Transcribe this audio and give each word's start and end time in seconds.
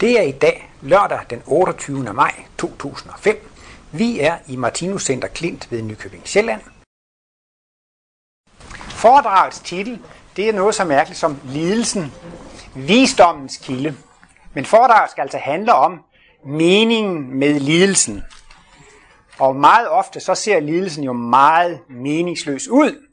Det 0.00 0.18
er 0.18 0.22
i 0.22 0.32
dag 0.32 0.70
lørdag 0.82 1.20
den 1.30 1.42
28. 1.46 2.12
maj 2.14 2.34
2005. 2.58 3.50
Vi 3.92 4.20
er 4.20 4.38
i 4.46 4.56
Martinus 4.56 5.04
Center 5.04 5.28
Klint 5.28 5.72
ved 5.72 5.82
Nykøbing 5.82 6.28
Sjælland. 6.28 6.60
Foredragets 8.88 9.60
titel, 9.60 9.98
det 10.36 10.48
er 10.48 10.52
noget 10.52 10.74
så 10.74 10.84
mærkeligt 10.84 11.20
som 11.20 11.40
lidelsen, 11.44 12.12
visdommens 12.74 13.56
kilde. 13.56 13.96
Men 14.54 14.64
foredraget 14.64 15.10
skal 15.10 15.22
altså 15.22 15.38
handle 15.38 15.74
om 15.74 16.04
meningen 16.46 17.38
med 17.38 17.60
lidelsen. 17.60 18.22
Og 19.38 19.56
meget 19.56 19.88
ofte 19.88 20.20
så 20.20 20.34
ser 20.34 20.60
lidelsen 20.60 21.04
jo 21.04 21.12
meget 21.12 21.80
meningsløs 21.88 22.68
ud. 22.68 23.07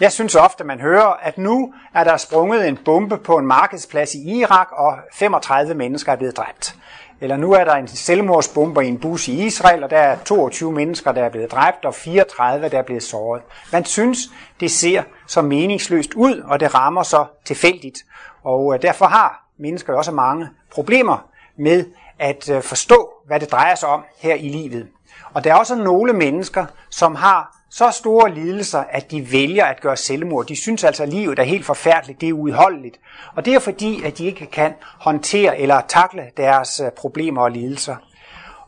Jeg 0.00 0.12
synes 0.12 0.34
ofte, 0.34 0.64
man 0.64 0.80
hører, 0.80 1.16
at 1.22 1.38
nu 1.38 1.74
er 1.94 2.04
der 2.04 2.16
sprunget 2.16 2.68
en 2.68 2.78
bombe 2.84 3.18
på 3.18 3.36
en 3.36 3.46
markedsplads 3.46 4.14
i 4.14 4.38
Irak, 4.38 4.68
og 4.72 4.98
35 5.14 5.74
mennesker 5.74 6.12
er 6.12 6.16
blevet 6.16 6.36
dræbt. 6.36 6.76
Eller 7.20 7.36
nu 7.36 7.52
er 7.52 7.64
der 7.64 7.74
en 7.74 7.88
selvmordsbomber 7.88 8.80
i 8.80 8.88
en 8.88 8.98
bus 8.98 9.28
i 9.28 9.46
Israel, 9.46 9.84
og 9.84 9.90
der 9.90 9.98
er 9.98 10.18
22 10.24 10.72
mennesker, 10.72 11.12
der 11.12 11.24
er 11.24 11.28
blevet 11.28 11.52
dræbt, 11.52 11.84
og 11.84 11.94
34, 11.94 12.68
der 12.68 12.78
er 12.78 12.82
blevet 12.82 13.02
såret. 13.02 13.42
Man 13.72 13.84
synes, 13.84 14.18
det 14.60 14.70
ser 14.70 15.02
så 15.26 15.42
meningsløst 15.42 16.14
ud, 16.14 16.40
og 16.40 16.60
det 16.60 16.74
rammer 16.74 17.02
så 17.02 17.26
tilfældigt. 17.44 17.98
Og 18.42 18.74
øh, 18.74 18.82
derfor 18.82 19.06
har 19.06 19.44
mennesker 19.58 19.94
også 19.94 20.12
mange 20.12 20.48
problemer 20.70 21.28
med 21.56 21.84
at 22.18 22.50
øh, 22.50 22.62
forstå, 22.62 23.10
hvad 23.26 23.40
det 23.40 23.52
drejer 23.52 23.74
sig 23.74 23.88
om 23.88 24.04
her 24.18 24.34
i 24.34 24.48
livet. 24.48 24.88
Og 25.34 25.44
der 25.44 25.52
er 25.52 25.56
også 25.56 25.74
nogle 25.74 26.12
mennesker, 26.12 26.66
som 26.90 27.14
har 27.14 27.58
så 27.70 27.90
store 27.90 28.34
lidelser, 28.34 28.84
at 28.90 29.10
de 29.10 29.32
vælger 29.32 29.64
at 29.64 29.80
gøre 29.80 29.96
selvmord. 29.96 30.46
De 30.46 30.56
synes 30.56 30.84
altså, 30.84 31.02
at 31.02 31.08
livet 31.08 31.38
er 31.38 31.42
helt 31.42 31.66
forfærdeligt, 31.66 32.20
det 32.20 32.28
er 32.28 32.32
uudholdeligt. 32.32 33.00
Og 33.36 33.44
det 33.44 33.54
er 33.54 33.58
fordi, 33.58 34.02
at 34.04 34.18
de 34.18 34.26
ikke 34.26 34.46
kan 34.46 34.74
håndtere 34.98 35.58
eller 35.58 35.80
takle 35.88 36.22
deres 36.36 36.80
øh, 36.80 36.90
problemer 36.90 37.42
og 37.42 37.50
lidelser. 37.50 37.96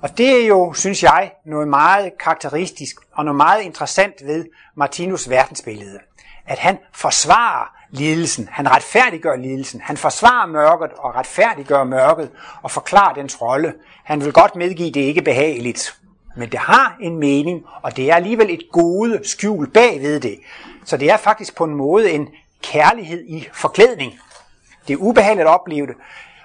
Og 0.01 0.19
det 0.19 0.43
er 0.43 0.47
jo, 0.47 0.73
synes 0.73 1.03
jeg, 1.03 1.33
noget 1.47 1.69
meget 1.69 2.13
karakteristisk 2.21 2.97
og 3.13 3.25
noget 3.25 3.37
meget 3.37 3.63
interessant 3.63 4.15
ved 4.27 4.45
Martinus 4.77 5.31
verdensbillede. 5.31 5.99
At 6.47 6.59
han 6.59 6.79
forsvarer 6.95 7.75
lidelsen, 7.91 8.49
han 8.53 8.71
retfærdiggør 8.71 9.37
lidelsen, 9.37 9.81
han 9.81 9.97
forsvarer 9.97 10.47
mørket 10.47 10.91
og 10.99 11.15
retfærdiggør 11.15 11.85
mørket 11.85 12.31
og 12.63 12.71
forklarer 12.71 13.15
dens 13.15 13.41
rolle. 13.43 13.75
Han 14.05 14.25
vil 14.25 14.33
godt 14.33 14.57
medgive, 14.57 14.91
det 14.91 15.01
ikke 15.01 15.23
behageligt, 15.23 16.01
men 16.37 16.49
det 16.49 16.59
har 16.59 16.97
en 17.01 17.19
mening, 17.19 17.65
og 17.83 17.97
det 17.97 18.11
er 18.11 18.15
alligevel 18.15 18.51
et 18.51 18.63
gode 18.73 19.21
skjul 19.23 19.71
bagved 19.71 20.21
det. 20.21 20.39
Så 20.85 20.97
det 20.97 21.11
er 21.11 21.17
faktisk 21.17 21.57
på 21.57 21.65
en 21.65 21.75
måde 21.75 22.11
en 22.11 22.29
kærlighed 22.63 23.25
i 23.29 23.49
forklædning. 23.53 24.13
Det 24.89 24.95
er 24.95 24.99
ubehageligt 24.99 25.49
at 25.49 25.55
opleve 25.55 25.87
det. 25.87 25.95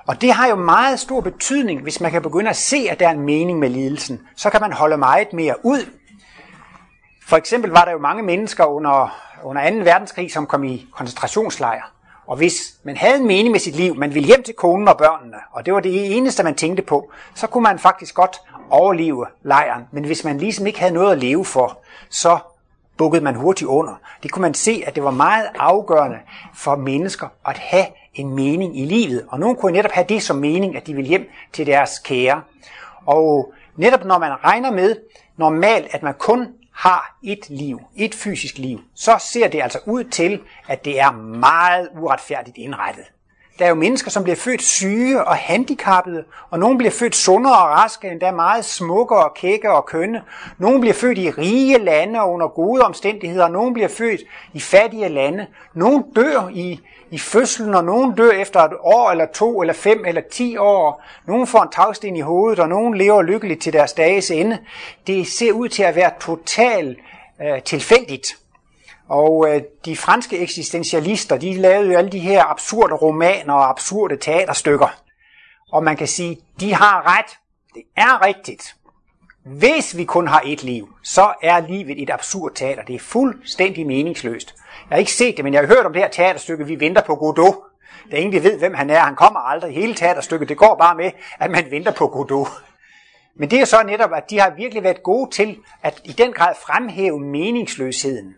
Og 0.08 0.22
det 0.22 0.34
har 0.34 0.48
jo 0.48 0.56
meget 0.56 1.00
stor 1.00 1.22
betydning, 1.22 1.82
hvis 1.82 2.02
man 2.02 2.12
kan 2.12 2.22
begynde 2.22 2.50
at 2.50 2.56
se, 2.56 2.88
at 2.90 3.00
der 3.00 3.08
er 3.08 3.12
en 3.12 3.20
mening 3.20 3.60
med 3.60 3.70
lidelsen. 3.70 4.22
Så 4.36 4.50
kan 4.50 4.62
man 4.62 4.74
holde 4.74 4.98
meget 4.98 5.34
mere 5.34 5.66
ud. 5.66 5.90
For 7.28 7.38
eksempel 7.38 7.72
var 7.72 7.86
der 7.86 7.92
jo 7.92 7.98
mange 7.98 8.24
mennesker 8.24 8.66
under, 8.66 9.22
under 9.44 9.70
2. 9.70 9.76
verdenskrig, 9.76 10.32
som 10.32 10.46
kom 10.46 10.64
i 10.64 10.88
koncentrationslejre. 10.92 11.84
Og 12.28 12.38
hvis 12.38 12.76
man 12.84 12.98
havde 12.98 13.18
en 13.18 13.28
mening 13.28 13.52
med 13.52 13.60
sit 13.60 13.76
liv, 13.76 13.96
man 13.96 14.14
ville 14.14 14.28
hjem 14.28 14.44
til 14.44 14.54
konen 14.54 14.88
og 14.88 14.98
børnene, 14.98 15.38
og 15.52 15.66
det 15.66 15.74
var 15.74 15.80
det 15.80 16.18
eneste, 16.18 16.44
man 16.44 16.56
tænkte 16.56 16.84
på, 16.84 17.12
så 17.36 17.48
kunne 17.48 17.64
man 17.64 17.80
faktisk 17.80 18.16
godt 18.16 18.42
overleve 18.70 19.26
lejren. 19.44 19.84
Men 19.92 20.04
hvis 20.04 20.24
man 20.24 20.38
ligesom 20.38 20.68
ikke 20.68 20.80
havde 20.80 20.94
noget 20.94 21.12
at 21.12 21.18
leve 21.18 21.46
for, 21.46 21.80
så 22.10 22.38
bukkede 22.98 23.24
man 23.24 23.36
hurtigt 23.36 23.68
under. 23.68 23.94
Det 24.24 24.32
kunne 24.32 24.42
man 24.42 24.54
se, 24.54 24.84
at 24.88 24.96
det 24.96 25.04
var 25.04 25.12
meget 25.12 25.48
afgørende 25.60 26.18
for 26.54 26.76
mennesker 26.76 27.28
at 27.48 27.58
have 27.58 27.86
en 28.14 28.36
mening 28.36 28.80
i 28.80 28.86
livet. 28.86 29.26
Og 29.30 29.40
nogen 29.40 29.56
kunne 29.56 29.72
netop 29.72 29.92
have 29.92 30.06
det 30.10 30.24
som 30.24 30.36
mening, 30.36 30.76
at 30.76 30.88
de 30.88 30.94
ville 30.94 31.10
hjem 31.10 31.30
til 31.54 31.66
deres 31.66 32.00
kære. 32.00 32.42
Og 33.06 33.54
netop 33.76 34.06
når 34.06 34.18
man 34.18 34.32
regner 34.44 34.72
med 34.72 34.96
normalt, 35.38 35.88
at 35.92 36.04
man 36.04 36.14
kun 36.14 36.48
har 36.72 37.18
et 37.24 37.50
liv, 37.50 37.82
et 37.96 38.16
fysisk 38.16 38.58
liv, 38.58 38.80
så 38.96 39.18
ser 39.20 39.48
det 39.48 39.62
altså 39.62 39.80
ud 39.86 40.04
til, 40.04 40.42
at 40.68 40.86
det 40.86 41.00
er 41.00 41.12
meget 41.12 41.90
uretfærdigt 42.00 42.58
indrettet. 42.58 43.06
Der 43.60 43.66
er 43.66 43.70
jo 43.70 43.76
mennesker, 43.76 44.12
som 44.12 44.24
bliver 44.24 44.36
født 44.36 44.62
syge 44.62 45.24
og 45.24 45.36
handicappede, 45.36 46.24
og 46.50 46.60
nogle 46.60 46.78
bliver 46.78 46.92
født 46.92 47.16
sundere 47.16 47.58
og 47.58 47.70
raske, 47.70 48.10
endda 48.10 48.32
meget 48.32 48.66
smukke 48.66 49.16
og 49.16 49.34
kække 49.34 49.72
og 49.72 49.86
kønne. 49.86 50.22
Nogle 50.58 50.80
bliver 50.80 50.94
født 50.94 51.18
i 51.18 51.30
rige 51.30 51.78
lande 51.78 52.22
og 52.22 52.34
under 52.34 52.48
gode 52.48 52.82
omstændigheder, 52.82 53.44
og 53.44 53.52
nogle 53.52 53.74
bliver 53.74 53.88
født 53.88 54.22
i 54.54 54.60
fattige 54.60 55.10
lande. 55.10 55.48
Nogle 55.74 56.04
dør 56.16 56.50
i, 56.54 56.80
i 57.12 57.18
fødslen, 57.18 57.76
og 57.76 57.84
nogle 57.84 58.14
dør 58.18 58.32
efter 58.32 58.60
et 58.60 58.74
år 58.80 59.12
eller 59.12 59.26
to 59.34 59.62
eller 59.62 59.74
fem 59.74 60.06
eller 60.06 60.22
ti 60.32 60.58
år. 60.58 61.04
Nogle 61.28 61.48
får 61.48 61.62
en 61.62 61.72
tagsten 61.72 62.16
i 62.16 62.22
hovedet, 62.22 62.60
og 62.60 62.70
nogle 62.70 62.98
lever 62.98 63.22
lykkeligt 63.22 63.62
til 63.62 63.74
deres 63.74 63.94
dages 63.94 64.32
ende. 64.32 64.58
Det 65.08 65.28
ser 65.28 65.52
ud 65.52 65.70
til 65.70 65.84
at 65.84 65.96
være 65.96 66.12
totalt 66.22 67.00
øh, 67.42 67.62
tilfældigt. 67.62 68.28
Og 69.10 69.50
øh, 69.50 69.62
de 69.86 69.98
franske 69.98 70.38
eksistentialister, 70.38 71.38
de 71.38 71.54
lavede 71.54 71.92
jo 71.92 71.98
alle 71.98 72.12
de 72.12 72.20
her 72.20 72.44
absurde 72.44 72.94
romaner 72.94 73.54
og 73.54 73.70
absurde 73.70 74.18
teaterstykker. 74.18 74.88
Og 75.72 75.84
man 75.84 75.98
kan 75.98 76.08
sige, 76.08 76.38
de 76.60 76.74
har 76.74 77.18
ret. 77.18 77.38
Det 77.74 77.84
er 77.98 78.26
rigtigt. 78.26 78.76
Hvis 79.46 79.98
vi 79.98 80.06
kun 80.06 80.28
har 80.28 80.42
et 80.46 80.64
liv, 80.64 80.90
så 81.04 81.34
er 81.44 81.60
livet 81.68 82.02
et 82.02 82.10
absurd 82.10 82.52
teater. 82.56 82.84
Det 82.84 82.96
er 82.96 83.00
fuldstændig 83.00 83.88
meningsløst. 83.88 84.56
Jeg 84.90 84.96
har 84.96 85.00
ikke 85.00 85.14
set 85.14 85.38
det, 85.38 85.44
men 85.46 85.54
jeg 85.54 85.62
har 85.62 85.68
hørt 85.68 85.86
om 85.86 85.94
det 85.94 86.02
her 86.02 86.10
teaterstykke, 86.10 86.66
Vi 86.66 86.80
venter 86.80 87.02
på 87.02 87.16
Godot. 87.16 87.56
Der 88.12 88.18
ingen, 88.18 88.44
ved, 88.44 88.60
hvem 88.60 88.74
han 88.74 88.90
er. 88.90 89.00
Han 89.00 89.16
kommer 89.16 89.40
aldrig. 89.40 89.74
Hele 89.74 89.94
teaterstykket, 89.94 90.50
det 90.50 90.58
går 90.58 90.76
bare 90.76 90.96
med, 90.96 91.12
at 91.40 91.52
man 91.52 91.72
venter 91.72 91.92
på 91.92 92.08
Godot. 92.08 92.48
Men 93.36 93.52
det 93.52 93.62
er 93.62 93.66
så 93.66 93.84
netop, 93.84 94.10
at 94.14 94.30
de 94.30 94.40
har 94.40 94.50
virkelig 94.50 94.84
været 94.84 95.04
gode 95.04 95.32
til 95.32 95.58
at 95.84 96.02
i 96.04 96.12
den 96.12 96.34
grad 96.34 96.56
fremhæve 96.66 97.20
meningsløsheden. 97.20 98.36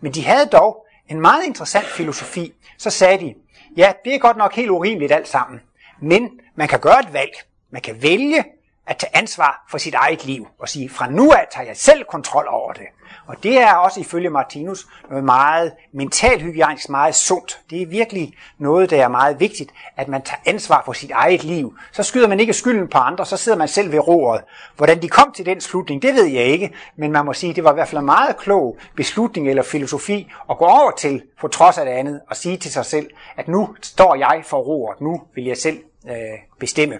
Men 0.00 0.12
de 0.12 0.24
havde 0.24 0.46
dog 0.46 0.86
en 1.08 1.20
meget 1.20 1.44
interessant 1.44 1.86
filosofi. 1.86 2.54
Så 2.78 2.90
sagde 2.90 3.18
de, 3.18 3.34
ja, 3.76 3.92
det 4.04 4.14
er 4.14 4.18
godt 4.18 4.36
nok 4.36 4.54
helt 4.54 4.70
urimeligt 4.70 5.12
alt 5.12 5.28
sammen, 5.28 5.60
men 6.00 6.30
man 6.54 6.68
kan 6.68 6.80
gøre 6.80 7.00
et 7.00 7.12
valg. 7.12 7.32
Man 7.70 7.82
kan 7.82 8.02
vælge 8.02 8.44
at 8.86 8.96
tage 8.96 9.16
ansvar 9.16 9.66
for 9.70 9.78
sit 9.78 9.94
eget 9.94 10.24
liv 10.24 10.48
og 10.58 10.68
sige, 10.68 10.88
fra 10.88 11.10
nu 11.10 11.32
af 11.32 11.46
tager 11.52 11.66
jeg 11.66 11.76
selv 11.76 12.04
kontrol 12.04 12.46
over 12.48 12.72
det. 12.72 12.86
Og 13.26 13.36
det 13.42 13.58
er 13.58 13.74
også 13.74 14.00
ifølge 14.00 14.30
Martinus 14.30 14.86
noget 15.08 15.24
meget 15.24 15.72
mentalt 15.92 16.42
hygiejnisk, 16.42 16.88
meget 16.88 17.14
sundt. 17.14 17.60
Det 17.70 17.82
er 17.82 17.86
virkelig 17.86 18.34
noget, 18.58 18.90
der 18.90 19.04
er 19.04 19.08
meget 19.08 19.40
vigtigt, 19.40 19.70
at 19.96 20.08
man 20.08 20.22
tager 20.22 20.40
ansvar 20.46 20.82
for 20.84 20.92
sit 20.92 21.10
eget 21.10 21.44
liv. 21.44 21.74
Så 21.92 22.02
skyder 22.02 22.28
man 22.28 22.40
ikke 22.40 22.52
skylden 22.52 22.88
på 22.88 22.98
andre, 22.98 23.26
så 23.26 23.36
sidder 23.36 23.58
man 23.58 23.68
selv 23.68 23.92
ved 23.92 23.98
roret. 23.98 24.40
Hvordan 24.76 25.02
de 25.02 25.08
kom 25.08 25.32
til 25.32 25.46
den 25.46 25.60
slutning, 25.60 26.02
det 26.02 26.14
ved 26.14 26.24
jeg 26.24 26.44
ikke, 26.44 26.70
men 26.96 27.12
man 27.12 27.24
må 27.24 27.32
sige, 27.32 27.50
at 27.50 27.56
det 27.56 27.64
var 27.64 27.70
i 27.70 27.74
hvert 27.74 27.88
fald 27.88 27.98
en 27.98 28.06
meget 28.06 28.36
klog 28.36 28.76
beslutning 28.96 29.48
eller 29.48 29.62
filosofi 29.62 30.30
at 30.50 30.58
gå 30.58 30.64
over 30.64 30.90
til, 30.90 31.22
på 31.40 31.48
trods 31.48 31.78
af 31.78 31.84
det 31.84 31.92
andet, 31.92 32.20
og 32.30 32.36
sige 32.36 32.56
til 32.56 32.72
sig 32.72 32.84
selv, 32.84 33.10
at 33.36 33.48
nu 33.48 33.76
står 33.82 34.14
jeg 34.14 34.42
for 34.46 34.58
roret, 34.58 35.00
nu 35.00 35.22
vil 35.34 35.44
jeg 35.44 35.56
selv 35.56 35.78
øh, 36.08 36.14
bestemme. 36.58 36.98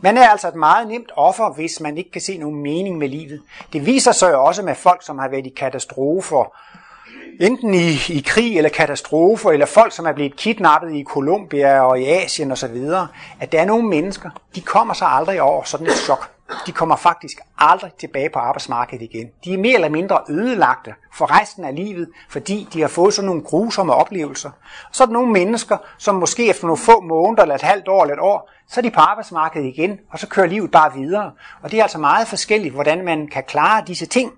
Man 0.00 0.18
er 0.18 0.28
altså 0.28 0.48
et 0.48 0.54
meget 0.54 0.88
nemt 0.88 1.12
offer, 1.16 1.52
hvis 1.52 1.80
man 1.80 1.98
ikke 1.98 2.10
kan 2.10 2.20
se 2.20 2.38
nogen 2.38 2.62
mening 2.62 2.98
med 2.98 3.08
livet. 3.08 3.42
Det 3.72 3.86
viser 3.86 4.12
sig 4.12 4.32
jo 4.32 4.44
også 4.44 4.62
med 4.62 4.74
folk, 4.74 5.06
som 5.06 5.18
har 5.18 5.28
været 5.28 5.46
i 5.46 5.54
katastrofer, 5.56 6.52
enten 7.40 7.74
i, 7.74 7.92
i 8.08 8.24
krig 8.26 8.56
eller 8.56 8.70
katastrofer, 8.70 9.50
eller 9.50 9.66
folk, 9.66 9.92
som 9.92 10.06
er 10.06 10.12
blevet 10.12 10.36
kidnappet 10.36 10.94
i 10.94 11.04
Colombia 11.04 11.80
og 11.80 12.00
i 12.00 12.04
Asien 12.04 12.52
osv., 12.52 12.76
at 13.40 13.52
der 13.52 13.60
er 13.60 13.64
nogle 13.64 13.88
mennesker, 13.88 14.30
de 14.54 14.60
kommer 14.60 14.94
sig 14.94 15.08
aldrig 15.08 15.42
over 15.42 15.62
sådan 15.62 15.86
et 15.86 15.92
chok. 15.92 16.35
De 16.66 16.72
kommer 16.72 16.96
faktisk 16.96 17.40
aldrig 17.58 17.92
tilbage 17.92 18.30
på 18.30 18.38
arbejdsmarkedet 18.38 19.02
igen. 19.02 19.30
De 19.44 19.54
er 19.54 19.58
mere 19.58 19.74
eller 19.74 19.88
mindre 19.88 20.20
ødelagte 20.28 20.94
for 21.14 21.40
resten 21.40 21.64
af 21.64 21.74
livet, 21.74 22.08
fordi 22.28 22.68
de 22.72 22.80
har 22.80 22.88
fået 22.88 23.14
sådan 23.14 23.26
nogle 23.26 23.42
grusomme 23.42 23.94
oplevelser. 23.94 24.50
Så 24.92 25.04
er 25.04 25.06
der 25.06 25.12
nogle 25.12 25.32
mennesker, 25.32 25.76
som 25.98 26.14
måske 26.14 26.48
efter 26.48 26.66
nogle 26.66 26.78
få 26.78 27.00
måneder, 27.00 27.42
eller 27.42 27.54
et 27.54 27.62
halvt 27.62 27.88
år 27.88 28.02
eller 28.02 28.14
et 28.14 28.20
år, 28.20 28.50
så 28.68 28.80
er 28.80 28.82
de 28.82 28.90
på 28.90 29.00
arbejdsmarkedet 29.00 29.66
igen, 29.66 29.98
og 30.12 30.18
så 30.18 30.28
kører 30.28 30.46
livet 30.46 30.70
bare 30.70 30.92
videre. 30.94 31.32
Og 31.62 31.70
det 31.70 31.78
er 31.78 31.82
altså 31.82 31.98
meget 31.98 32.28
forskelligt, 32.28 32.74
hvordan 32.74 33.04
man 33.04 33.28
kan 33.28 33.42
klare 33.48 33.84
disse 33.86 34.06
ting. 34.06 34.32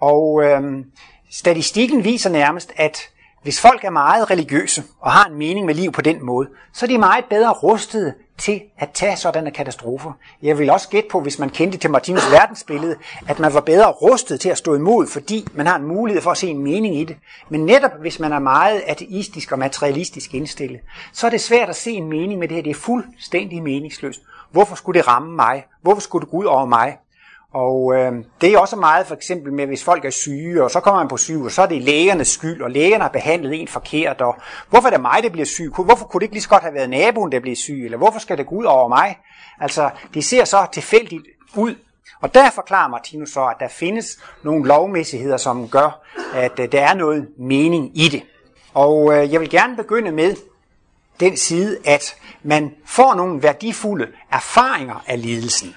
Og 0.00 0.44
øhm, 0.44 0.84
statistikken 1.30 2.04
viser 2.04 2.30
nærmest, 2.30 2.72
at 2.76 2.98
hvis 3.42 3.60
folk 3.60 3.84
er 3.84 3.90
meget 3.90 4.30
religiøse 4.30 4.82
og 5.00 5.12
har 5.12 5.24
en 5.24 5.34
mening 5.34 5.66
med 5.66 5.74
liv 5.74 5.92
på 5.92 6.00
den 6.00 6.24
måde, 6.24 6.48
så 6.72 6.86
er 6.86 6.88
de 6.88 6.98
meget 6.98 7.24
bedre 7.24 7.52
rustede 7.52 8.14
til 8.38 8.62
at 8.78 8.90
tage 8.90 9.16
sådanne 9.16 9.50
katastrofer. 9.50 10.12
Jeg 10.42 10.58
vil 10.58 10.70
også 10.70 10.88
gætte 10.88 11.08
på, 11.12 11.20
hvis 11.20 11.38
man 11.38 11.50
kendte 11.50 11.78
til 11.78 11.90
Martinus 11.90 12.30
verdensbillede, 12.30 12.96
at 13.28 13.38
man 13.38 13.54
var 13.54 13.60
bedre 13.60 13.90
rustet 13.90 14.40
til 14.40 14.48
at 14.48 14.58
stå 14.58 14.74
imod, 14.74 15.06
fordi 15.06 15.46
man 15.54 15.66
har 15.66 15.76
en 15.76 15.84
mulighed 15.84 16.22
for 16.22 16.30
at 16.30 16.36
se 16.36 16.48
en 16.48 16.58
mening 16.58 16.96
i 16.96 17.04
det. 17.04 17.16
Men 17.48 17.66
netop 17.66 17.90
hvis 18.00 18.20
man 18.20 18.32
er 18.32 18.38
meget 18.38 18.82
ateistisk 18.86 19.52
og 19.52 19.58
materialistisk 19.58 20.34
indstillet, 20.34 20.80
så 21.12 21.26
er 21.26 21.30
det 21.30 21.40
svært 21.40 21.68
at 21.68 21.76
se 21.76 21.90
en 21.90 22.08
mening 22.08 22.38
med 22.38 22.48
det 22.48 22.54
her. 22.54 22.62
Det 22.62 22.70
er 22.70 22.74
fuldstændig 22.74 23.62
meningsløst. 23.62 24.22
Hvorfor 24.50 24.74
skulle 24.74 24.98
det 24.98 25.08
ramme 25.08 25.36
mig? 25.36 25.64
Hvorfor 25.82 26.00
skulle 26.00 26.24
det 26.24 26.30
gå 26.30 26.36
ud 26.36 26.44
over 26.44 26.66
mig? 26.66 26.96
Og 27.54 27.94
øh, 27.94 28.12
det 28.40 28.52
er 28.52 28.58
også 28.58 28.76
meget 28.76 29.06
for 29.06 29.14
eksempel 29.14 29.52
med, 29.52 29.66
hvis 29.66 29.84
folk 29.84 30.04
er 30.04 30.10
syge, 30.10 30.64
og 30.64 30.70
så 30.70 30.80
kommer 30.80 31.00
man 31.00 31.08
på 31.08 31.16
syge, 31.16 31.44
og 31.44 31.50
så 31.50 31.62
er 31.62 31.66
det 31.66 31.82
lægernes 31.82 32.28
skyld, 32.28 32.62
og 32.62 32.70
lægerne 32.70 33.02
har 33.02 33.08
behandlet 33.08 33.60
en 33.60 33.68
forkert, 33.68 34.20
og 34.20 34.36
hvorfor 34.70 34.86
er 34.88 34.92
det 34.92 35.00
mig, 35.00 35.22
der 35.22 35.28
bliver 35.30 35.46
syg? 35.46 35.70
Hvorfor 35.84 36.06
kunne 36.06 36.20
det 36.20 36.24
ikke 36.24 36.34
lige 36.34 36.42
så 36.42 36.48
godt 36.48 36.62
have 36.62 36.74
været 36.74 36.90
naboen, 36.90 37.32
der 37.32 37.40
bliver 37.40 37.56
syg? 37.56 37.84
Eller 37.84 37.98
hvorfor 37.98 38.18
skal 38.18 38.38
det 38.38 38.46
gå 38.46 38.54
ud 38.54 38.64
over 38.64 38.88
mig? 38.88 39.18
Altså, 39.60 39.90
det 40.14 40.24
ser 40.24 40.44
så 40.44 40.66
tilfældigt 40.72 41.22
ud, 41.56 41.74
og 42.20 42.34
der 42.34 42.50
forklarer 42.50 42.88
Martinus 42.88 43.30
så, 43.30 43.44
at 43.44 43.56
der 43.60 43.68
findes 43.68 44.06
nogle 44.42 44.68
lovmæssigheder, 44.68 45.36
som 45.36 45.68
gør, 45.68 46.00
at 46.34 46.60
øh, 46.60 46.72
der 46.72 46.80
er 46.80 46.94
noget 46.94 47.28
mening 47.38 47.90
i 47.94 48.08
det. 48.08 48.22
Og 48.74 49.12
øh, 49.12 49.32
jeg 49.32 49.40
vil 49.40 49.50
gerne 49.50 49.76
begynde 49.76 50.12
med 50.12 50.36
den 51.20 51.36
side, 51.36 51.78
at 51.84 52.16
man 52.42 52.74
får 52.86 53.14
nogle 53.14 53.42
værdifulde 53.42 54.06
erfaringer 54.32 55.04
af 55.06 55.22
lidelsen. 55.22 55.74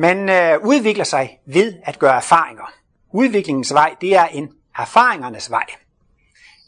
Man 0.00 0.28
øh, 0.28 0.58
udvikler 0.62 1.04
sig 1.04 1.38
ved 1.46 1.74
at 1.84 1.98
gøre 1.98 2.16
erfaringer. 2.16 2.72
Udviklingens 3.12 3.74
vej, 3.74 3.94
det 4.00 4.16
er 4.16 4.24
en 4.24 4.48
erfaringernes 4.78 5.50
vej. 5.50 5.64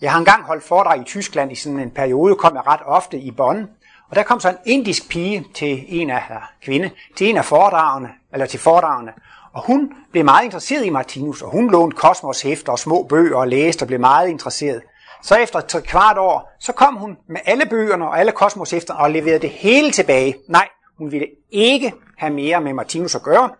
Jeg 0.00 0.12
har 0.12 0.18
engang 0.18 0.44
holdt 0.44 0.64
foredrag 0.64 1.00
i 1.00 1.04
Tyskland 1.04 1.52
i 1.52 1.54
sådan 1.54 1.78
en 1.78 1.90
periode, 1.90 2.36
kom 2.36 2.54
jeg 2.54 2.66
ret 2.66 2.80
ofte 2.84 3.18
i 3.18 3.30
Bonn, 3.30 3.68
og 4.10 4.16
der 4.16 4.22
kom 4.22 4.40
så 4.40 4.48
en 4.48 4.56
indisk 4.66 5.08
pige 5.08 5.44
til 5.54 5.84
en 5.88 6.10
af 6.10 6.22
eller 6.28 6.42
kvinde, 6.62 6.90
til 7.16 7.30
en 7.30 7.36
af 7.36 7.44
foredragene, 7.44 8.08
eller 8.32 8.46
til 8.46 8.60
foredragene, 8.60 9.12
og 9.52 9.62
hun 9.66 9.92
blev 10.10 10.24
meget 10.24 10.44
interesseret 10.44 10.84
i 10.84 10.90
Martinus, 10.90 11.42
og 11.42 11.50
hun 11.50 11.70
lånte 11.70 11.96
Kosmos 11.96 12.42
hæfter 12.42 12.72
og 12.72 12.78
små 12.78 13.02
bøger 13.02 13.36
og 13.36 13.48
læste 13.48 13.82
og 13.82 13.86
blev 13.86 14.00
meget 14.00 14.28
interesseret. 14.28 14.82
Så 15.22 15.34
efter 15.34 15.58
et 15.58 15.84
kvart 15.84 16.18
år, 16.18 16.56
så 16.60 16.72
kom 16.72 16.96
hun 16.96 17.16
med 17.28 17.40
alle 17.44 17.66
bøgerne 17.66 18.08
og 18.08 18.18
alle 18.18 18.32
Kosmos 18.32 18.70
hæfter 18.70 18.94
og 18.94 19.10
leverede 19.10 19.38
det 19.38 19.50
hele 19.50 19.90
tilbage. 19.90 20.34
Nej, 20.48 20.68
hun 20.98 21.12
ville 21.12 21.26
ikke 21.50 21.92
have 22.22 22.34
mere 22.34 22.60
med 22.60 22.72
Martinus 22.72 23.14
at 23.14 23.22
gøre. 23.22 23.50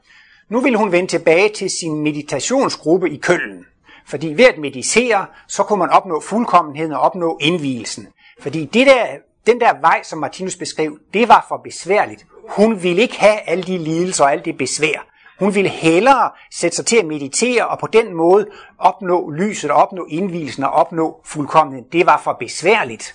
Nu 0.48 0.60
ville 0.60 0.78
hun 0.78 0.92
vende 0.92 1.10
tilbage 1.10 1.48
til 1.48 1.70
sin 1.70 2.02
meditationsgruppe 2.02 3.10
i 3.10 3.16
Køln. 3.16 3.66
Fordi 4.06 4.28
ved 4.28 4.44
at 4.44 4.58
meditere, 4.58 5.26
så 5.48 5.62
kunne 5.62 5.78
man 5.78 5.90
opnå 5.90 6.20
fuldkommenheden 6.20 6.92
og 6.92 7.00
opnå 7.00 7.38
indvielsen. 7.40 8.06
Fordi 8.40 8.64
det 8.64 8.86
der, 8.86 9.06
den 9.46 9.60
der 9.60 9.80
vej, 9.80 10.02
som 10.02 10.18
Martinus 10.18 10.56
beskrev, 10.56 10.98
det 11.14 11.28
var 11.28 11.46
for 11.48 11.56
besværligt. 11.56 12.26
Hun 12.48 12.82
ville 12.82 13.02
ikke 13.02 13.20
have 13.20 13.48
alle 13.48 13.62
de 13.64 13.78
lidelser 13.78 14.24
og 14.24 14.32
alt 14.32 14.44
det 14.44 14.58
besvær. 14.58 15.06
Hun 15.38 15.54
ville 15.54 15.70
hellere 15.70 16.30
sætte 16.52 16.76
sig 16.76 16.86
til 16.86 16.96
at 16.96 17.06
meditere 17.06 17.68
og 17.68 17.78
på 17.78 17.86
den 17.86 18.14
måde 18.14 18.46
opnå 18.78 19.30
lyset 19.30 19.70
og 19.70 19.76
opnå 19.76 20.06
indvielsen 20.10 20.64
og 20.64 20.70
opnå 20.70 21.20
fuldkommenheden. 21.24 21.88
Det 21.92 22.06
var 22.06 22.20
for 22.24 22.36
besværligt. 22.40 23.14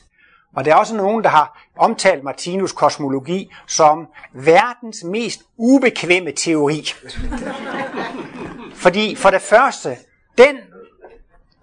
Og 0.57 0.65
der 0.65 0.71
er 0.71 0.75
også 0.75 0.95
nogen, 0.95 1.23
der 1.23 1.29
har 1.29 1.63
omtalt 1.75 2.23
Martinus 2.23 2.71
kosmologi 2.71 3.51
som 3.67 4.07
verdens 4.33 5.03
mest 5.03 5.41
ubekvemme 5.57 6.31
teori. 6.31 6.93
Fordi 8.75 9.15
for 9.15 9.29
det 9.29 9.41
første, 9.41 9.97
den, 10.37 10.57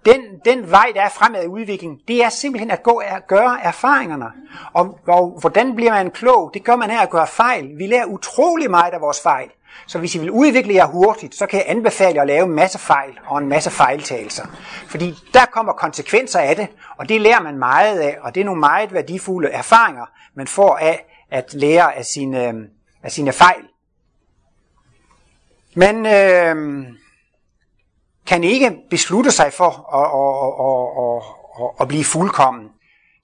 den, 0.05 0.21
den 0.45 0.71
vej, 0.71 0.91
der 0.95 1.01
er 1.01 1.09
fremad 1.09 1.43
i 1.43 1.47
udviklingen, 1.47 1.99
det 2.07 2.23
er 2.23 2.29
simpelthen 2.29 2.71
at 2.71 2.83
gå 2.83 2.91
og 2.91 3.21
gøre 3.27 3.61
erfaringerne. 3.63 4.25
Og, 4.73 4.99
og 5.07 5.37
hvordan 5.39 5.75
bliver 5.75 5.91
man 5.91 6.11
klog? 6.11 6.51
Det 6.53 6.63
gør 6.63 6.75
man 6.75 6.89
af 6.89 7.01
at 7.01 7.09
gøre 7.09 7.27
fejl. 7.27 7.77
Vi 7.77 7.87
lærer 7.87 8.05
utrolig 8.05 8.71
meget 8.71 8.93
af 8.93 9.01
vores 9.01 9.21
fejl. 9.21 9.49
Så 9.87 9.99
hvis 9.99 10.15
I 10.15 10.19
vil 10.19 10.31
udvikle 10.31 10.73
jer 10.73 10.85
hurtigt, 10.85 11.35
så 11.35 11.45
kan 11.45 11.59
jeg 11.59 11.65
anbefale 11.67 12.21
at 12.21 12.27
lave 12.27 12.45
en 12.45 12.51
masse 12.55 12.79
fejl 12.79 13.19
og 13.25 13.37
en 13.37 13.49
masse 13.49 13.69
fejltagelser. 13.69 14.45
Fordi 14.87 15.13
der 15.33 15.45
kommer 15.45 15.73
konsekvenser 15.73 16.39
af 16.39 16.55
det, 16.55 16.67
og 16.97 17.09
det 17.09 17.21
lærer 17.21 17.41
man 17.41 17.57
meget 17.57 17.99
af, 17.99 18.17
og 18.21 18.35
det 18.35 18.41
er 18.41 18.45
nogle 18.45 18.59
meget 18.59 18.93
værdifulde 18.93 19.49
erfaringer, 19.49 20.05
man 20.35 20.47
får 20.47 20.77
af 20.77 21.05
at 21.31 21.53
lære 21.53 21.95
af 21.95 22.05
sine, 22.05 22.47
øh, 22.47 22.53
af 23.03 23.11
sine 23.11 23.31
fejl. 23.31 23.61
Man 25.75 26.05
øh, 26.05 26.85
kan 28.25 28.43
ikke 28.43 28.77
beslutte 28.89 29.31
sig 29.31 29.53
for 29.53 29.69
at, 29.95 30.07
at, 30.21 30.65
at, 30.65 31.65
at, 31.65 31.81
at 31.81 31.87
blive 31.87 32.03
fuldkommen. 32.03 32.69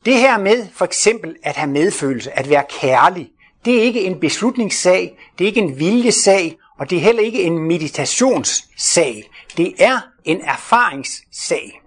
Det 0.05 0.13
her 0.13 0.37
med 0.37 0.67
for 0.73 0.85
eksempel 0.85 1.35
at 1.43 1.55
have 1.55 1.69
medfølelse, 1.69 2.37
at 2.39 2.49
være 2.49 2.63
kærlig, 2.69 3.31
det 3.65 3.77
er 3.77 3.81
ikke 3.81 4.01
en 4.01 4.19
beslutningssag, 4.19 5.17
det 5.37 5.43
er 5.43 5.47
ikke 5.47 5.61
en 5.61 5.79
viljesag, 5.79 6.57
og 6.79 6.89
det 6.89 6.97
er 6.97 7.01
heller 7.01 7.23
ikke 7.23 7.43
en 7.43 7.59
meditationssag. 7.59 9.29
Det 9.57 9.73
er 9.79 9.99
en 10.23 10.41
erfaringssag. 10.41 11.81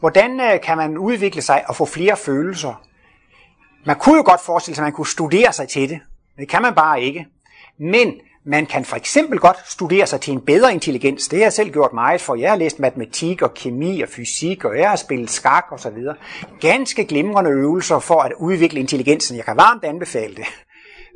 Hvordan 0.00 0.40
øh, 0.40 0.60
kan 0.60 0.76
man 0.76 0.98
udvikle 0.98 1.42
sig 1.42 1.64
og 1.68 1.76
få 1.76 1.84
flere 1.84 2.16
følelser? 2.16 2.82
Man 3.86 3.96
kunne 3.96 4.16
jo 4.16 4.22
godt 4.26 4.40
forestille 4.40 4.74
sig, 4.74 4.82
at 4.82 4.86
man 4.86 4.92
kunne 4.92 5.06
studere 5.06 5.52
sig 5.52 5.68
til 5.68 5.88
det. 5.88 6.00
Det 6.38 6.48
kan 6.48 6.62
man 6.62 6.74
bare 6.74 7.02
ikke. 7.02 7.26
Men 7.78 8.14
man 8.44 8.66
kan 8.66 8.84
for 8.84 8.96
eksempel 8.96 9.38
godt 9.38 9.56
studere 9.70 10.06
sig 10.06 10.20
til 10.20 10.32
en 10.32 10.40
bedre 10.40 10.72
intelligens. 10.72 11.28
Det 11.28 11.38
har 11.38 11.44
jeg 11.44 11.52
selv 11.52 11.70
gjort 11.70 11.92
meget 11.92 12.20
for. 12.20 12.34
Jeg 12.34 12.50
har 12.50 12.56
læst 12.56 12.78
matematik 12.78 13.42
og 13.42 13.54
kemi 13.54 14.00
og 14.00 14.08
fysik, 14.08 14.64
og 14.64 14.78
jeg 14.78 14.88
har 14.88 14.96
spillet 14.96 15.30
skak 15.30 15.64
og 15.70 15.80
så 15.80 15.90
videre. 15.90 16.14
Ganske 16.60 17.04
glimrende 17.04 17.50
øvelser 17.50 17.98
for 17.98 18.22
at 18.22 18.32
udvikle 18.38 18.80
intelligensen. 18.80 19.36
Jeg 19.36 19.44
kan 19.44 19.56
varmt 19.56 19.84
anbefale 19.84 20.34
det. 20.34 20.44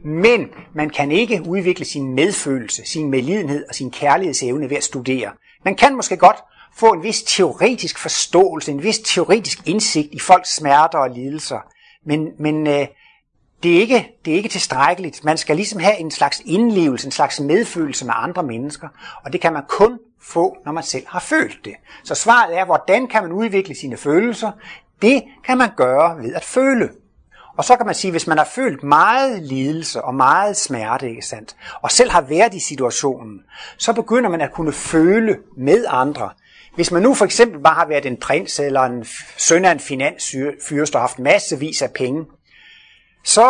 Men 0.04 0.48
man 0.74 0.90
kan 0.90 1.12
ikke 1.12 1.42
udvikle 1.46 1.84
sin 1.84 2.14
medfølelse, 2.14 2.82
sin 2.84 3.10
medlidenhed 3.10 3.64
og 3.68 3.74
sin 3.74 3.90
kærlighedsevne 3.90 4.70
ved 4.70 4.76
at 4.76 4.84
studere. 4.84 5.30
Man 5.64 5.74
kan 5.74 5.96
måske 5.96 6.16
godt 6.16 6.36
få 6.76 6.92
en 6.92 7.02
vis 7.02 7.22
teoretisk 7.22 7.98
forståelse, 7.98 8.72
en 8.72 8.82
vis 8.82 8.98
teoretisk 8.98 9.68
indsigt 9.68 10.08
i 10.12 10.18
folks 10.18 10.56
smerter 10.56 10.98
og 10.98 11.10
lidelser. 11.10 11.58
Men, 12.06 12.28
men 12.38 12.66
øh, 12.66 12.86
det, 13.62 13.76
er 13.76 13.80
ikke, 13.80 14.16
det 14.24 14.32
er 14.32 14.36
ikke 14.36 14.48
tilstrækkeligt. 14.48 15.24
Man 15.24 15.36
skal 15.36 15.56
ligesom 15.56 15.80
have 15.80 15.98
en 15.98 16.10
slags 16.10 16.42
indlevelse, 16.44 17.06
en 17.06 17.12
slags 17.12 17.40
medfølelse 17.40 18.04
med 18.04 18.14
andre 18.16 18.42
mennesker. 18.42 18.88
Og 19.24 19.32
det 19.32 19.40
kan 19.40 19.52
man 19.52 19.62
kun 19.68 19.98
få, 20.22 20.56
når 20.64 20.72
man 20.72 20.82
selv 20.82 21.04
har 21.08 21.20
følt 21.20 21.64
det. 21.64 21.74
Så 22.04 22.14
svaret 22.14 22.58
er, 22.58 22.64
hvordan 22.64 23.08
kan 23.08 23.22
man 23.22 23.32
udvikle 23.32 23.74
sine 23.74 23.96
følelser? 23.96 24.50
Det 25.02 25.22
kan 25.44 25.58
man 25.58 25.70
gøre 25.76 26.18
ved 26.18 26.34
at 26.34 26.44
føle. 26.44 26.88
Og 27.60 27.64
så 27.64 27.76
kan 27.76 27.86
man 27.86 27.94
sige, 27.94 28.10
hvis 28.10 28.26
man 28.26 28.38
har 28.38 28.44
følt 28.44 28.82
meget 28.82 29.42
lidelse 29.42 30.02
og 30.02 30.14
meget 30.14 30.56
smerte, 30.56 31.08
ikke 31.08 31.22
sandt, 31.22 31.56
og 31.82 31.90
selv 31.90 32.10
har 32.10 32.20
været 32.20 32.54
i 32.54 32.60
situationen, 32.60 33.40
så 33.78 33.92
begynder 33.92 34.30
man 34.30 34.40
at 34.40 34.52
kunne 34.52 34.72
føle 34.72 35.36
med 35.56 35.84
andre. 35.88 36.30
Hvis 36.74 36.92
man 36.92 37.02
nu 37.02 37.14
for 37.14 37.24
eksempel 37.24 37.62
bare 37.62 37.74
har 37.74 37.86
været 37.86 38.06
en 38.06 38.16
prins 38.16 38.60
eller 38.60 38.80
en 38.80 39.04
søn 39.36 39.64
af 39.64 39.72
en 39.72 39.80
finansfyrst 39.80 40.94
og 40.94 41.00
haft 41.00 41.18
massevis 41.18 41.82
af 41.82 41.90
penge, 41.92 42.24
så 43.24 43.42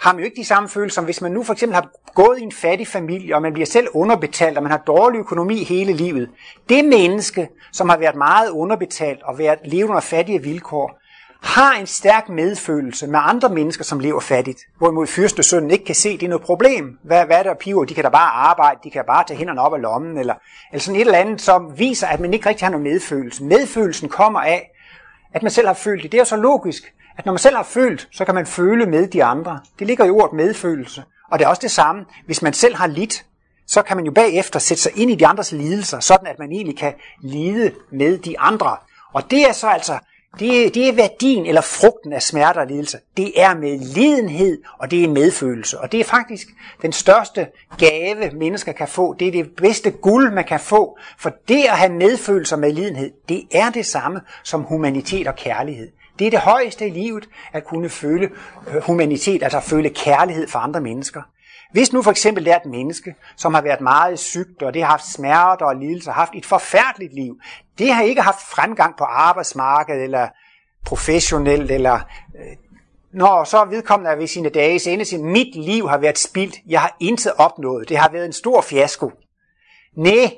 har 0.00 0.12
man 0.12 0.18
jo 0.18 0.24
ikke 0.24 0.40
de 0.40 0.46
samme 0.46 0.68
følelser, 0.68 0.94
som 0.94 1.04
hvis 1.04 1.20
man 1.20 1.32
nu 1.32 1.42
for 1.42 1.52
eksempel 1.52 1.74
har 1.74 1.88
gået 2.14 2.38
i 2.38 2.42
en 2.42 2.52
fattig 2.52 2.88
familie, 2.88 3.34
og 3.34 3.42
man 3.42 3.52
bliver 3.52 3.66
selv 3.66 3.88
underbetalt, 3.94 4.56
og 4.56 4.62
man 4.62 4.72
har 4.72 4.82
dårlig 4.86 5.18
økonomi 5.18 5.64
hele 5.64 5.92
livet. 5.92 6.30
Det 6.68 6.84
menneske, 6.84 7.48
som 7.72 7.88
har 7.88 7.98
været 7.98 8.16
meget 8.16 8.50
underbetalt 8.50 9.22
og 9.22 9.38
været 9.38 9.58
levet 9.64 9.88
under 9.88 10.00
fattige 10.00 10.42
vilkår, 10.42 11.01
har 11.42 11.74
en 11.74 11.86
stærk 11.86 12.28
medfølelse 12.28 13.06
med 13.06 13.20
andre 13.22 13.48
mennesker, 13.48 13.84
som 13.84 14.00
lever 14.00 14.20
fattigt. 14.20 14.60
Hvorimod 14.78 15.06
fyrstesønnen 15.06 15.70
ikke 15.70 15.84
kan 15.84 15.94
se, 15.94 16.08
at 16.08 16.20
det 16.20 16.26
er 16.26 16.30
noget 16.30 16.44
problem. 16.44 16.98
Hvad, 17.02 17.26
hvad 17.26 17.38
er 17.38 17.42
der 17.42 17.54
piver? 17.54 17.84
De 17.84 17.94
kan 17.94 18.04
da 18.04 18.10
bare 18.10 18.30
arbejde, 18.30 18.80
de 18.84 18.90
kan 18.90 19.04
bare 19.06 19.24
tage 19.26 19.38
hænderne 19.38 19.60
op 19.60 19.74
af 19.74 19.82
lommen, 19.82 20.18
eller, 20.18 20.34
eller 20.72 20.80
sådan 20.80 20.96
et 20.96 21.06
eller 21.06 21.18
andet, 21.18 21.40
som 21.40 21.78
viser, 21.78 22.06
at 22.06 22.20
man 22.20 22.34
ikke 22.34 22.48
rigtig 22.48 22.66
har 22.66 22.70
noget 22.70 22.84
medfølelse. 22.84 23.44
Medfølelsen 23.44 24.08
kommer 24.08 24.40
af, 24.40 24.70
at 25.34 25.42
man 25.42 25.50
selv 25.50 25.66
har 25.66 25.74
følt 25.74 26.02
det. 26.02 26.12
Det 26.12 26.18
er 26.18 26.22
jo 26.22 26.24
så 26.24 26.36
logisk, 26.36 26.94
at 27.18 27.26
når 27.26 27.32
man 27.32 27.38
selv 27.38 27.56
har 27.56 27.62
følt, 27.62 28.08
så 28.12 28.24
kan 28.24 28.34
man 28.34 28.46
føle 28.46 28.86
med 28.86 29.08
de 29.08 29.24
andre. 29.24 29.60
Det 29.78 29.86
ligger 29.86 30.04
i 30.04 30.10
ordet 30.10 30.36
medfølelse. 30.36 31.04
Og 31.30 31.38
det 31.38 31.44
er 31.44 31.48
også 31.48 31.62
det 31.62 31.70
samme, 31.70 32.04
hvis 32.26 32.42
man 32.42 32.52
selv 32.52 32.76
har 32.76 32.86
lidt, 32.86 33.24
så 33.66 33.82
kan 33.82 33.96
man 33.96 34.06
jo 34.06 34.12
bagefter 34.12 34.58
sætte 34.58 34.82
sig 34.82 34.92
ind 34.96 35.10
i 35.10 35.14
de 35.14 35.26
andres 35.26 35.52
lidelser, 35.52 36.00
sådan 36.00 36.26
at 36.26 36.38
man 36.38 36.52
egentlig 36.52 36.78
kan 36.78 36.92
lide 37.22 37.72
med 37.92 38.18
de 38.18 38.40
andre. 38.40 38.76
Og 39.12 39.30
det 39.30 39.48
er 39.48 39.52
så 39.52 39.68
altså 39.68 39.98
det, 40.38 40.74
det 40.74 40.88
er 40.88 40.92
værdien 40.92 41.46
eller 41.46 41.60
frugten 41.60 42.12
af 42.12 42.22
smerte 42.22 42.58
og 42.58 42.66
lidelse. 42.66 42.98
Det 43.16 43.40
er 43.42 43.54
med 43.54 43.78
lidenhed, 43.78 44.62
og 44.78 44.90
det 44.90 45.04
er 45.04 45.08
medfølelse. 45.08 45.80
Og 45.80 45.92
det 45.92 46.00
er 46.00 46.04
faktisk 46.04 46.48
den 46.82 46.92
største 46.92 47.46
gave, 47.78 48.30
mennesker 48.30 48.72
kan 48.72 48.88
få. 48.88 49.14
Det 49.14 49.28
er 49.28 49.32
det 49.32 49.50
bedste 49.56 49.90
guld, 49.90 50.32
man 50.32 50.44
kan 50.44 50.60
få. 50.60 50.98
For 51.18 51.32
det 51.48 51.64
at 51.64 51.78
have 51.78 51.92
medfølelse 51.92 52.54
og 52.54 52.58
medlidenhed, 52.58 53.10
det 53.28 53.42
er 53.52 53.70
det 53.70 53.86
samme 53.86 54.20
som 54.42 54.62
humanitet 54.62 55.26
og 55.26 55.36
kærlighed. 55.36 55.88
Det 56.18 56.26
er 56.26 56.30
det 56.30 56.40
højeste 56.40 56.86
i 56.86 56.90
livet, 56.90 57.28
at 57.52 57.64
kunne 57.64 57.88
føle 57.88 58.30
øh, 58.68 58.82
humanitet, 58.82 59.42
altså 59.42 59.60
føle 59.60 59.90
kærlighed 59.90 60.48
for 60.48 60.58
andre 60.58 60.80
mennesker. 60.80 61.22
Hvis 61.72 61.92
nu 61.92 62.02
for 62.02 62.10
eksempel 62.10 62.44
det 62.44 62.52
er 62.52 62.56
et 62.56 62.70
menneske, 62.70 63.14
som 63.36 63.54
har 63.54 63.62
været 63.62 63.80
meget 63.80 64.18
sygt, 64.18 64.62
og 64.62 64.74
det 64.74 64.82
har 64.82 64.90
haft 64.90 65.12
smerter 65.12 65.66
og 65.66 65.76
lidelser, 65.76 66.12
haft 66.12 66.32
et 66.34 66.46
forfærdeligt 66.46 67.14
liv, 67.14 67.36
det 67.78 67.92
har 67.92 68.02
ikke 68.02 68.20
haft 68.20 68.40
fremgang 68.40 68.96
på 68.96 69.04
arbejdsmarkedet, 69.04 70.02
eller 70.02 70.28
professionelt, 70.84 71.70
eller 71.70 71.94
øh, 71.94 72.56
når 73.12 73.44
så 73.44 73.64
vedkommende 73.64 74.10
er 74.10 74.16
ved 74.16 74.26
sine 74.26 74.48
dage 74.48 74.90
ende, 74.90 75.04
sin, 75.04 75.24
mit 75.24 75.56
liv 75.56 75.88
har 75.88 75.98
været 75.98 76.18
spildt, 76.18 76.56
jeg 76.66 76.80
har 76.80 76.96
intet 77.00 77.32
opnået, 77.38 77.88
det 77.88 77.96
har 77.96 78.08
været 78.12 78.26
en 78.26 78.32
stor 78.32 78.60
fiasko. 78.60 79.12
Nej, 79.96 80.34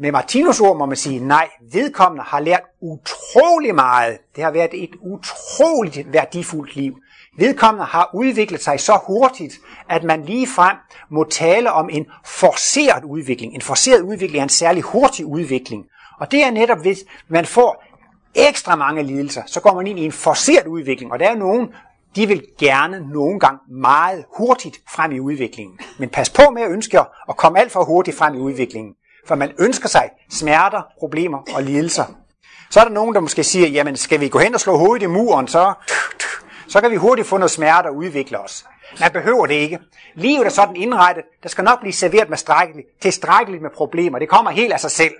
med 0.00 0.12
Martinus 0.12 0.60
ord 0.60 0.76
må 0.76 0.86
man 0.86 0.96
sige, 0.96 1.18
nej, 1.18 1.48
vedkommende 1.72 2.24
har 2.24 2.40
lært 2.40 2.62
utrolig 2.80 3.74
meget. 3.74 4.18
Det 4.36 4.44
har 4.44 4.50
været 4.50 4.70
et 4.82 4.90
utroligt 5.00 6.12
værdifuldt 6.12 6.76
liv. 6.76 6.96
Vedkommende 7.38 7.84
har 7.84 8.10
udviklet 8.14 8.62
sig 8.62 8.80
så 8.80 8.98
hurtigt, 9.06 9.54
at 9.88 10.04
man 10.04 10.24
lige 10.24 10.46
frem 10.46 10.76
må 11.10 11.24
tale 11.24 11.72
om 11.72 11.88
en 11.92 12.06
forceret 12.26 13.04
udvikling. 13.04 13.54
En 13.54 13.62
forceret 13.62 14.00
udvikling 14.00 14.38
er 14.38 14.42
en 14.42 14.48
særlig 14.48 14.82
hurtig 14.82 15.26
udvikling. 15.26 15.84
Og 16.20 16.30
det 16.32 16.44
er 16.44 16.50
netop, 16.50 16.78
hvis 16.78 16.98
man 17.28 17.46
får 17.46 17.84
ekstra 18.34 18.76
mange 18.76 19.02
lidelser, 19.02 19.42
så 19.46 19.60
går 19.60 19.74
man 19.74 19.86
ind 19.86 19.98
i 19.98 20.04
en 20.04 20.12
forceret 20.12 20.66
udvikling. 20.66 21.12
Og 21.12 21.18
der 21.18 21.28
er 21.28 21.36
nogen, 21.36 21.68
de 22.16 22.26
vil 22.26 22.42
gerne 22.58 23.12
nogle 23.12 23.40
gange 23.40 23.58
meget 23.70 24.24
hurtigt 24.36 24.76
frem 24.94 25.12
i 25.12 25.20
udviklingen. 25.20 25.78
Men 25.98 26.08
pas 26.08 26.30
på 26.30 26.42
med 26.54 26.62
at 26.62 26.70
ønske 26.70 27.00
at 27.28 27.36
komme 27.36 27.58
alt 27.58 27.72
for 27.72 27.84
hurtigt 27.84 28.16
frem 28.16 28.34
i 28.34 28.38
udviklingen. 28.38 28.94
For 29.28 29.34
man 29.34 29.52
ønsker 29.58 29.88
sig 29.88 30.10
smerter, 30.30 30.82
problemer 30.98 31.38
og 31.54 31.62
lidelser. 31.62 32.04
Så 32.70 32.80
er 32.80 32.84
der 32.84 32.90
nogen, 32.90 33.14
der 33.14 33.20
måske 33.20 33.44
siger, 33.44 33.68
jamen 33.68 33.96
skal 33.96 34.20
vi 34.20 34.28
gå 34.28 34.38
hen 34.38 34.54
og 34.54 34.60
slå 34.60 34.76
hovedet 34.76 35.02
i 35.02 35.06
muren, 35.06 35.48
så, 35.48 35.72
så 36.68 36.80
kan 36.80 36.90
vi 36.90 36.96
hurtigt 36.96 37.28
få 37.28 37.38
noget 37.38 37.50
smerte 37.50 37.86
og 37.86 37.96
udvikle 37.96 38.38
os. 38.38 38.66
Man 39.00 39.12
behøver 39.12 39.46
det 39.46 39.54
ikke. 39.54 39.78
Livet 40.14 40.46
er 40.46 40.50
sådan 40.50 40.76
indrettet, 40.76 41.24
der 41.42 41.48
skal 41.48 41.64
nok 41.64 41.80
blive 41.80 41.92
serveret 41.92 42.28
med 42.28 42.82
tilstrækkeligt 43.00 43.62
med 43.62 43.70
problemer. 43.70 44.18
Det 44.18 44.28
kommer 44.28 44.50
helt 44.50 44.72
af 44.72 44.80
sig 44.80 44.90
selv. 44.90 45.12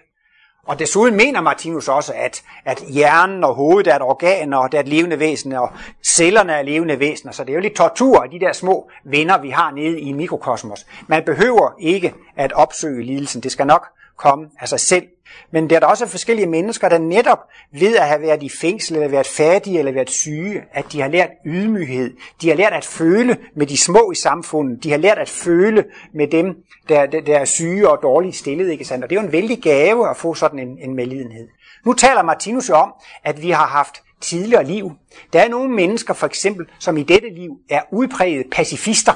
Og 0.67 0.78
desuden 0.78 1.17
mener 1.17 1.40
Martinus 1.40 1.88
også, 1.88 2.12
at, 2.17 2.43
at 2.64 2.78
hjernen 2.88 3.45
og 3.45 3.55
hovedet 3.55 3.93
er 3.93 3.97
et 3.97 4.02
organ, 4.02 4.52
og 4.52 4.73
det 4.73 4.78
er 4.78 4.83
et 4.83 4.88
levende 4.88 5.19
væsen, 5.19 5.52
og 5.52 5.73
cellerne 6.05 6.52
er 6.52 6.62
levende 6.62 6.99
væsener. 6.99 7.33
Så 7.33 7.45
det 7.45 7.50
er 7.50 7.55
jo 7.55 7.61
lidt 7.61 7.76
tortur 7.76 8.23
af 8.23 8.31
de 8.31 8.40
der 8.40 8.52
små 8.52 8.90
venner, 9.05 9.38
vi 9.38 9.50
har 9.50 9.71
nede 9.71 10.00
i 10.00 10.12
mikrokosmos. 10.12 10.87
Man 11.07 11.25
behøver 11.25 11.71
ikke 11.81 12.14
at 12.37 12.52
opsøge 12.52 13.05
lidelsen. 13.05 13.43
Det 13.43 13.52
skal 13.52 13.67
nok 13.67 13.87
komme 14.18 14.46
af 14.60 14.68
sig 14.68 14.80
selv. 14.80 15.06
Men 15.50 15.70
der 15.70 15.76
er 15.76 15.80
der 15.80 15.87
også 15.87 16.06
forskellige 16.06 16.46
mennesker, 16.46 16.88
der 16.88 16.98
netop 16.98 17.38
ved 17.72 17.96
at 17.96 18.08
have 18.08 18.22
været 18.22 18.42
i 18.42 18.48
fængsel, 18.48 18.96
eller 18.96 19.08
været 19.08 19.26
fattige, 19.26 19.78
eller 19.78 19.92
været 19.92 20.10
syge, 20.10 20.62
at 20.72 20.92
de 20.92 21.00
har 21.00 21.08
lært 21.08 21.30
ydmyghed. 21.46 22.16
De 22.42 22.48
har 22.48 22.56
lært 22.56 22.72
at 22.72 22.84
føle 22.84 23.37
med 23.56 23.66
de 23.66 23.76
små 23.76 24.10
i 24.12 24.14
samfundet. 24.14 24.84
De 24.84 24.90
har 24.90 24.98
lært 24.98 25.18
at 25.18 25.28
føle 25.28 25.84
med 26.14 26.28
dem, 26.28 26.56
der, 26.88 27.06
der, 27.06 27.20
der 27.20 27.38
er 27.38 27.44
syge 27.44 27.90
og 27.90 27.98
dårligt 28.02 28.37
stillet. 28.37 28.70
Ikke 28.70 28.84
sandt? 28.84 29.04
Og 29.04 29.10
det 29.10 29.16
er 29.16 29.20
jo 29.20 29.26
en 29.26 29.32
vældig 29.32 29.62
gave 29.62 30.10
at 30.10 30.16
få 30.16 30.34
sådan 30.34 30.58
en, 30.58 30.78
en 30.78 30.94
medlidenhed. 30.94 31.48
Nu 31.87 31.92
taler 31.92 32.22
Martinus 32.22 32.68
jo 32.68 32.75
om, 32.75 32.92
at 33.25 33.42
vi 33.42 33.50
har 33.50 33.66
haft 33.66 34.02
tidligere 34.20 34.64
liv. 34.64 34.92
Der 35.32 35.40
er 35.40 35.48
nogle 35.48 35.70
mennesker 35.70 36.14
for 36.14 36.26
eksempel, 36.26 36.66
som 36.78 36.96
i 36.96 37.02
dette 37.02 37.28
liv 37.28 37.50
er 37.70 37.82
udpræget 37.92 38.46
pacifister. 38.52 39.12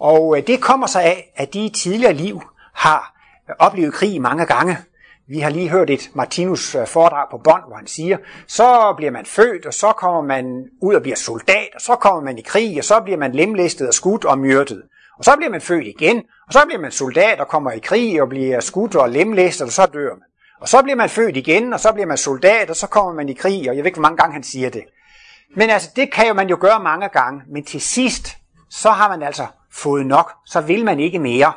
Og 0.00 0.36
øh, 0.36 0.46
det 0.46 0.60
kommer 0.60 0.86
sig 0.86 1.04
af, 1.04 1.32
at 1.36 1.54
de 1.54 1.64
i 1.64 1.68
tidligere 1.68 2.12
liv 2.12 2.42
har 2.74 3.17
oplevet 3.58 3.94
krig 3.94 4.20
mange 4.22 4.46
gange. 4.46 4.76
Vi 5.28 5.38
har 5.38 5.50
lige 5.50 5.68
hørt 5.68 5.90
et 5.90 6.10
Martinus 6.14 6.74
øh, 6.74 6.86
foredrag 6.86 7.26
på 7.30 7.38
bånd, 7.38 7.62
hvor 7.66 7.76
han 7.76 7.86
siger, 7.86 8.16
så 8.46 8.94
bliver 8.96 9.10
man 9.10 9.26
født, 9.26 9.66
og 9.66 9.74
så 9.74 9.92
kommer 9.92 10.22
man 10.22 10.64
ud 10.82 10.94
og 10.94 11.02
bliver 11.02 11.16
soldat, 11.16 11.68
og 11.74 11.80
så 11.80 11.94
kommer 11.94 12.22
man 12.22 12.38
i 12.38 12.42
krig, 12.42 12.78
og 12.78 12.84
så 12.84 13.00
bliver 13.00 13.18
man 13.18 13.32
lemlæstet 13.32 13.88
og 13.88 13.94
skudt 13.94 14.24
og 14.24 14.38
myrdet. 14.38 14.82
Og 15.18 15.24
så 15.24 15.36
bliver 15.36 15.50
man 15.50 15.60
født 15.60 15.86
igen, 15.86 16.16
og 16.46 16.52
så 16.52 16.62
bliver 16.66 16.80
man 16.80 16.90
soldat 16.90 17.40
og 17.40 17.48
kommer 17.48 17.70
i 17.70 17.78
krig 17.78 18.22
og 18.22 18.28
bliver 18.28 18.60
skudt 18.60 18.96
og 18.96 19.10
lemlæstet, 19.10 19.66
og 19.66 19.72
så 19.72 19.86
dør 19.86 20.10
man. 20.10 20.22
Og 20.60 20.68
så 20.68 20.82
bliver 20.82 20.96
man 20.96 21.08
født 21.08 21.36
igen, 21.36 21.72
og 21.72 21.80
så 21.80 21.92
bliver 21.92 22.06
man 22.06 22.16
soldat, 22.16 22.70
og 22.70 22.76
så 22.76 22.86
kommer 22.86 23.12
man 23.12 23.28
i 23.28 23.32
krig, 23.32 23.70
og 23.70 23.76
jeg 23.76 23.84
ved 23.84 23.86
ikke, 23.86 23.96
hvor 23.96 24.08
mange 24.08 24.16
gange 24.16 24.32
han 24.32 24.42
siger 24.42 24.70
det. 24.70 24.84
Men 25.56 25.70
altså, 25.70 25.90
det 25.96 26.12
kan 26.12 26.28
jo 26.28 26.34
man 26.34 26.48
jo 26.48 26.58
gøre 26.60 26.80
mange 26.80 27.08
gange, 27.08 27.42
men 27.52 27.64
til 27.64 27.80
sidst, 27.80 28.36
så 28.70 28.90
har 28.90 29.08
man 29.08 29.22
altså 29.22 29.46
fået 29.72 30.06
nok, 30.06 30.32
så 30.46 30.60
vil 30.60 30.84
man 30.84 31.00
ikke 31.00 31.18
mere. 31.18 31.52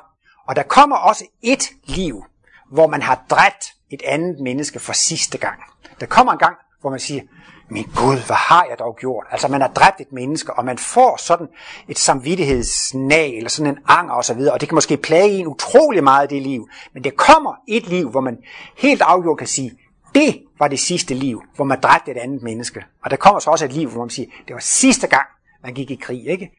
Og 0.51 0.55
der 0.55 0.63
kommer 0.63 0.95
også 0.95 1.25
et 1.41 1.71
liv, 1.85 2.25
hvor 2.71 2.87
man 2.87 3.01
har 3.01 3.23
dræbt 3.29 3.73
et 3.89 4.01
andet 4.05 4.39
menneske 4.39 4.79
for 4.79 4.93
sidste 4.93 5.37
gang. 5.37 5.59
Der 5.99 6.05
kommer 6.05 6.31
en 6.31 6.37
gang, 6.37 6.55
hvor 6.81 6.89
man 6.89 6.99
siger, 6.99 7.21
min 7.69 7.83
Gud, 7.95 8.25
hvad 8.25 8.35
har 8.35 8.65
jeg 8.69 8.79
dog 8.79 8.97
gjort? 8.99 9.25
Altså 9.31 9.47
man 9.47 9.61
har 9.61 9.67
dræbt 9.67 10.01
et 10.01 10.11
menneske, 10.11 10.53
og 10.53 10.65
man 10.65 10.77
får 10.77 11.17
sådan 11.17 11.47
et 11.87 11.99
samvittighedsnag, 11.99 13.37
eller 13.37 13.49
sådan 13.49 13.73
en 13.73 13.79
anger 13.87 14.13
osv., 14.13 14.37
og, 14.39 14.51
og 14.53 14.61
det 14.61 14.69
kan 14.69 14.75
måske 14.75 14.97
plage 14.97 15.29
en 15.29 15.47
utrolig 15.47 16.03
meget 16.03 16.31
i 16.31 16.35
det 16.35 16.43
liv. 16.43 16.69
Men 16.93 17.03
det 17.03 17.17
kommer 17.17 17.53
et 17.67 17.87
liv, 17.87 18.09
hvor 18.09 18.21
man 18.21 18.37
helt 18.77 19.01
afgjort 19.01 19.37
kan 19.37 19.47
sige, 19.47 19.71
det 20.15 20.43
var 20.59 20.67
det 20.67 20.79
sidste 20.79 21.13
liv, 21.13 21.41
hvor 21.55 21.65
man 21.65 21.79
dræbte 21.79 22.11
et 22.11 22.17
andet 22.17 22.41
menneske. 22.41 22.85
Og 23.03 23.11
der 23.11 23.17
kommer 23.17 23.39
så 23.39 23.49
også 23.49 23.65
et 23.65 23.73
liv, 23.73 23.89
hvor 23.89 24.01
man 24.01 24.09
siger, 24.09 24.29
det 24.47 24.53
var 24.53 24.59
sidste 24.59 25.07
gang, 25.07 25.27
man 25.63 25.73
gik 25.73 25.91
i 25.91 25.95
krig. 25.95 26.27
Ikke? 26.27 26.51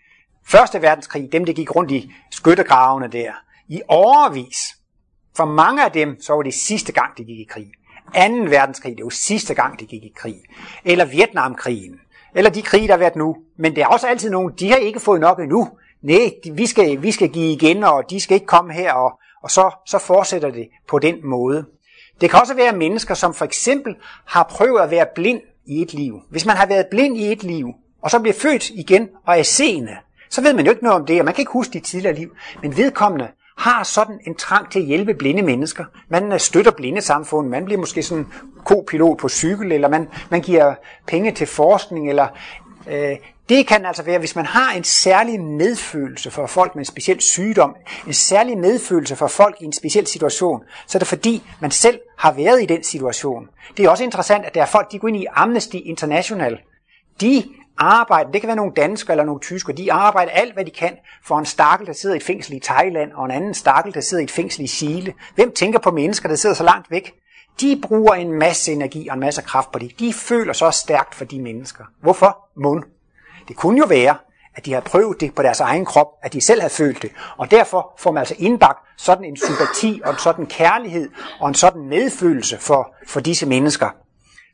Første 0.46 0.82
verdenskrig, 0.82 1.32
dem 1.32 1.44
der 1.44 1.52
gik 1.52 1.76
rundt 1.76 1.90
i 1.90 2.12
skyttegravene 2.30 3.08
der, 3.08 3.32
i 3.72 3.82
overvis. 3.88 4.56
For 5.36 5.44
mange 5.44 5.84
af 5.84 5.92
dem, 5.92 6.20
så 6.20 6.32
var 6.32 6.42
det 6.42 6.54
sidste 6.54 6.92
gang, 6.92 7.18
de 7.18 7.24
gik 7.24 7.38
i 7.38 7.46
krig. 7.50 7.72
Anden 8.14 8.50
verdenskrig, 8.50 8.96
det 8.96 9.04
var 9.04 9.10
sidste 9.10 9.54
gang, 9.54 9.80
de 9.80 9.86
gik 9.86 10.02
i 10.02 10.12
krig. 10.16 10.36
Eller 10.84 11.04
Vietnamkrigen. 11.04 12.00
Eller 12.34 12.50
de 12.50 12.62
krige, 12.62 12.86
der 12.86 12.92
har 12.92 12.98
været 12.98 13.16
nu. 13.16 13.36
Men 13.58 13.74
det 13.74 13.82
er 13.82 13.86
også 13.86 14.06
altid 14.06 14.30
nogen, 14.30 14.52
de 14.58 14.70
har 14.70 14.76
ikke 14.76 15.00
fået 15.00 15.20
nok 15.20 15.38
endnu. 15.38 15.68
Nej, 16.02 16.30
vi 16.52 16.66
skal, 16.66 17.02
vi 17.02 17.12
skal 17.12 17.28
give 17.28 17.52
igen, 17.52 17.84
og 17.84 18.10
de 18.10 18.20
skal 18.20 18.34
ikke 18.34 18.46
komme 18.46 18.72
her, 18.72 18.92
og, 18.92 19.12
og 19.42 19.50
så, 19.50 19.70
så 19.86 19.98
fortsætter 19.98 20.50
det 20.50 20.68
på 20.88 20.98
den 20.98 21.26
måde. 21.26 21.64
Det 22.20 22.30
kan 22.30 22.40
også 22.40 22.54
være 22.54 22.76
mennesker, 22.76 23.14
som 23.14 23.34
for 23.34 23.44
eksempel 23.44 23.96
har 24.26 24.42
prøvet 24.42 24.80
at 24.80 24.90
være 24.90 25.06
blind 25.14 25.40
i 25.66 25.82
et 25.82 25.94
liv. 25.94 26.20
Hvis 26.30 26.46
man 26.46 26.56
har 26.56 26.66
været 26.66 26.86
blind 26.90 27.16
i 27.16 27.32
et 27.32 27.42
liv, 27.42 27.68
og 28.02 28.10
så 28.10 28.18
bliver 28.18 28.34
født 28.34 28.70
igen 28.70 29.08
og 29.26 29.38
er 29.38 29.42
seende, 29.42 29.96
så 30.30 30.42
ved 30.42 30.54
man 30.54 30.64
jo 30.64 30.70
ikke 30.70 30.84
noget 30.84 31.00
om 31.00 31.06
det, 31.06 31.18
og 31.18 31.24
man 31.24 31.34
kan 31.34 31.42
ikke 31.42 31.52
huske 31.52 31.72
de 31.72 31.80
tidligere 31.80 32.14
liv. 32.14 32.30
Men 32.62 32.76
vedkommende 32.76 33.28
har 33.56 33.82
sådan 33.82 34.20
en 34.26 34.34
trang 34.34 34.70
til 34.70 34.78
at 34.78 34.84
hjælpe 34.84 35.14
blinde 35.14 35.42
mennesker. 35.42 35.84
Man 36.08 36.32
øh, 36.32 36.40
støtter 36.40 36.70
blinde 36.70 37.00
samfund, 37.00 37.48
man 37.48 37.64
bliver 37.64 37.78
måske 37.78 38.02
sådan 38.02 38.26
kopilot 38.64 39.18
på 39.18 39.28
cykel, 39.28 39.72
eller 39.72 39.88
man, 39.88 40.08
man 40.30 40.40
giver 40.40 40.74
penge 41.06 41.32
til 41.32 41.46
forskning, 41.46 42.08
eller 42.08 42.28
øh, 42.90 43.16
det 43.48 43.66
kan 43.66 43.86
altså 43.86 44.02
være, 44.02 44.18
hvis 44.18 44.36
man 44.36 44.46
har 44.46 44.72
en 44.72 44.84
særlig 44.84 45.40
medfølelse 45.40 46.30
for 46.30 46.46
folk 46.46 46.74
med 46.74 46.80
en 46.80 46.84
speciel 46.84 47.20
sygdom, 47.20 47.76
en 48.06 48.12
særlig 48.12 48.58
medfølelse 48.58 49.16
for 49.16 49.26
folk 49.26 49.56
i 49.60 49.64
en 49.64 49.72
speciel 49.72 50.06
situation, 50.06 50.62
så 50.86 50.98
er 50.98 51.00
det 51.00 51.08
fordi, 51.08 51.42
man 51.60 51.70
selv 51.70 52.00
har 52.18 52.32
været 52.32 52.62
i 52.62 52.66
den 52.66 52.84
situation. 52.84 53.48
Det 53.76 53.84
er 53.84 53.90
også 53.90 54.04
interessant, 54.04 54.44
at 54.44 54.54
der 54.54 54.62
er 54.62 54.66
folk, 54.66 54.92
de 54.92 54.98
går 54.98 55.08
ind 55.08 55.16
i 55.16 55.26
Amnesty 55.34 55.76
International. 55.84 56.58
De 57.20 57.44
arbejde, 57.78 58.32
det 58.32 58.40
kan 58.40 58.48
være 58.48 58.56
nogle 58.56 58.72
danskere 58.76 59.12
eller 59.12 59.24
nogle 59.24 59.40
tyskere, 59.40 59.76
de 59.76 59.92
arbejder 59.92 60.32
alt, 60.32 60.54
hvad 60.54 60.64
de 60.64 60.70
kan 60.70 60.96
for 61.24 61.38
en 61.38 61.44
stakkel, 61.44 61.86
der 61.86 61.92
sidder 61.92 62.14
i 62.14 62.16
et 62.16 62.22
fængsel 62.22 62.54
i 62.54 62.60
Thailand, 62.60 63.12
og 63.12 63.24
en 63.24 63.30
anden 63.30 63.54
stakkel, 63.54 63.94
der 63.94 64.00
sidder 64.00 64.20
i 64.20 64.24
et 64.24 64.30
fængsel 64.30 64.64
i 64.64 64.66
Chile. 64.66 65.14
Hvem 65.34 65.52
tænker 65.52 65.78
på 65.78 65.90
mennesker, 65.90 66.28
der 66.28 66.36
sidder 66.36 66.54
så 66.54 66.64
langt 66.64 66.90
væk? 66.90 67.14
De 67.60 67.80
bruger 67.82 68.14
en 68.14 68.32
masse 68.32 68.72
energi 68.72 69.08
og 69.08 69.14
en 69.14 69.20
masse 69.20 69.42
kraft 69.42 69.72
på 69.72 69.78
det. 69.78 69.98
De 69.98 70.12
føler 70.12 70.52
så 70.52 70.70
stærkt 70.70 71.14
for 71.14 71.24
de 71.24 71.40
mennesker. 71.40 71.84
Hvorfor? 72.02 72.38
Mund. 72.56 72.82
Det 73.48 73.56
kunne 73.56 73.78
jo 73.78 73.84
være, 73.84 74.16
at 74.54 74.66
de 74.66 74.72
har 74.72 74.80
prøvet 74.80 75.20
det 75.20 75.34
på 75.34 75.42
deres 75.42 75.60
egen 75.60 75.84
krop, 75.84 76.08
at 76.22 76.32
de 76.32 76.40
selv 76.40 76.60
har 76.60 76.68
følt 76.68 77.02
det. 77.02 77.10
Og 77.36 77.50
derfor 77.50 77.94
får 77.98 78.12
man 78.12 78.20
altså 78.20 78.34
indbagt 78.38 78.78
sådan 78.96 79.24
en 79.24 79.36
sympati 79.36 80.00
og 80.04 80.10
en 80.10 80.18
sådan 80.18 80.46
kærlighed 80.46 81.10
og 81.40 81.48
en 81.48 81.54
sådan 81.54 81.82
medfølelse 81.82 82.58
for, 82.58 82.94
for 83.08 83.20
disse 83.20 83.46
mennesker. 83.46 83.88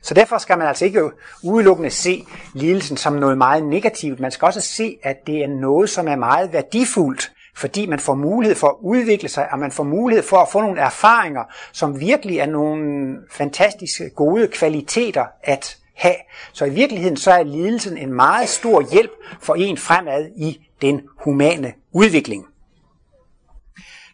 Så 0.01 0.13
derfor 0.13 0.37
skal 0.37 0.57
man 0.57 0.67
altså 0.67 0.85
ikke 0.85 1.11
udelukkende 1.43 1.89
se 1.89 2.25
lidelsen 2.53 2.97
som 2.97 3.13
noget 3.13 3.37
meget 3.37 3.63
negativt. 3.63 4.19
Man 4.19 4.31
skal 4.31 4.45
også 4.45 4.61
se, 4.61 4.97
at 5.03 5.17
det 5.27 5.43
er 5.43 5.47
noget, 5.47 5.89
som 5.89 6.07
er 6.07 6.15
meget 6.15 6.53
værdifuldt, 6.53 7.31
fordi 7.55 7.85
man 7.85 7.99
får 7.99 8.15
mulighed 8.15 8.55
for 8.55 8.67
at 8.67 8.75
udvikle 8.81 9.29
sig, 9.29 9.47
og 9.51 9.59
man 9.59 9.71
får 9.71 9.83
mulighed 9.83 10.23
for 10.23 10.37
at 10.37 10.49
få 10.51 10.61
nogle 10.61 10.81
erfaringer, 10.81 11.43
som 11.71 11.99
virkelig 11.99 12.37
er 12.37 12.45
nogle 12.45 13.15
fantastiske 13.31 14.09
gode 14.09 14.47
kvaliteter 14.47 15.25
at 15.43 15.77
have. 15.95 16.15
Så 16.53 16.65
i 16.65 16.69
virkeligheden 16.69 17.17
så 17.17 17.31
er 17.31 17.43
lidelsen 17.43 17.97
en 17.97 18.13
meget 18.13 18.49
stor 18.49 18.91
hjælp 18.91 19.11
for 19.41 19.55
en 19.55 19.77
fremad 19.77 20.29
i 20.37 20.59
den 20.81 21.01
humane 21.23 21.73
udvikling. 21.91 22.45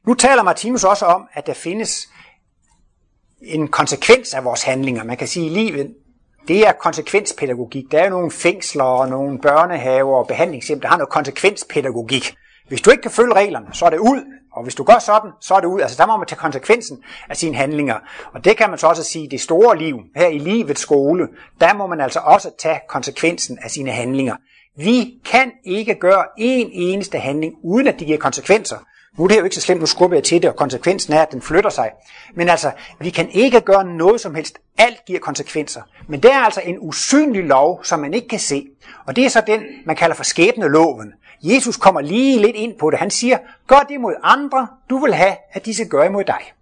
Nu 0.08 0.14
taler 0.14 0.44
Martinus 0.44 0.84
også 0.84 1.06
om, 1.06 1.28
at 1.34 1.48
der 1.48 1.54
findes 1.54 2.10
en 3.42 3.68
konsekvens 3.68 4.34
af 4.34 4.44
vores 4.44 4.64
handlinger. 4.64 5.04
Man 5.04 5.18
kan 5.18 5.28
sige, 5.28 5.46
at 5.46 5.52
livet 5.52 5.94
det 6.48 6.68
er 6.68 6.72
konsekvenspædagogik. 6.72 7.92
Der 7.92 8.00
er 8.00 8.10
nogle 8.10 8.32
fængsler 8.32 8.84
og 8.84 9.10
nogle 9.10 9.40
børnehaver 9.40 10.18
og 10.18 10.28
behandlingshjem, 10.28 10.82
der 10.82 10.88
har 10.88 10.98
noget 10.98 11.10
konsekvenspædagogik. 11.10 12.36
Hvis 12.68 12.82
du 12.82 12.92
ikke 12.92 13.02
kan 13.02 13.12
følge 13.12 13.34
reglerne, 13.34 13.66
så 13.74 13.86
er 13.86 13.90
det 13.90 14.00
ud. 14.00 14.22
Og 14.52 14.64
hvis 14.64 14.76
du 14.76 14.84
gør 14.84 15.00
sådan, 15.00 15.32
så 15.42 15.54
er 15.54 15.60
det 15.60 15.68
ud. 15.68 15.82
Altså 15.82 15.98
der 15.98 16.08
må 16.08 16.18
man 16.18 16.28
tage 16.28 16.40
konsekvensen 16.40 17.04
af 17.30 17.38
sine 17.38 17.56
handlinger. 17.56 17.96
Og 18.34 18.46
det 18.46 18.58
kan 18.58 18.70
man 18.70 18.80
så 18.80 18.88
også 18.88 19.04
sige, 19.04 19.30
det 19.32 19.42
store 19.42 19.78
liv, 19.78 20.00
her 20.16 20.28
i 20.28 20.38
livets 20.38 20.82
skole, 20.82 21.28
der 21.62 21.74
må 21.74 21.88
man 21.88 22.02
altså 22.02 22.20
også 22.20 22.52
tage 22.60 22.80
konsekvensen 22.90 23.58
af 23.62 23.72
sine 23.72 23.92
handlinger. 23.92 24.36
Vi 24.78 25.14
kan 25.26 25.52
ikke 25.64 25.96
gøre 25.96 26.26
en 26.38 26.70
eneste 26.74 27.20
handling, 27.20 27.54
uden 27.64 27.88
at 27.88 28.00
det 28.00 28.08
giver 28.08 28.20
konsekvenser. 28.20 28.78
Nu 29.18 29.24
er 29.24 29.28
det 29.28 29.38
jo 29.38 29.44
ikke 29.44 29.56
så 29.56 29.62
slemt, 29.62 29.80
nu 29.80 29.86
skubber 29.86 30.18
jeg 30.18 30.24
til 30.24 30.42
det, 30.42 30.50
og 30.50 30.56
konsekvensen 30.56 31.14
er, 31.14 31.22
at 31.22 31.32
den 31.32 31.42
flytter 31.42 31.70
sig. 31.70 31.92
Men 32.34 32.50
altså, 32.50 32.72
vi 33.00 33.10
kan 33.10 33.30
ikke 33.30 33.62
gøre 33.62 33.84
noget 33.84 34.22
som 34.22 34.36
helst. 34.36 34.60
Alt 34.78 35.06
giver 35.06 35.20
konsekvenser. 35.20 35.82
Men 36.08 36.24
det 36.24 36.32
er 36.32 36.40
altså 36.40 36.62
en 36.64 36.78
usynlig 36.80 37.44
lov, 37.44 37.84
som 37.84 38.00
man 38.00 38.14
ikke 38.14 38.28
kan 38.28 38.40
se. 38.40 38.68
Og 39.06 39.16
det 39.16 39.26
er 39.26 39.30
så 39.30 39.42
den, 39.48 39.62
man 39.86 39.96
kalder 39.96 40.16
for 40.16 40.24
skæbneloven. 40.24 41.14
Jesus 41.42 41.78
kommer 41.78 42.02
lige 42.02 42.42
lidt 42.42 42.56
ind 42.56 42.80
på 42.80 42.90
det. 42.90 43.00
Han 43.00 43.12
siger, 43.12 43.38
gør 43.68 43.86
det 43.90 44.02
mod 44.02 44.14
andre, 44.24 44.68
du 44.90 44.98
vil 44.98 45.14
have, 45.14 45.36
at 45.52 45.66
de 45.66 45.74
skal 45.74 45.88
gøre 45.88 46.06
imod 46.06 46.24
dig. 46.24 46.54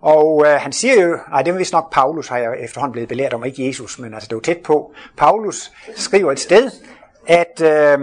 Og 0.00 0.44
øh, 0.46 0.52
han 0.52 0.72
siger 0.72 1.02
jo, 1.02 1.18
nej 1.30 1.42
det 1.42 1.54
er 1.54 1.58
vist 1.58 1.72
nok 1.72 1.92
Paulus, 1.92 2.28
har 2.28 2.38
jeg 2.38 2.60
efterhånden 2.60 2.92
blevet 2.92 3.08
belært 3.08 3.34
om, 3.34 3.44
ikke 3.44 3.66
Jesus, 3.66 3.98
men 3.98 4.14
altså 4.14 4.26
det 4.26 4.32
er 4.32 4.36
jo 4.36 4.40
tæt 4.40 4.58
på. 4.58 4.92
Paulus 5.16 5.72
skriver 5.96 6.32
et 6.32 6.40
sted, 6.40 6.70
at 7.26 7.60
øh, 7.60 7.98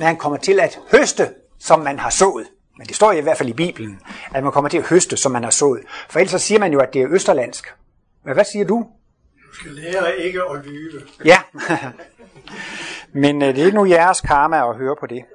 han 0.00 0.16
kommer 0.16 0.38
til 0.38 0.60
at 0.60 0.78
høste, 0.92 1.28
som 1.60 1.80
man 1.80 1.98
har 1.98 2.10
sået. 2.10 2.46
Men 2.78 2.86
det 2.86 2.96
står 2.96 3.12
i 3.12 3.20
hvert 3.20 3.38
fald 3.38 3.48
i 3.48 3.52
Bibelen, 3.52 4.00
at 4.34 4.42
man 4.42 4.52
kommer 4.52 4.70
til 4.70 4.78
at 4.78 4.88
høste, 4.88 5.16
som 5.16 5.32
man 5.32 5.44
har 5.44 5.50
sået. 5.50 5.80
For 6.08 6.18
ellers 6.18 6.30
så 6.30 6.38
siger 6.38 6.58
man 6.58 6.72
jo, 6.72 6.80
at 6.80 6.94
det 6.94 7.02
er 7.02 7.08
østerlandsk. 7.10 7.74
Men 8.24 8.34
hvad 8.34 8.44
siger 8.44 8.64
du? 8.64 8.86
Du 9.48 9.54
skal 9.54 9.72
lære 9.72 10.18
ikke 10.18 10.40
at 10.42 10.66
lyve. 10.66 11.02
Ja, 11.24 11.38
men 13.22 13.42
øh, 13.42 13.56
det 13.56 13.68
er 13.68 13.72
nu 13.72 13.84
jeres 13.84 14.20
karma 14.20 14.70
at 14.70 14.76
høre 14.76 14.96
på 15.00 15.06
det. 15.06 15.24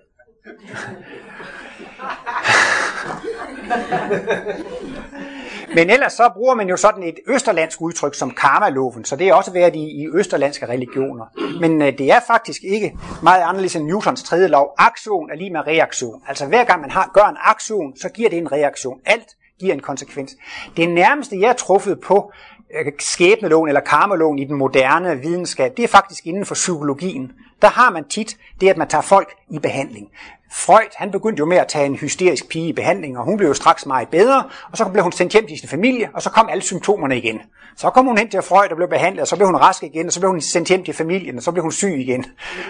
Men 5.76 5.90
ellers 5.90 6.14
så 6.14 6.30
bruger 6.34 6.56
man 6.56 6.70
jo 6.70 6.78
sådan 6.78 7.04
et 7.04 7.20
østerlandsk 7.28 7.82
udtryk 7.82 8.16
som 8.16 8.32
karmaloven, 8.32 9.06
så 9.06 9.16
det 9.16 9.28
er 9.28 9.34
også 9.34 9.52
været 9.52 9.76
i, 9.76 9.80
i 9.80 10.08
østerlandske 10.14 10.66
religioner. 10.66 11.26
Men 11.60 11.82
øh, 11.82 11.98
det 11.98 12.12
er 12.12 12.20
faktisk 12.28 12.64
ikke 12.64 12.98
meget 13.24 13.44
anderledes 13.44 13.76
end 13.76 13.86
Newtons 13.86 14.24
tredje 14.24 14.48
lov. 14.48 14.74
Aktion 14.78 15.32
er 15.32 15.36
lige 15.36 15.50
med 15.50 15.68
reaktion. 15.68 16.22
Altså 16.28 16.46
hver 16.46 16.64
gang 16.64 16.82
man 16.82 16.92
har, 16.92 17.12
gør 17.14 17.24
en 17.24 17.38
aktion, 17.40 17.98
så 17.98 18.10
giver 18.10 18.30
det 18.30 18.38
en 18.38 18.52
reaktion. 18.52 19.00
Alt 19.06 19.28
giver 19.60 19.74
en 19.74 19.80
konsekvens. 19.80 20.36
Det 20.78 20.90
nærmeste, 20.90 21.40
jeg 21.40 21.50
er 21.50 21.54
truffet 21.54 22.00
på 22.00 22.32
øh, 22.80 22.92
skæbneloven 23.00 23.68
eller 23.68 23.82
karmaloven 23.82 24.40
i 24.40 24.46
den 24.46 24.56
moderne 24.56 25.20
videnskab, 25.22 25.78
det 25.78 25.84
er 25.84 25.88
faktisk 25.88 26.28
inden 26.28 26.46
for 26.46 26.56
psykologien. 26.56 27.32
Der 27.66 27.72
har 27.72 27.90
man 27.90 28.04
tit 28.04 28.38
det, 28.62 28.70
at 28.70 28.78
man 28.78 28.88
tager 28.88 29.02
folk 29.02 29.36
i 29.50 29.60
behandling. 29.60 30.08
Freud, 30.52 30.96
han 30.96 31.12
begyndte 31.12 31.40
jo 31.40 31.46
med 31.46 31.58
at 31.58 31.68
tage 31.68 31.86
en 31.86 31.96
hysterisk 31.96 32.50
pige 32.50 32.68
i 32.68 32.74
behandling, 32.74 33.18
og 33.18 33.26
hun 33.26 33.38
blev 33.38 33.48
jo 33.48 33.54
straks 33.54 33.86
meget 33.86 34.08
bedre, 34.08 34.44
og 34.72 34.78
så 34.78 34.90
blev 34.90 35.04
hun 35.04 35.12
sendt 35.12 35.34
hjem 35.34 35.48
til 35.48 35.60
sin 35.60 35.70
familie, 35.70 36.10
og 36.14 36.22
så 36.22 36.30
kom 36.30 36.50
alle 36.50 36.62
symptomerne 36.62 37.18
igen. 37.18 37.42
Så 37.78 37.90
kom 37.90 38.06
hun 38.06 38.18
hen 38.18 38.30
til 38.30 38.42
Freud 38.42 38.70
og 38.70 38.76
blev 38.76 38.90
behandlet, 38.90 39.22
og 39.22 39.28
så 39.28 39.36
blev 39.36 39.48
hun 39.48 39.56
rask 39.56 39.84
igen, 39.84 40.06
og 40.06 40.14
så 40.14 40.20
blev 40.20 40.30
hun 40.30 40.42
sendt 40.42 40.68
hjem 40.70 40.84
til 40.84 40.94
familien, 40.94 41.38
og 41.38 41.44
så 41.44 41.52
blev 41.52 41.62
hun 41.62 41.72
syg 41.72 41.96
igen. 41.98 42.26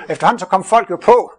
Efterhånden 0.09 0.39
så 0.39 0.45
kom 0.45 0.63
folk 0.63 0.89
jo 0.89 0.95
på, 0.95 1.31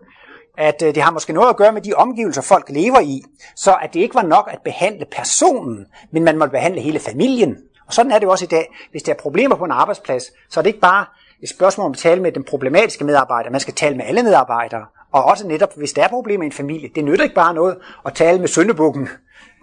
at 0.58 0.82
øh, 0.82 0.94
det 0.94 1.02
har 1.02 1.10
måske 1.10 1.32
noget 1.32 1.48
at 1.48 1.56
gøre 1.56 1.72
med 1.72 1.82
de 1.82 1.94
omgivelser, 1.94 2.42
folk 2.42 2.66
lever 2.68 3.00
i, 3.00 3.22
så 3.56 3.76
at 3.82 3.94
det 3.94 4.00
ikke 4.00 4.14
var 4.14 4.22
nok 4.22 4.48
at 4.52 4.58
behandle 4.64 5.06
personen, 5.16 5.86
men 6.12 6.25
man 6.25 6.38
måtte 6.38 6.52
behandle 6.52 6.80
hele 6.80 6.98
familien. 6.98 7.56
Og 7.86 7.92
sådan 7.92 8.12
er 8.12 8.18
det 8.18 8.26
jo 8.26 8.30
også 8.30 8.44
i 8.44 8.48
dag. 8.48 8.75
Hvis 8.90 9.02
der 9.02 9.12
er 9.12 9.16
problemer 9.16 9.56
på 9.56 9.64
en 9.64 9.72
arbejdsplads, 9.72 10.25
så 10.50 10.60
er 10.60 10.62
det 10.62 10.68
ikke 10.68 10.80
bare 10.80 11.04
et 11.43 11.49
spørgsmål 11.49 11.85
om 11.85 11.93
at 11.93 11.99
tale 11.99 12.23
med 12.23 12.33
den 12.33 12.45
problematiske 12.45 13.05
medarbejder, 13.05 13.50
man 13.50 13.61
skal 13.61 13.75
tale 13.75 13.97
med 13.97 14.05
alle 14.05 14.23
medarbejdere. 14.23 14.87
Og 15.12 15.25
også 15.25 15.47
netop, 15.47 15.76
hvis 15.76 15.93
der 15.93 16.05
er 16.05 16.09
problemer 16.09 16.43
i 16.43 16.47
en 16.47 16.52
familie, 16.52 16.88
det 16.95 17.05
nytter 17.05 17.25
ikke 17.25 17.35
bare 17.35 17.55
noget 17.55 17.76
at 18.07 18.14
tale 18.14 18.38
med 18.38 18.49
søndebukken, 18.49 19.09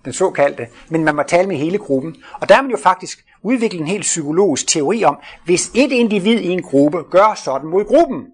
den 0.06 0.14
såkaldte, 0.14 0.68
men 0.90 1.04
man 1.04 1.16
må 1.16 1.24
tale 1.24 1.48
med 1.48 1.58
hele 1.58 1.78
gruppen. 1.78 2.16
Og 2.42 2.50
der 2.50 2.56
har 2.56 2.62
man 2.62 2.72
jo 2.72 2.78
faktisk 2.78 3.26
udviklet 3.44 3.82
en 3.82 3.88
helt 3.88 4.02
psykologisk 4.02 4.68
teori 4.68 5.04
om, 5.04 5.18
hvis 5.46 5.72
et 5.76 5.92
individ 5.92 6.40
i 6.40 6.50
en 6.50 6.62
gruppe 6.62 7.04
gør 7.12 7.42
sådan 7.44 7.70
mod 7.70 7.86
gruppen, 7.86 8.26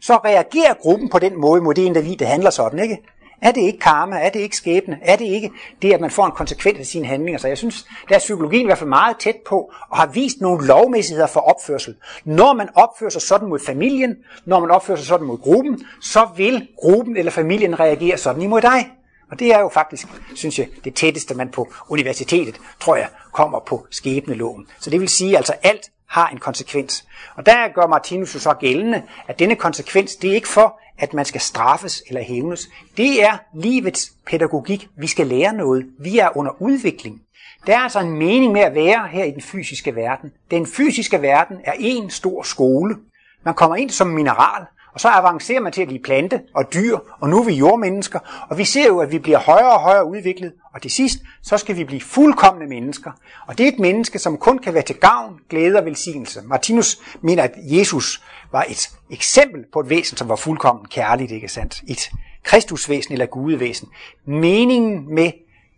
så 0.00 0.16
reagerer 0.16 0.74
gruppen 0.74 1.08
på 1.08 1.18
den 1.18 1.40
måde 1.40 1.60
mod 1.60 1.74
det 1.74 1.82
individ, 1.82 2.16
der 2.16 2.26
handler 2.26 2.50
sådan, 2.50 2.78
ikke? 2.78 2.98
Er 3.42 3.52
det 3.52 3.60
ikke 3.60 3.78
karma? 3.78 4.16
Er 4.16 4.30
det 4.30 4.40
ikke 4.40 4.56
skæbne? 4.56 4.98
Er 5.02 5.16
det 5.16 5.24
ikke 5.24 5.50
det, 5.82 5.92
at 5.92 6.00
man 6.00 6.10
får 6.10 6.26
en 6.26 6.32
konsekvens 6.32 6.78
af 6.78 6.86
sine 6.86 7.06
handlinger? 7.06 7.38
Så 7.38 7.48
jeg 7.48 7.58
synes, 7.58 7.86
der 8.08 8.14
er 8.14 8.18
psykologien 8.18 8.62
i 8.62 8.66
hvert 8.66 8.78
fald 8.78 8.88
meget 8.88 9.16
tæt 9.18 9.36
på, 9.46 9.72
og 9.90 9.96
har 9.96 10.06
vist 10.06 10.40
nogle 10.40 10.66
lovmæssigheder 10.66 11.26
for 11.26 11.40
opførsel. 11.40 11.94
Når 12.24 12.52
man 12.52 12.68
opfører 12.74 13.10
sig 13.10 13.22
sådan 13.22 13.48
mod 13.48 13.58
familien, 13.66 14.16
når 14.44 14.60
man 14.60 14.70
opfører 14.70 14.98
sig 14.98 15.06
sådan 15.06 15.26
mod 15.26 15.38
gruppen, 15.38 15.84
så 16.02 16.28
vil 16.36 16.68
gruppen 16.76 17.16
eller 17.16 17.32
familien 17.32 17.80
reagere 17.80 18.16
sådan 18.16 18.42
imod 18.42 18.60
dig. 18.60 18.90
Og 19.30 19.38
det 19.38 19.54
er 19.54 19.60
jo 19.60 19.68
faktisk, 19.68 20.06
synes 20.34 20.58
jeg, 20.58 20.68
det 20.84 20.94
tætteste, 20.94 21.34
man 21.34 21.48
på 21.48 21.68
universitetet, 21.88 22.60
tror 22.80 22.96
jeg, 22.96 23.08
kommer 23.32 23.60
på 23.66 23.86
skæbneloven. 23.90 24.66
Så 24.80 24.90
det 24.90 25.00
vil 25.00 25.08
sige, 25.08 25.36
altså 25.36 25.52
alt 25.62 25.90
har 26.06 26.28
en 26.28 26.38
konsekvens. 26.38 27.04
Og 27.36 27.46
der 27.46 27.68
gør 27.74 27.86
Martinus 27.86 28.34
jo 28.34 28.40
så 28.40 28.54
gældende, 28.54 29.02
at 29.28 29.38
denne 29.38 29.56
konsekvens, 29.56 30.16
det 30.16 30.30
er 30.30 30.34
ikke 30.34 30.48
for, 30.48 30.80
at 30.98 31.14
man 31.14 31.24
skal 31.24 31.40
straffes 31.40 32.02
eller 32.08 32.22
hævnes. 32.22 32.68
Det 32.96 33.22
er 33.24 33.38
livets 33.54 34.12
pædagogik. 34.26 34.88
Vi 34.96 35.06
skal 35.06 35.26
lære 35.26 35.52
noget. 35.52 35.86
Vi 35.98 36.18
er 36.18 36.36
under 36.36 36.62
udvikling. 36.62 37.20
Der 37.66 37.76
er 37.76 37.80
altså 37.80 38.00
en 38.00 38.10
mening 38.10 38.52
med 38.52 38.60
at 38.60 38.74
være 38.74 39.08
her 39.08 39.24
i 39.24 39.30
den 39.30 39.42
fysiske 39.42 39.96
verden. 39.96 40.32
Den 40.50 40.66
fysiske 40.66 41.22
verden 41.22 41.56
er 41.64 41.72
en 41.78 42.10
stor 42.10 42.42
skole. 42.42 42.96
Man 43.44 43.54
kommer 43.54 43.76
ind 43.76 43.90
som 43.90 44.06
mineral, 44.06 44.66
og 44.94 45.00
så 45.00 45.08
avancerer 45.08 45.60
man 45.60 45.72
til 45.72 45.82
at 45.82 45.88
blive 45.88 46.02
plante 46.02 46.40
og 46.54 46.74
dyr, 46.74 46.98
og 47.20 47.28
nu 47.28 47.40
er 47.40 47.44
vi 47.44 47.54
jordmennesker, 47.54 48.46
og 48.50 48.58
vi 48.58 48.64
ser 48.64 48.86
jo, 48.86 48.98
at 48.98 49.12
vi 49.12 49.18
bliver 49.18 49.38
højere 49.38 49.72
og 49.72 49.80
højere 49.80 50.06
udviklet, 50.06 50.52
og 50.74 50.82
til 50.82 50.90
sidst, 50.90 51.18
så 51.42 51.58
skal 51.58 51.76
vi 51.76 51.84
blive 51.84 52.00
fuldkommende 52.00 52.68
mennesker. 52.68 53.10
Og 53.46 53.58
det 53.58 53.64
er 53.64 53.72
et 53.72 53.78
menneske, 53.78 54.18
som 54.18 54.36
kun 54.36 54.58
kan 54.58 54.74
være 54.74 54.82
til 54.82 54.96
gavn, 54.96 55.34
glæde 55.50 55.78
og 55.78 55.84
velsignelse. 55.84 56.42
Martinus 56.44 56.98
mener, 57.20 57.42
at 57.42 57.52
Jesus 57.56 58.22
var 58.52 58.64
et 58.68 58.90
eksempel 59.10 59.64
på 59.72 59.80
et 59.80 59.90
væsen, 59.90 60.16
som 60.16 60.28
var 60.28 60.36
fuldkommen 60.36 60.86
kærligt, 60.88 61.32
ikke 61.32 61.48
sandt? 61.48 61.82
Et 61.88 62.10
kristusvæsen 62.42 63.12
eller 63.12 63.26
gudevæsen. 63.26 63.88
Meningen 64.24 65.14
med 65.14 65.32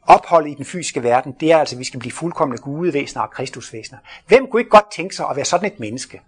opholdet 0.06 0.50
i 0.50 0.54
den 0.54 0.64
fysiske 0.64 1.02
verden, 1.02 1.34
det 1.40 1.52
er 1.52 1.58
altså, 1.58 1.76
at 1.76 1.78
vi 1.78 1.84
skal 1.84 2.00
blive 2.00 2.12
fuldkommende 2.12 2.62
gudevæsener 2.62 3.22
og 3.22 3.30
kristusvæsener. 3.30 3.98
Hvem 4.26 4.46
kunne 4.50 4.60
ikke 4.60 4.70
godt 4.70 4.92
tænke 4.92 5.16
sig 5.16 5.26
at 5.30 5.36
være 5.36 5.44
sådan 5.44 5.66
et 5.66 5.80
menneske? 5.80 6.20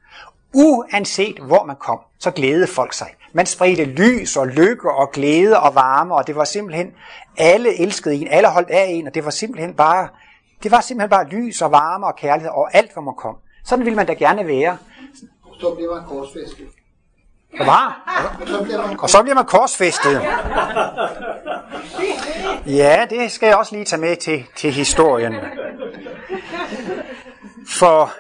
Uanset 0.55 1.39
hvor 1.39 1.65
man 1.65 1.77
kom, 1.77 1.99
så 2.19 2.31
glædede 2.31 2.67
folk 2.67 2.93
sig. 2.93 3.09
Man 3.33 3.47
spredte 3.47 3.85
lys 3.85 4.37
og 4.37 4.49
lykke 4.49 4.93
og 4.93 5.11
glæde 5.13 5.61
og 5.61 5.75
varme, 5.75 6.15
og 6.15 6.27
det 6.27 6.37
var 6.37 6.45
simpelthen, 6.45 6.93
alle 7.39 7.81
elskede 7.81 8.15
en, 8.15 8.29
alle 8.31 8.49
holdt 8.49 8.71
af 8.71 8.87
en, 8.89 9.07
og 9.07 9.15
det 9.15 9.25
var 9.25 9.31
simpelthen 9.31 9.75
bare, 9.75 10.09
det 10.63 10.71
var 10.71 10.81
simpelthen 10.81 11.11
bare 11.11 11.29
lys 11.29 11.63
og 11.63 11.73
varme 11.73 12.07
og 12.07 12.17
kærlighed 12.17 12.51
og 12.51 12.77
alt, 12.77 12.93
hvor 12.93 13.03
man 13.03 13.15
kom. 13.15 13.37
Sådan 13.65 13.85
ville 13.85 13.97
man 13.97 14.07
da 14.07 14.13
gerne 14.13 14.47
være. 14.47 14.79
Så 15.63 15.75
bliver 15.75 15.95
man 15.95 16.05
korsfæstet. 16.09 16.69
Var? 17.59 18.03
Så 18.47 18.63
bliver 18.63 18.87
man 18.87 19.01
Og 19.01 19.11
så 19.11 19.23
bliver 19.23 19.35
man 19.35 19.45
korsfæstet. 19.45 20.23
Ja, 22.67 23.07
det 23.11 23.33
skal 23.33 23.47
jeg 23.47 23.57
også 23.57 23.75
lige 23.75 23.85
tage 23.85 24.01
med 24.01 24.17
til, 24.17 24.45
til 24.57 24.73
historien. 24.73 25.35
For 27.69 28.13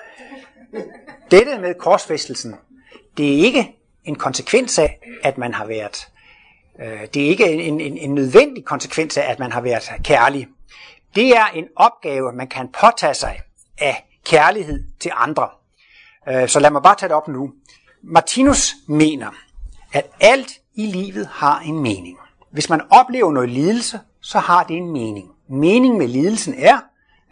dette 1.31 1.59
med 1.59 1.75
korsfæstelsen, 1.75 2.57
det 3.17 3.33
er 3.35 3.45
ikke 3.45 3.77
en 4.05 4.15
konsekvens 4.15 4.79
af, 4.79 4.99
at 5.23 5.39
man 5.39 5.55
har 5.55 5.67
været, 5.67 6.09
øh, 6.81 7.01
det 7.15 7.25
er 7.25 7.29
ikke 7.29 7.53
en, 7.53 7.81
en, 7.81 7.99
en 7.99 8.15
nødvendig 8.15 8.65
konsekvens 8.65 9.17
af, 9.17 9.31
at 9.31 9.39
man 9.39 9.53
har 9.53 9.61
været 9.61 9.91
kærlig. 10.05 10.49
Det 11.15 11.37
er 11.37 11.47
en 11.55 11.69
opgave, 11.77 12.33
man 12.33 12.49
kan 12.49 12.69
påtage 12.81 13.15
sig 13.15 13.41
af 13.79 14.07
kærlighed 14.25 14.85
til 15.01 15.11
andre. 15.15 15.49
Øh, 16.29 16.49
så 16.49 16.61
lad 16.61 16.71
mig 16.71 16.83
bare 16.83 16.95
tage 16.95 17.09
det 17.09 17.17
op 17.17 17.29
nu. 17.29 17.53
Martinus 18.03 18.75
mener, 18.89 19.31
at 19.93 20.07
alt 20.21 20.53
i 20.75 20.87
livet 20.87 21.27
har 21.27 21.61
en 21.61 21.79
mening. 21.79 22.17
Hvis 22.51 22.69
man 22.69 22.81
oplever 22.91 23.33
noget 23.33 23.49
lidelse, 23.49 24.01
så 24.21 24.39
har 24.39 24.65
det 24.65 24.77
en 24.77 24.93
mening. 24.93 25.31
Meningen 25.49 25.99
med 25.99 26.09
lidelsen 26.09 26.55
er, 26.59 26.79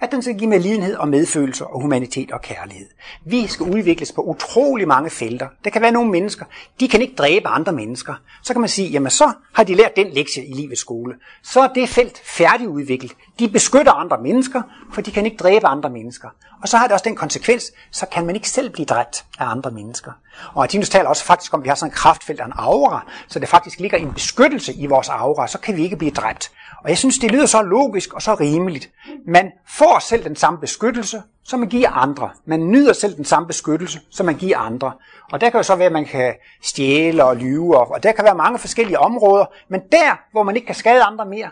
at 0.00 0.12
den 0.12 0.22
skal 0.22 0.38
give 0.38 0.50
med 0.50 0.60
lidenhed 0.60 0.96
og 0.96 1.08
medfølelse 1.08 1.66
og 1.66 1.82
humanitet 1.82 2.30
og 2.30 2.40
kærlighed. 2.42 2.86
Vi 3.24 3.46
skal 3.46 3.66
udvikles 3.66 4.12
på 4.12 4.22
utrolig 4.22 4.88
mange 4.88 5.10
felter. 5.10 5.48
Der 5.64 5.70
kan 5.70 5.82
være 5.82 5.92
nogle 5.92 6.10
mennesker, 6.10 6.44
de 6.80 6.88
kan 6.88 7.02
ikke 7.02 7.14
dræbe 7.14 7.48
andre 7.48 7.72
mennesker. 7.72 8.14
Så 8.42 8.54
kan 8.54 8.60
man 8.60 8.68
sige, 8.68 8.88
jamen 8.88 9.10
så 9.10 9.32
har 9.52 9.64
de 9.64 9.74
lært 9.74 9.96
den 9.96 10.06
lektie 10.12 10.46
i 10.46 10.52
livets 10.52 10.80
skole. 10.80 11.14
Så 11.42 11.60
er 11.60 11.68
det 11.68 11.88
felt 11.88 12.22
færdigudviklet. 12.24 13.12
De 13.38 13.48
beskytter 13.48 13.92
andre 13.92 14.18
mennesker, 14.22 14.62
for 14.92 15.00
de 15.00 15.10
kan 15.10 15.24
ikke 15.24 15.36
dræbe 15.36 15.66
andre 15.66 15.90
mennesker. 15.90 16.28
Og 16.62 16.68
så 16.68 16.76
har 16.76 16.86
det 16.86 16.92
også 16.92 17.04
den 17.04 17.16
konsekvens, 17.16 17.72
så 17.90 18.06
kan 18.06 18.26
man 18.26 18.34
ikke 18.34 18.48
selv 18.48 18.70
blive 18.70 18.86
dræbt 18.86 19.24
af 19.38 19.46
andre 19.46 19.70
mennesker. 19.70 20.12
Og 20.54 20.62
Artinus 20.62 20.88
taler 20.88 21.08
også 21.08 21.24
faktisk 21.24 21.54
om, 21.54 21.60
at 21.60 21.64
vi 21.64 21.68
har 21.68 21.74
sådan 21.74 21.90
en 21.90 21.94
kraftfelt 21.94 22.40
af 22.40 22.46
en 22.46 22.52
aura, 22.56 23.06
så 23.28 23.38
det 23.38 23.48
faktisk 23.48 23.80
ligger 23.80 23.98
en 23.98 24.12
beskyttelse 24.12 24.74
i 24.74 24.86
vores 24.86 25.08
aura, 25.08 25.48
så 25.48 25.58
kan 25.58 25.76
vi 25.76 25.82
ikke 25.82 25.96
blive 25.96 26.10
dræbt. 26.10 26.50
Og 26.84 26.88
jeg 26.88 26.98
synes, 26.98 27.18
det 27.18 27.30
lyder 27.30 27.46
så 27.46 27.62
logisk 27.62 28.12
og 28.12 28.22
så 28.22 28.34
rimeligt. 28.34 28.90
Man 29.26 29.50
får 29.68 29.89
selv 29.98 30.24
den 30.24 30.36
samme 30.36 30.60
beskyttelse, 30.60 31.22
som 31.44 31.60
man 31.60 31.68
giver 31.68 31.90
andre. 31.90 32.30
Man 32.44 32.70
nyder 32.70 32.92
selv 32.92 33.16
den 33.16 33.24
samme 33.24 33.46
beskyttelse, 33.46 34.00
som 34.10 34.26
man 34.26 34.34
giver 34.34 34.58
andre. 34.58 34.92
Og 35.32 35.40
der 35.40 35.50
kan 35.50 35.58
jo 35.58 35.62
så 35.62 35.74
være, 35.74 35.86
at 35.86 35.92
man 35.92 36.04
kan 36.04 36.34
stjæle 36.62 37.24
og 37.24 37.36
lyve, 37.36 37.78
og 37.78 38.02
der 38.02 38.12
kan 38.12 38.24
være 38.24 38.34
mange 38.34 38.58
forskellige 38.58 38.98
områder. 38.98 39.44
Men 39.68 39.80
der, 39.92 40.20
hvor 40.32 40.42
man 40.42 40.56
ikke 40.56 40.66
kan 40.66 40.74
skade 40.74 41.02
andre 41.02 41.26
mere, 41.26 41.50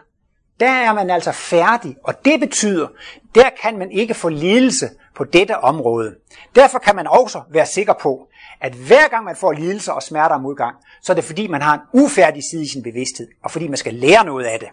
der 0.60 0.70
er 0.70 0.92
man 0.92 1.10
altså 1.10 1.32
færdig. 1.32 1.96
Og 2.04 2.24
det 2.24 2.40
betyder, 2.40 2.88
der 3.34 3.50
kan 3.62 3.78
man 3.78 3.90
ikke 3.90 4.14
få 4.14 4.28
lidelse 4.28 4.88
på 5.16 5.24
dette 5.24 5.58
område. 5.58 6.14
Derfor 6.54 6.78
kan 6.78 6.96
man 6.96 7.06
også 7.06 7.40
være 7.50 7.66
sikker 7.66 7.92
på, 7.92 8.28
at 8.60 8.72
hver 8.72 9.08
gang 9.08 9.24
man 9.24 9.36
får 9.36 9.52
lidelse 9.52 9.92
og 9.92 10.02
smerter 10.02 10.34
og 10.34 10.40
modgang, 10.40 10.76
så 11.02 11.12
er 11.12 11.14
det 11.14 11.24
fordi, 11.24 11.46
man 11.46 11.62
har 11.62 11.74
en 11.74 12.00
ufærdig 12.02 12.42
side 12.50 12.62
i 12.62 12.68
sin 12.68 12.82
bevidsthed, 12.82 13.28
og 13.44 13.50
fordi 13.50 13.68
man 13.68 13.76
skal 13.76 13.94
lære 13.94 14.24
noget 14.24 14.44
af 14.44 14.58
det. 14.58 14.68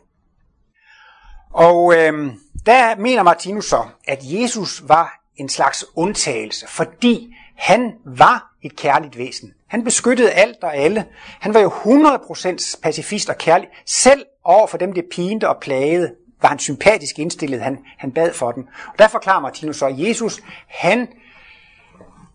Og 1.53 1.93
øhm, 1.97 2.31
der 2.65 2.95
mener 2.95 3.23
Martinus 3.23 3.65
så, 3.65 3.85
at 4.07 4.19
Jesus 4.21 4.83
var 4.87 5.21
en 5.35 5.49
slags 5.49 5.85
undtagelse, 5.95 6.67
fordi 6.67 7.35
han 7.55 7.93
var 8.05 8.51
et 8.61 8.75
kærligt 8.75 9.17
væsen. 9.17 9.53
Han 9.67 9.83
beskyttede 9.83 10.31
alt 10.31 10.63
og 10.63 10.75
alle. 10.75 11.05
Han 11.39 11.53
var 11.53 11.59
jo 11.59 11.69
100% 11.69 12.81
pacifist 12.83 13.29
og 13.29 13.37
kærlig. 13.37 13.67
Selv 13.85 14.25
over 14.43 14.67
for 14.67 14.77
dem, 14.77 14.93
det 14.93 15.05
pinte 15.11 15.49
og 15.49 15.57
plagede, 15.61 16.11
var 16.41 16.49
han 16.49 16.59
sympatisk 16.59 17.19
indstillet. 17.19 17.61
Han, 17.61 17.77
han 17.97 18.11
bad 18.11 18.33
for 18.33 18.51
dem. 18.51 18.67
Og 18.87 18.99
der 18.99 19.07
forklarer 19.07 19.41
Martinus 19.41 19.77
så, 19.77 19.85
at 19.85 19.99
Jesus, 19.99 20.41
han 20.67 21.07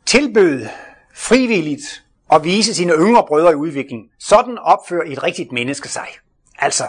tilbød 0.07 0.67
frivilligt 1.15 2.05
at 2.33 2.45
vise 2.45 2.75
sine 2.75 2.93
yngre 2.93 3.25
brødre 3.29 3.53
i 3.53 3.55
udvikling. 3.55 4.03
Sådan 4.19 4.59
opfører 4.59 5.13
et 5.13 5.23
rigtigt 5.23 5.53
menneske 5.53 5.89
sig. 5.89 6.07
Altså, 6.59 6.85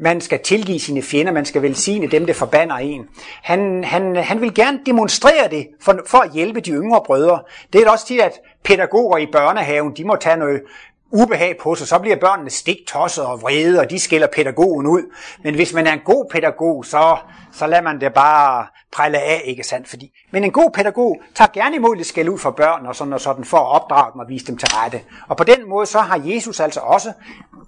man 0.00 0.20
skal 0.20 0.40
tilgive 0.42 0.80
sine 0.80 1.02
fjender, 1.02 1.32
man 1.32 1.44
skal 1.44 1.62
velsigne 1.62 2.06
dem, 2.06 2.26
der 2.26 2.34
forbander 2.34 2.76
en. 2.76 3.06
Han, 3.42 3.84
han, 3.84 4.16
han 4.16 4.40
vil 4.40 4.54
gerne 4.54 4.80
demonstrere 4.86 5.48
det 5.50 5.68
for, 5.80 6.00
for 6.06 6.18
at 6.18 6.32
hjælpe 6.32 6.60
de 6.60 6.70
yngre 6.70 7.00
brødre. 7.06 7.40
Det 7.72 7.80
er 7.82 7.90
også 7.90 8.06
tit, 8.06 8.20
at 8.20 8.32
pædagoger 8.64 9.18
i 9.18 9.26
børnehaven, 9.32 9.96
de 9.96 10.04
må 10.04 10.16
tage 10.16 10.36
noget 10.36 10.62
ubehag 11.10 11.56
på 11.62 11.74
sig, 11.74 11.88
så 11.88 11.98
bliver 11.98 12.16
børnene 12.16 12.50
stiktosset 12.50 13.26
og 13.26 13.42
vrede, 13.42 13.80
og 13.80 13.90
de 13.90 13.98
skiller 13.98 14.26
pædagogen 14.26 14.86
ud. 14.86 15.02
Men 15.44 15.54
hvis 15.54 15.72
man 15.72 15.86
er 15.86 15.92
en 15.92 16.00
god 16.04 16.30
pædagog, 16.30 16.84
så, 16.84 17.16
så 17.52 17.66
lader 17.66 17.82
man 17.82 18.00
det 18.00 18.14
bare 18.14 18.66
prælle 18.92 19.18
af, 19.18 19.42
ikke 19.44 19.64
sandt? 19.64 19.88
Fordi, 19.88 20.10
men 20.30 20.44
en 20.44 20.52
god 20.52 20.70
pædagog 20.70 21.20
tager 21.34 21.48
gerne 21.54 21.76
imod 21.76 21.96
lidt 21.96 22.08
skæld 22.08 22.28
ud 22.28 22.38
for 22.38 22.50
børn 22.50 22.86
og 22.86 22.96
sådan 22.96 23.12
og 23.12 23.20
sådan, 23.20 23.44
for 23.44 23.58
at 23.58 23.82
opdrage 23.82 24.12
dem 24.12 24.20
og 24.20 24.28
vise 24.28 24.46
dem 24.46 24.56
til 24.56 24.68
rette. 24.72 25.00
Og 25.28 25.36
på 25.36 25.44
den 25.44 25.68
måde, 25.68 25.86
så 25.86 25.98
har 25.98 26.20
Jesus 26.24 26.60
altså 26.60 26.80
også 26.80 27.12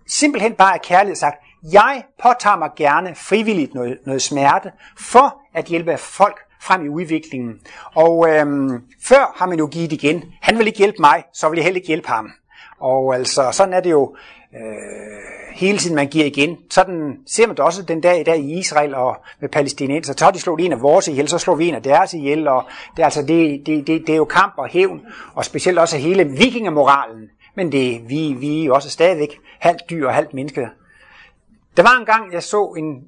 simpelthen 0.07 0.53
bare 0.53 0.75
af 0.75 0.83
kærlighed 0.83 1.17
sagt, 1.17 1.37
jeg 1.73 2.05
påtager 2.23 2.57
mig 2.57 2.71
gerne 2.77 3.15
frivilligt 3.15 3.75
noget, 3.75 3.99
noget 4.07 4.23
smerte, 4.23 4.73
for 4.99 5.41
at 5.55 5.65
hjælpe 5.65 5.97
folk 5.97 6.41
frem 6.61 6.85
i 6.85 6.89
udviklingen. 6.89 7.61
Og 7.95 8.29
øhm, 8.29 8.83
før 9.05 9.35
har 9.37 9.47
man 9.47 9.59
jo 9.59 9.67
givet 9.67 9.93
igen. 9.93 10.25
Han 10.41 10.59
vil 10.59 10.67
ikke 10.67 10.79
hjælpe 10.79 10.97
mig, 11.01 11.25
så 11.33 11.49
vil 11.49 11.57
jeg 11.57 11.65
heller 11.65 11.79
ikke 11.79 11.89
hjælpe 11.89 12.09
ham. 12.09 12.31
Og 12.81 13.15
altså, 13.15 13.49
sådan 13.53 13.75
er 13.75 13.81
det 13.81 13.91
jo 13.91 14.17
øh, 14.55 14.61
hele 15.55 15.79
tiden, 15.79 15.97
man 15.97 16.09
giver 16.09 16.25
igen. 16.25 16.57
Sådan 16.71 17.17
ser 17.27 17.47
man 17.47 17.57
det 17.57 17.65
også 17.65 17.83
den 17.83 18.01
dag 18.01 18.21
i 18.21 18.25
dag 18.25 18.39
i 18.39 18.59
Israel 18.59 18.95
og 18.95 19.17
med 19.41 19.49
palæstinenser. 19.49 20.15
Så 20.17 20.25
har 20.25 20.33
de 20.33 20.41
slået 20.41 20.65
en 20.65 20.73
af 20.73 20.83
vores 20.83 21.09
ihjel, 21.09 21.29
så 21.29 21.39
slår 21.39 21.55
vi 21.55 21.69
en 21.69 21.75
af 21.75 21.83
deres 21.83 22.15
ihjel. 22.15 22.49
Og 22.49 22.65
det, 22.97 23.03
er 23.03 23.05
altså, 23.05 23.23
det, 23.23 23.67
det, 23.67 23.87
det, 23.87 24.07
det 24.07 24.13
er 24.13 24.17
jo 24.17 24.25
kamp 24.25 24.55
og 24.57 24.69
hævn, 24.69 25.01
og 25.35 25.45
specielt 25.45 25.79
også 25.79 25.97
hele 25.97 26.25
vikingemoralen. 26.25 27.29
Men 27.57 27.73
det, 27.73 28.09
vi, 28.09 28.37
vi 28.39 28.61
er 28.61 28.65
jo 28.65 28.75
også 28.75 28.91
stadigvæk 28.91 29.41
halvt 29.59 29.83
dyr 29.91 30.07
og 30.07 30.15
halvt 30.15 30.35
menneske, 30.35 30.69
der 31.77 31.83
var 31.83 31.99
en 31.99 32.07
gang, 32.07 32.33
jeg 32.33 32.43
så 32.43 32.75
en 32.79 33.05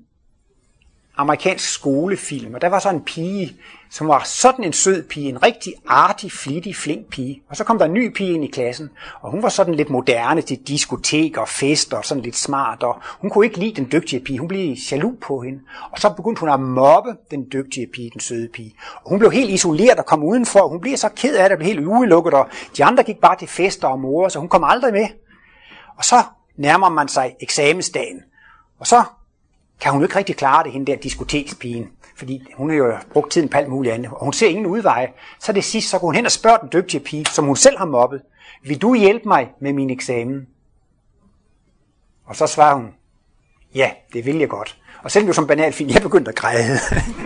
amerikansk 1.16 1.72
skolefilm, 1.72 2.54
og 2.54 2.60
der 2.60 2.68
var 2.68 2.78
så 2.78 2.90
en 2.90 3.04
pige, 3.04 3.56
som 3.90 4.08
var 4.08 4.22
sådan 4.24 4.64
en 4.64 4.72
sød 4.72 5.02
pige, 5.08 5.28
en 5.28 5.42
rigtig 5.42 5.74
artig, 5.86 6.32
flittig, 6.32 6.76
flink 6.76 7.06
pige. 7.10 7.42
Og 7.48 7.56
så 7.56 7.64
kom 7.64 7.78
der 7.78 7.84
en 7.84 7.92
ny 7.92 8.12
pige 8.12 8.32
ind 8.34 8.44
i 8.44 8.50
klassen, 8.50 8.90
og 9.20 9.30
hun 9.30 9.42
var 9.42 9.48
sådan 9.48 9.74
lidt 9.74 9.90
moderne 9.90 10.42
til 10.42 10.58
diskotek 10.68 11.36
og 11.36 11.48
fester 11.48 11.96
og 11.96 12.04
sådan 12.04 12.22
lidt 12.22 12.36
smart, 12.36 12.82
og 12.82 12.96
hun 13.20 13.30
kunne 13.30 13.46
ikke 13.46 13.58
lide 13.58 13.74
den 13.74 13.88
dygtige 13.92 14.20
pige, 14.20 14.38
hun 14.38 14.48
blev 14.48 14.76
jaloux 14.90 15.14
på 15.20 15.40
hende. 15.40 15.60
Og 15.90 15.98
så 15.98 16.12
begyndte 16.12 16.40
hun 16.40 16.48
at 16.48 16.60
mobbe 16.60 17.10
den 17.30 17.46
dygtige 17.52 17.86
pige, 17.94 18.10
den 18.10 18.20
søde 18.20 18.48
pige. 18.48 18.74
Og 19.02 19.10
hun 19.10 19.18
blev 19.18 19.30
helt 19.32 19.50
isoleret 19.50 19.98
og 19.98 20.06
kom 20.06 20.24
udenfor, 20.24 20.60
og 20.60 20.68
hun 20.68 20.80
blev 20.80 20.96
så 20.96 21.08
ked 21.08 21.36
af 21.36 21.44
det, 21.48 21.52
og 21.52 21.58
blev 21.58 21.66
helt 21.66 21.86
udelukket, 21.86 22.34
og 22.34 22.48
de 22.76 22.84
andre 22.84 23.02
gik 23.02 23.20
bare 23.20 23.38
til 23.38 23.48
fester 23.48 23.88
og 23.88 24.00
mor, 24.00 24.28
så 24.28 24.38
hun 24.38 24.48
kom 24.48 24.64
aldrig 24.64 24.92
med. 24.92 25.06
Og 25.98 26.04
så 26.04 26.22
nærmer 26.56 26.88
man 26.88 27.08
sig 27.08 27.34
eksamensdagen, 27.40 28.22
og 28.82 28.86
så 28.86 29.04
kan 29.80 29.92
hun 29.92 30.00
jo 30.00 30.04
ikke 30.04 30.16
rigtig 30.16 30.36
klare 30.36 30.64
det, 30.64 30.72
hende 30.72 30.92
der 30.92 30.98
diskotekspigen. 30.98 31.88
Fordi 32.16 32.42
hun 32.56 32.70
har 32.70 32.76
jo 32.76 32.92
brugt 33.12 33.32
tiden 33.32 33.48
på 33.48 33.58
alt 33.58 33.68
muligt 33.68 33.94
andet, 33.94 34.12
og 34.12 34.24
hun 34.24 34.32
ser 34.32 34.48
ingen 34.48 34.66
udveje. 34.66 35.08
Så 35.40 35.52
det 35.52 35.64
sidst, 35.64 35.90
så 35.90 35.98
går 35.98 36.06
hun 36.06 36.14
hen 36.14 36.26
og 36.26 36.32
spørger 36.32 36.58
den 36.58 36.68
dygtige 36.72 37.00
pige, 37.00 37.26
som 37.26 37.44
hun 37.44 37.56
selv 37.56 37.78
har 37.78 37.84
mobbet, 37.84 38.22
vil 38.62 38.82
du 38.82 38.94
hjælpe 38.94 39.28
mig 39.28 39.50
med 39.60 39.72
min 39.72 39.90
eksamen? 39.90 40.46
Og 42.24 42.36
så 42.36 42.46
svarer 42.46 42.74
hun, 42.74 42.94
ja, 43.74 43.90
det 44.12 44.26
vil 44.26 44.38
jeg 44.38 44.48
godt. 44.48 44.78
Og 45.02 45.10
selvom 45.10 45.26
det 45.26 45.36
som 45.36 45.46
banalt 45.46 45.74
fint, 45.74 45.94
jeg 45.94 46.02
begyndte 46.02 46.28
at 46.28 46.36
græde. 46.36 46.78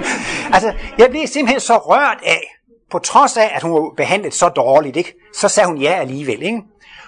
altså, 0.55 0.75
jeg 0.99 1.11
blev 1.11 1.27
simpelthen 1.27 1.61
så 1.61 1.77
rørt 1.77 2.19
af, 2.27 2.56
på 2.97 3.01
trods 3.01 3.37
af, 3.37 3.51
at 3.55 3.63
hun 3.63 3.73
var 3.73 3.93
behandlet 3.97 4.35
så 4.35 4.49
dårligt, 4.49 4.97
ikke? 4.97 5.15
så 5.35 5.49
sagde 5.49 5.67
hun 5.67 5.79
ja 5.79 5.93
alligevel. 5.93 6.43
Ikke? 6.43 6.63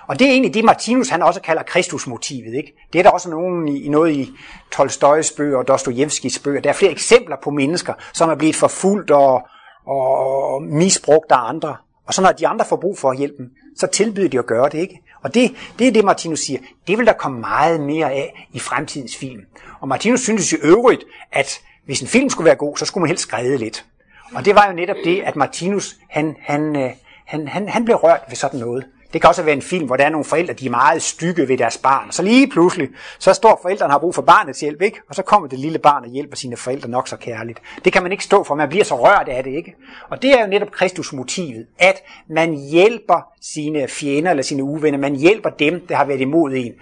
Og 0.09 0.19
det 0.19 0.27
er 0.27 0.31
egentlig 0.31 0.55
det, 0.55 0.65
Martinus 0.65 1.09
han 1.09 1.23
også 1.23 1.41
kalder 1.41 1.63
Kristusmotivet. 1.63 2.55
Ikke? 2.55 2.73
Det 2.93 2.99
er 2.99 3.03
der 3.03 3.11
også 3.11 3.31
nogen 3.31 3.69
i, 3.69 3.89
noget 3.89 4.13
i 4.13 4.31
Tolstojs 4.73 5.33
bøger 5.33 5.59
og 5.59 5.69
Dostojevskis 5.69 6.39
bøger. 6.39 6.61
Der 6.61 6.69
er 6.71 6.75
flere 6.75 6.93
eksempler 6.93 7.37
på 7.43 7.51
mennesker, 7.51 7.95
som 8.15 8.31
er 8.31 8.35
blevet 8.35 8.57
forfulgt 8.57 9.11
og, 9.11 9.43
og 9.87 10.63
misbrugt 10.63 11.33
af 11.33 11.49
andre. 11.49 11.77
Og 12.07 12.15
så 12.15 12.23
når 12.23 12.33
de 12.33 12.49
andre 12.49 12.65
får 12.65 12.77
brug 12.77 12.99
for 12.99 13.13
hjælpen, 13.13 13.47
så 13.77 13.87
tilbyder 13.87 14.29
de 14.29 14.39
at 14.39 14.47
gøre 14.47 14.69
det. 14.69 14.79
ikke. 14.79 15.03
Og 15.23 15.35
det, 15.35 15.55
det 15.79 15.89
er 15.89 15.93
det, 15.93 16.05
Martinus 16.05 16.41
siger. 16.41 16.61
Det 16.87 16.99
vil 16.99 17.07
der 17.07 17.13
komme 17.13 17.41
meget 17.41 17.81
mere 17.81 18.13
af 18.13 18.49
i 18.53 18.59
fremtidens 18.59 19.17
film. 19.17 19.43
Og 19.81 19.89
Martinus 19.89 20.21
synes 20.21 20.53
i 20.53 20.57
øvrigt, 20.63 21.05
at 21.33 21.61
hvis 21.85 22.01
en 22.01 22.09
film 22.09 22.31
skulle 22.31 22.47
være 22.47 22.57
god, 22.57 22.77
så 22.77 22.85
skulle 22.85 23.03
man 23.03 23.09
helst 23.09 23.23
skræde 23.23 23.59
lidt. 23.59 23.85
Og 24.35 24.45
det 24.45 24.55
var 24.55 24.67
jo 24.67 24.73
netop 24.73 24.97
det, 25.05 25.21
at 25.21 25.37
Martinus 25.37 25.97
han, 26.11 26.37
han, 26.41 26.77
øh, 26.77 26.91
han, 27.27 27.49
han, 27.49 27.69
han 27.69 27.85
blev 27.85 27.97
rørt 27.97 28.21
ved 28.29 28.37
sådan 28.37 28.61
noget. 28.61 28.87
Det 29.13 29.21
kan 29.21 29.29
også 29.29 29.43
være 29.43 29.55
en 29.55 29.63
film, 29.63 29.87
hvor 29.87 29.97
der 29.97 30.05
er 30.05 30.11
nogle 30.11 30.25
forældre, 30.25 30.55
de 30.55 30.67
er 30.67 30.71
meget 30.71 31.03
stykke 31.03 31.49
ved 31.49 31.59
deres 31.59 31.79
barn. 31.79 32.13
Så 32.13 32.23
lige 32.23 32.49
pludselig, 32.49 32.89
så 33.19 33.33
står 33.33 33.59
forældrene 33.63 33.93
har 33.93 33.99
brug 33.99 34.15
for 34.15 34.23
barnets 34.23 34.61
hjælp, 34.61 34.83
ikke? 34.83 35.01
Og 35.09 35.15
så 35.15 35.23
kommer 35.23 35.49
det 35.49 35.59
lille 35.59 35.79
barn 35.79 36.05
og 36.05 36.11
hjælper 36.11 36.37
sine 36.37 36.57
forældre 36.57 36.89
nok 36.89 37.09
så 37.09 37.17
kærligt. 37.17 37.59
Det 37.85 37.93
kan 37.93 38.03
man 38.03 38.13
ikke 38.13 38.25
stå 38.25 38.45
for, 38.45 38.55
man 38.55 38.69
bliver 38.69 38.85
så 38.85 39.05
rørt 39.05 39.29
af 39.29 39.45
det, 39.45 39.51
ikke? 39.51 39.75
Og 40.11 40.23
det 40.23 40.33
er 40.33 40.41
jo 40.41 40.47
netop 40.47 40.71
Kristus 40.71 41.13
motivet, 41.13 41.67
at 41.79 42.03
man 42.31 42.55
hjælper 42.55 43.29
sine 43.41 43.89
fjender 43.89 44.31
eller 44.31 44.43
sine 44.43 44.63
uvenner, 44.63 44.99
man 44.99 45.17
hjælper 45.17 45.51
dem, 45.51 45.87
der 45.89 45.97
har 45.97 46.05
været 46.05 46.21
imod 46.21 46.53
en. 46.53 46.73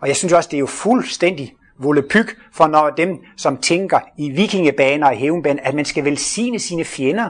Og 0.00 0.08
jeg 0.08 0.16
synes 0.16 0.32
også, 0.32 0.48
det 0.50 0.56
er 0.56 0.60
jo 0.60 0.66
fuldstændig 0.66 1.54
volepyg 1.78 2.28
for 2.52 2.66
når 2.66 2.90
dem, 2.90 3.18
som 3.36 3.56
tænker 3.56 3.98
i 4.18 4.30
vikingebaner 4.30 5.06
og 5.06 5.16
hævnbaner, 5.16 5.62
at 5.62 5.74
man 5.74 5.84
skal 5.84 6.04
velsigne 6.04 6.58
sine 6.58 6.84
fjender 6.84 7.28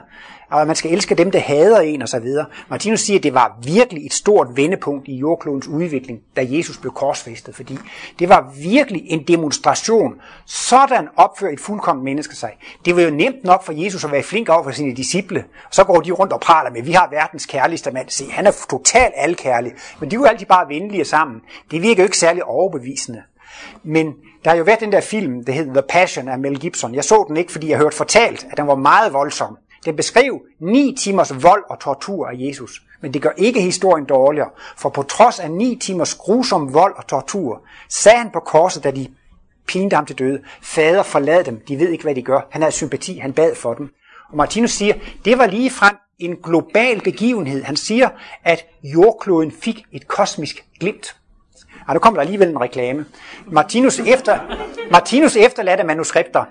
og 0.50 0.66
man 0.66 0.76
skal 0.76 0.92
elske 0.92 1.14
dem, 1.14 1.30
der 1.30 1.38
hader 1.38 1.80
en 1.80 2.02
og 2.02 2.08
så 2.08 2.18
videre. 2.18 2.46
Martinus 2.70 3.00
siger, 3.00 3.18
at 3.18 3.22
det 3.22 3.34
var 3.34 3.58
virkelig 3.62 4.06
et 4.06 4.12
stort 4.12 4.56
vendepunkt 4.56 5.08
i 5.08 5.16
jordklodens 5.16 5.68
udvikling, 5.68 6.20
da 6.36 6.46
Jesus 6.48 6.78
blev 6.78 6.92
korsfæstet, 6.92 7.54
fordi 7.54 7.78
det 8.18 8.28
var 8.28 8.52
virkelig 8.62 9.02
en 9.06 9.22
demonstration. 9.22 10.14
Sådan 10.46 11.08
opfører 11.16 11.52
et 11.52 11.60
fuldkommen 11.60 12.04
menneske 12.04 12.36
sig. 12.36 12.52
Det 12.84 12.96
var 12.96 13.02
jo 13.02 13.10
nemt 13.10 13.44
nok 13.44 13.64
for 13.64 13.72
Jesus 13.72 14.04
at 14.04 14.12
være 14.12 14.22
flink 14.22 14.48
over 14.48 14.62
for 14.62 14.70
sine 14.70 14.94
disciple. 14.94 15.44
Så 15.70 15.84
går 15.84 16.00
de 16.00 16.12
rundt 16.12 16.32
og 16.32 16.40
praler 16.40 16.70
med, 16.70 16.82
vi 16.82 16.92
har 16.92 17.08
verdens 17.10 17.46
kærligste 17.46 17.90
mand. 17.90 18.08
Se, 18.08 18.30
han 18.30 18.46
er 18.46 18.52
totalt 18.70 19.14
alkærlig. 19.16 19.72
Men 20.00 20.10
de 20.10 20.14
er 20.16 20.20
jo 20.20 20.24
altid 20.24 20.46
bare 20.46 20.68
venlige 20.68 21.04
sammen. 21.04 21.40
Det 21.70 21.82
virker 21.82 22.02
jo 22.02 22.06
ikke 22.06 22.18
særlig 22.18 22.44
overbevisende. 22.44 23.22
Men 23.82 24.14
der 24.44 24.50
har 24.50 24.56
jo 24.56 24.64
været 24.64 24.80
den 24.80 24.92
der 24.92 25.00
film, 25.00 25.44
der 25.44 25.52
hedder 25.52 25.72
The 25.72 25.82
Passion 25.88 26.28
af 26.28 26.38
Mel 26.38 26.60
Gibson. 26.60 26.94
Jeg 26.94 27.04
så 27.04 27.24
den 27.28 27.36
ikke, 27.36 27.52
fordi 27.52 27.70
jeg 27.70 27.78
hørte 27.78 27.96
fortalt, 27.96 28.46
at 28.50 28.56
den 28.56 28.66
var 28.66 28.74
meget 28.74 29.12
voldsom. 29.12 29.58
Den 29.84 29.96
beskrev 29.96 30.40
ni 30.60 30.96
timers 30.98 31.42
vold 31.42 31.64
og 31.70 31.80
tortur 31.80 32.26
af 32.26 32.32
Jesus. 32.36 32.82
Men 33.00 33.14
det 33.14 33.22
gør 33.22 33.30
ikke 33.36 33.60
historien 33.60 34.04
dårligere, 34.04 34.50
for 34.76 34.88
på 34.88 35.02
trods 35.02 35.40
af 35.40 35.50
ni 35.50 35.78
timers 35.80 36.14
grusom 36.14 36.74
vold 36.74 36.94
og 36.96 37.06
tortur, 37.06 37.62
sagde 37.88 38.18
han 38.18 38.30
på 38.30 38.40
korset, 38.40 38.84
da 38.84 38.90
de 38.90 39.08
pinte 39.66 39.96
ham 39.96 40.06
til 40.06 40.18
døde, 40.18 40.42
fader 40.62 41.02
forlad 41.02 41.44
dem, 41.44 41.62
de 41.68 41.78
ved 41.78 41.88
ikke, 41.88 42.04
hvad 42.04 42.14
de 42.14 42.22
gør. 42.22 42.40
Han 42.50 42.62
havde 42.62 42.72
sympati, 42.72 43.18
han 43.18 43.32
bad 43.32 43.54
for 43.54 43.74
dem. 43.74 43.88
Og 44.30 44.36
Martinus 44.36 44.70
siger, 44.70 44.94
det 45.24 45.38
var 45.38 45.46
lige 45.46 45.70
frem 45.70 45.96
en 46.18 46.36
global 46.42 47.00
begivenhed. 47.00 47.62
Han 47.62 47.76
siger, 47.76 48.08
at 48.44 48.66
jordkloden 48.82 49.52
fik 49.52 49.82
et 49.92 50.08
kosmisk 50.08 50.64
glimt. 50.80 51.16
Og 51.86 51.94
nu 51.94 52.00
kommer 52.00 52.16
der 52.16 52.22
alligevel 52.22 52.48
en 52.48 52.60
reklame. 52.60 53.04
Martinus, 53.46 53.98
efter, 53.98 54.38
Martinus 54.90 55.36
efterladte 55.36 55.84
manuskripter 55.84 56.44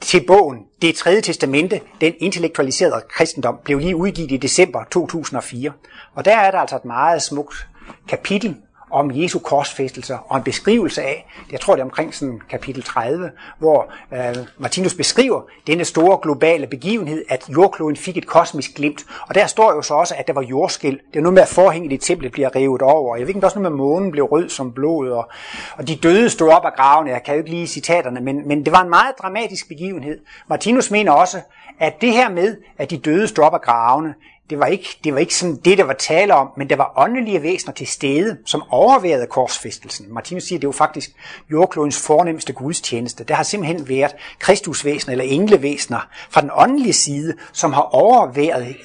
til 0.00 0.24
bogen 0.26 0.58
Det 0.82 0.94
tredje 0.94 1.20
testamente, 1.20 1.80
den 2.00 2.14
intellektualiserede 2.18 3.02
kristendom, 3.08 3.58
blev 3.64 3.78
lige 3.78 3.96
udgivet 3.96 4.32
i 4.32 4.36
december 4.36 4.84
2004. 4.90 5.72
Og 6.14 6.24
der 6.24 6.36
er 6.36 6.50
der 6.50 6.58
altså 6.58 6.76
et 6.76 6.84
meget 6.84 7.22
smukt 7.22 7.68
kapitel 8.08 8.56
om 8.92 9.10
Jesu 9.14 9.38
korsfæstelser 9.38 10.18
og 10.28 10.36
en 10.36 10.42
beskrivelse 10.42 11.02
af, 11.02 11.26
jeg 11.52 11.60
tror 11.60 11.74
det 11.74 11.80
er 11.80 11.84
omkring 11.84 12.14
sådan 12.14 12.40
kapitel 12.50 12.82
30, 12.82 13.30
hvor 13.58 13.92
øh, 14.12 14.36
Martinus 14.58 14.94
beskriver 14.94 15.42
denne 15.66 15.84
store 15.84 16.18
globale 16.22 16.66
begivenhed, 16.66 17.24
at 17.28 17.44
jordkloden 17.48 17.96
fik 17.96 18.16
et 18.16 18.26
kosmisk 18.26 18.74
glimt. 18.74 19.04
Og 19.28 19.34
der 19.34 19.46
står 19.46 19.74
jo 19.74 19.82
så 19.82 19.94
også, 19.94 20.14
at 20.18 20.26
der 20.26 20.32
var 20.32 20.42
jordskæld. 20.42 20.98
Det 21.12 21.16
er 21.16 21.22
noget 21.22 21.34
med, 21.34 21.42
at 21.42 21.48
forhænget 21.48 21.92
i 21.92 21.96
templet 21.96 22.32
bliver 22.32 22.56
revet 22.56 22.82
over. 22.82 23.16
Jeg 23.16 23.22
ved 23.22 23.28
ikke, 23.28 23.40
der 23.40 23.46
også 23.46 23.58
noget 23.58 23.72
med, 23.72 23.78
at 23.78 23.86
månen 23.86 24.10
blev 24.10 24.24
rød 24.24 24.48
som 24.48 24.72
blod, 24.72 25.10
og, 25.10 25.28
og 25.76 25.88
de 25.88 25.96
døde 25.96 26.30
stod 26.30 26.48
op 26.48 26.64
af 26.64 26.72
gravene. 26.76 27.10
Jeg 27.10 27.22
kan 27.22 27.34
jo 27.34 27.38
ikke 27.38 27.50
lige 27.50 27.66
citaterne, 27.66 28.20
men, 28.20 28.48
men 28.48 28.64
det 28.64 28.72
var 28.72 28.82
en 28.82 28.90
meget 28.90 29.14
dramatisk 29.22 29.68
begivenhed. 29.68 30.18
Martinus 30.48 30.90
mener 30.90 31.12
også, 31.12 31.40
at 31.78 32.00
det 32.00 32.12
her 32.12 32.30
med, 32.30 32.56
at 32.78 32.90
de 32.90 32.98
døde 32.98 33.28
stod 33.28 33.44
op 33.44 33.54
af 33.54 33.60
gravene, 33.60 34.14
det 34.50 34.58
var 34.58 34.66
ikke, 34.66 34.98
det 35.04 35.14
var 35.14 35.18
ikke 35.18 35.34
sådan 35.34 35.56
det, 35.56 35.78
der 35.78 35.84
var 35.84 35.92
tale 35.92 36.34
om, 36.34 36.48
men 36.56 36.70
der 36.70 36.76
var 36.76 36.92
åndelige 36.96 37.42
væsener 37.42 37.72
til 37.72 37.86
stede, 37.86 38.38
som 38.46 38.62
overværede 38.70 39.26
korsfæstelsen. 39.26 40.14
Martinus 40.14 40.42
siger, 40.42 40.58
at 40.58 40.60
det 40.60 40.66
var 40.66 40.72
faktisk 40.72 41.10
jordklodens 41.50 42.06
fornemmeste 42.06 42.52
gudstjeneste. 42.52 43.24
Der 43.24 43.34
har 43.34 43.42
simpelthen 43.42 43.88
været 43.88 44.16
kristusvæsener 44.38 45.12
eller 45.12 45.24
englevæsener 45.24 46.08
fra 46.30 46.40
den 46.40 46.50
åndelige 46.54 46.92
side, 46.92 47.34
som 47.52 47.72
har 47.72 47.82
overværet 47.82 48.76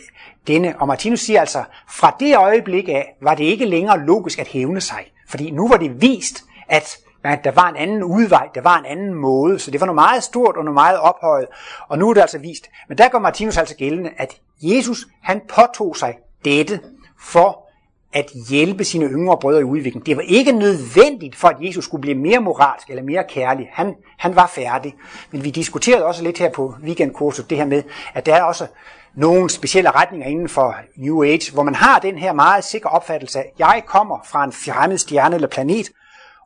denne. 0.47 0.75
Og 0.79 0.87
Martinus 0.87 1.19
siger 1.19 1.39
altså, 1.39 1.63
fra 1.89 2.15
det 2.19 2.37
øjeblik 2.37 2.89
af 2.89 3.15
var 3.21 3.35
det 3.35 3.43
ikke 3.43 3.65
længere 3.65 3.99
logisk 3.99 4.39
at 4.39 4.47
hævne 4.47 4.81
sig. 4.81 5.11
Fordi 5.29 5.51
nu 5.51 5.67
var 5.67 5.77
det 5.77 6.01
vist, 6.01 6.43
at 6.69 6.97
at 7.33 7.43
der 7.43 7.51
var 7.51 7.69
en 7.69 7.75
anden 7.75 8.03
udvej, 8.03 8.49
der 8.55 8.61
var 8.61 8.77
en 8.77 8.85
anden 8.85 9.13
måde, 9.13 9.59
så 9.59 9.71
det 9.71 9.79
var 9.79 9.85
noget 9.85 9.95
meget 9.95 10.23
stort 10.23 10.57
og 10.57 10.63
noget 10.63 10.73
meget 10.73 10.99
ophøjet, 10.99 11.47
og 11.87 11.97
nu 11.97 12.09
er 12.09 12.13
det 12.13 12.21
altså 12.21 12.37
vist. 12.37 12.69
Men 12.87 12.97
der 12.97 13.09
går 13.09 13.19
Martinus 13.19 13.57
altså 13.57 13.75
gældende, 13.75 14.09
at 14.17 14.37
Jesus 14.61 15.07
han 15.21 15.41
påtog 15.49 15.97
sig 15.97 16.17
dette 16.45 16.79
for 17.19 17.67
at 18.13 18.31
hjælpe 18.49 18.83
sine 18.83 19.05
yngre 19.05 19.37
brødre 19.37 19.59
i 19.59 19.63
udviklingen. 19.63 20.05
Det 20.05 20.17
var 20.17 20.23
ikke 20.23 20.51
nødvendigt 20.51 21.35
for, 21.35 21.47
at 21.47 21.55
Jesus 21.59 21.85
skulle 21.85 22.01
blive 22.01 22.15
mere 22.15 22.39
moralsk 22.39 22.89
eller 22.89 23.03
mere 23.03 23.23
kærlig. 23.29 23.69
Han, 23.73 23.95
han 24.17 24.35
var 24.35 24.47
færdig. 24.47 24.95
Men 25.31 25.43
vi 25.43 25.49
diskuterede 25.49 26.05
også 26.05 26.23
lidt 26.23 26.37
her 26.37 26.49
på 26.49 26.75
weekendkurset 26.83 27.49
det 27.49 27.57
her 27.57 27.65
med, 27.65 27.83
at 28.13 28.25
der 28.25 28.35
er 28.35 28.43
også 28.43 28.67
nogle 29.15 29.49
specielle 29.49 29.91
retninger 29.91 30.27
inden 30.27 30.49
for 30.49 30.75
New 30.95 31.23
Age, 31.23 31.53
hvor 31.53 31.63
man 31.63 31.75
har 31.75 31.99
den 31.99 32.17
her 32.17 32.33
meget 32.33 32.63
sikre 32.63 32.89
opfattelse 32.89 33.39
af, 33.39 33.51
at 33.53 33.59
jeg 33.59 33.83
kommer 33.87 34.19
fra 34.25 34.43
en 34.43 34.51
fremmed 34.51 34.97
stjerne 34.97 35.35
eller 35.35 35.47
planet, 35.47 35.89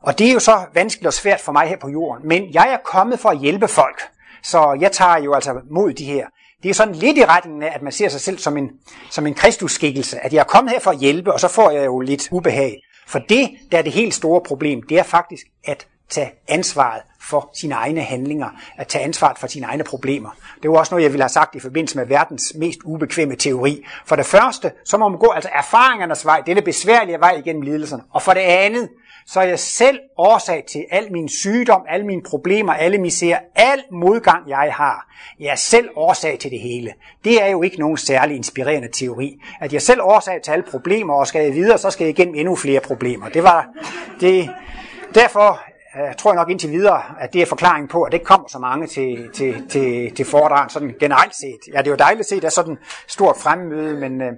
og 0.02 0.18
det 0.18 0.28
er 0.28 0.32
jo 0.32 0.38
så 0.38 0.60
vanskeligt 0.74 1.06
og 1.06 1.12
svært 1.12 1.40
for 1.40 1.52
mig 1.52 1.68
her 1.68 1.76
på 1.76 1.88
jorden. 1.88 2.28
Men 2.28 2.54
jeg 2.54 2.68
er 2.72 2.76
kommet 2.84 3.20
for 3.20 3.28
at 3.28 3.38
hjælpe 3.38 3.68
folk. 3.68 4.02
Så 4.42 4.76
jeg 4.80 4.92
tager 4.92 5.18
jo 5.18 5.34
altså 5.34 5.60
mod 5.70 5.92
de 5.92 6.04
her. 6.04 6.26
Det 6.62 6.68
er 6.68 6.74
sådan 6.74 6.94
lidt 6.94 7.18
i 7.18 7.24
retningen 7.24 7.62
af, 7.62 7.72
at 7.74 7.82
man 7.82 7.92
ser 7.92 8.08
sig 8.08 8.20
selv 8.20 8.38
som 8.38 8.56
en, 8.56 8.70
som 9.10 9.26
en 9.26 9.34
kristusskikkelse. 9.34 10.24
At 10.24 10.32
jeg 10.32 10.40
er 10.40 10.44
kommet 10.44 10.72
her 10.72 10.80
for 10.80 10.90
at 10.90 10.98
hjælpe, 10.98 11.32
og 11.32 11.40
så 11.40 11.48
får 11.48 11.70
jeg 11.70 11.86
jo 11.86 12.00
lidt 12.00 12.28
ubehag. 12.30 12.82
For 13.06 13.18
det, 13.18 13.50
der 13.72 13.78
er 13.78 13.82
det 13.82 13.92
helt 13.92 14.14
store 14.14 14.40
problem, 14.40 14.82
det 14.82 14.98
er 14.98 15.02
faktisk 15.02 15.46
at 15.64 15.86
tage 16.10 16.32
ansvaret 16.48 17.02
for 17.20 17.50
sine 17.54 17.74
egne 17.74 18.00
handlinger, 18.00 18.48
at 18.76 18.86
tage 18.86 19.04
ansvaret 19.04 19.38
for 19.38 19.46
sine 19.46 19.66
egne 19.66 19.84
problemer. 19.84 20.30
Det 20.62 20.70
var 20.70 20.78
også 20.78 20.94
noget, 20.94 21.02
jeg 21.02 21.12
ville 21.12 21.22
have 21.22 21.28
sagt 21.28 21.54
i 21.54 21.60
forbindelse 21.60 21.98
med 21.98 22.06
verdens 22.06 22.52
mest 22.58 22.78
ubekvemme 22.84 23.36
teori. 23.36 23.84
For 24.06 24.16
det 24.16 24.26
første, 24.26 24.72
så 24.84 24.98
må 24.98 25.08
man 25.08 25.18
gå 25.18 25.30
altså 25.30 25.50
erfaringernes 25.54 26.26
vej, 26.26 26.42
denne 26.46 26.62
besværlige 26.62 27.20
vej 27.20 27.34
igennem 27.34 27.62
lidelserne. 27.62 28.02
Og 28.10 28.22
for 28.22 28.32
det 28.32 28.40
andet, 28.40 28.88
så 29.26 29.40
er 29.40 29.44
jeg 29.44 29.58
selv 29.58 29.98
årsag 30.18 30.64
til 30.68 30.84
al 30.90 31.12
min 31.12 31.28
sygdom, 31.28 31.82
alle 31.88 32.06
mine 32.06 32.22
problemer, 32.22 32.72
alle 32.72 32.98
misærer, 32.98 33.38
al 33.54 33.82
modgang, 33.92 34.48
jeg 34.48 34.72
har. 34.76 35.06
Jeg 35.40 35.48
er 35.48 35.54
selv 35.54 35.88
årsag 35.96 36.38
til 36.38 36.50
det 36.50 36.60
hele. 36.60 36.92
Det 37.24 37.42
er 37.42 37.46
jo 37.46 37.62
ikke 37.62 37.80
nogen 37.80 37.96
særlig 37.96 38.36
inspirerende 38.36 38.88
teori. 38.88 39.40
At 39.60 39.72
jeg 39.72 39.82
selv 39.82 40.00
årsag 40.02 40.42
til 40.42 40.50
alle 40.50 40.64
problemer, 40.70 41.14
og 41.14 41.26
skal 41.26 41.44
jeg 41.44 41.54
videre, 41.54 41.78
så 41.78 41.90
skal 41.90 42.04
jeg 42.04 42.18
igennem 42.18 42.34
endnu 42.34 42.56
flere 42.56 42.80
problemer. 42.80 43.28
Det 43.28 43.42
var 43.42 43.68
det. 44.20 44.50
Derfor 45.14 45.60
øh, 45.96 46.06
jeg 46.06 46.16
tror 46.18 46.34
nok 46.34 46.50
indtil 46.50 46.70
videre, 46.70 47.02
at 47.20 47.32
det 47.32 47.42
er 47.42 47.46
forklaringen 47.46 47.88
på, 47.88 48.02
at 48.02 48.12
det 48.12 48.18
ikke 48.18 48.26
kommer 48.26 48.48
så 48.48 48.58
mange 48.58 48.86
til, 48.86 49.30
til, 49.34 49.68
til, 49.68 50.14
til 50.14 50.24
foredrag 50.24 50.70
sådan 50.70 50.94
generelt 51.00 51.34
set. 51.34 51.74
Ja, 51.74 51.78
det 51.78 51.86
er 51.86 51.90
jo 51.90 51.96
dejligt 51.96 52.20
at 52.20 52.26
se, 52.26 52.36
at 52.36 52.42
der 52.42 52.48
er 52.48 52.50
sådan 52.50 52.78
stort 53.08 53.36
fremmøde, 53.36 54.00
men, 54.00 54.22
øh, 54.22 54.32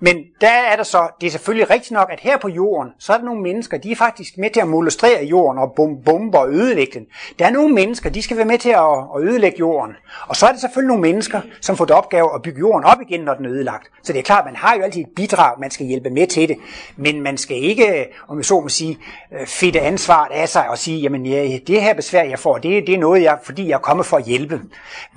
men 0.00 0.16
der 0.40 0.48
er 0.48 0.76
der 0.76 0.82
så, 0.82 1.08
det 1.20 1.26
er 1.26 1.30
selvfølgelig 1.30 1.70
rigtigt 1.70 1.90
nok, 1.90 2.08
at 2.12 2.20
her 2.20 2.38
på 2.38 2.48
jorden, 2.48 2.92
så 2.98 3.12
er 3.12 3.16
der 3.16 3.24
nogle 3.24 3.42
mennesker, 3.42 3.78
de 3.78 3.92
er 3.92 3.96
faktisk 3.96 4.38
med 4.38 4.50
til 4.50 4.60
at 4.60 4.68
molestrere 4.68 5.24
jorden 5.24 5.58
og 5.58 5.72
bombe 6.04 6.38
og 6.38 6.52
ødelægge 6.52 6.98
den. 6.98 7.06
Der 7.38 7.46
er 7.46 7.50
nogle 7.50 7.74
mennesker, 7.74 8.10
de 8.10 8.22
skal 8.22 8.36
være 8.36 8.46
med 8.46 8.58
til 8.58 8.70
at, 8.70 8.98
at 9.16 9.22
ødelægge 9.22 9.58
jorden. 9.58 9.96
Og 10.28 10.36
så 10.36 10.46
er 10.46 10.52
der 10.52 10.58
selvfølgelig 10.58 10.88
nogle 10.88 11.02
mennesker, 11.02 11.40
som 11.60 11.76
får 11.76 11.84
det 11.84 11.96
opgave 11.96 12.34
at 12.34 12.42
bygge 12.42 12.58
jorden 12.58 12.84
op 12.84 13.00
igen, 13.08 13.20
når 13.20 13.34
den 13.34 13.44
er 13.44 13.50
ødelagt. 13.50 13.90
Så 14.02 14.12
det 14.12 14.18
er 14.18 14.22
klart, 14.22 14.44
man 14.44 14.56
har 14.56 14.76
jo 14.76 14.82
altid 14.82 15.00
et 15.00 15.08
bidrag, 15.16 15.60
man 15.60 15.70
skal 15.70 15.86
hjælpe 15.86 16.10
med 16.10 16.26
til 16.26 16.48
det. 16.48 16.56
Men 16.96 17.22
man 17.22 17.38
skal 17.38 17.56
ikke, 17.56 18.06
om 18.28 18.36
jeg 18.36 18.44
så 18.44 18.60
må 18.60 18.68
sige, 18.68 18.98
øh, 19.40 19.46
fedte 19.46 19.80
ansvaret 19.80 20.32
af 20.32 20.48
sig 20.48 20.68
og 20.68 20.78
sige, 20.78 20.98
jamen 20.98 21.26
ja, 21.26 21.58
det 21.66 21.82
her 21.82 21.94
besvær, 21.94 22.22
jeg 22.22 22.38
får, 22.38 22.58
det, 22.58 22.86
det 22.86 22.94
er 22.94 22.98
noget, 22.98 23.22
jeg, 23.22 23.38
fordi 23.42 23.68
jeg 23.68 23.74
er 23.74 23.78
kommet 23.78 24.06
for 24.06 24.16
at 24.16 24.24
hjælpe. 24.24 24.60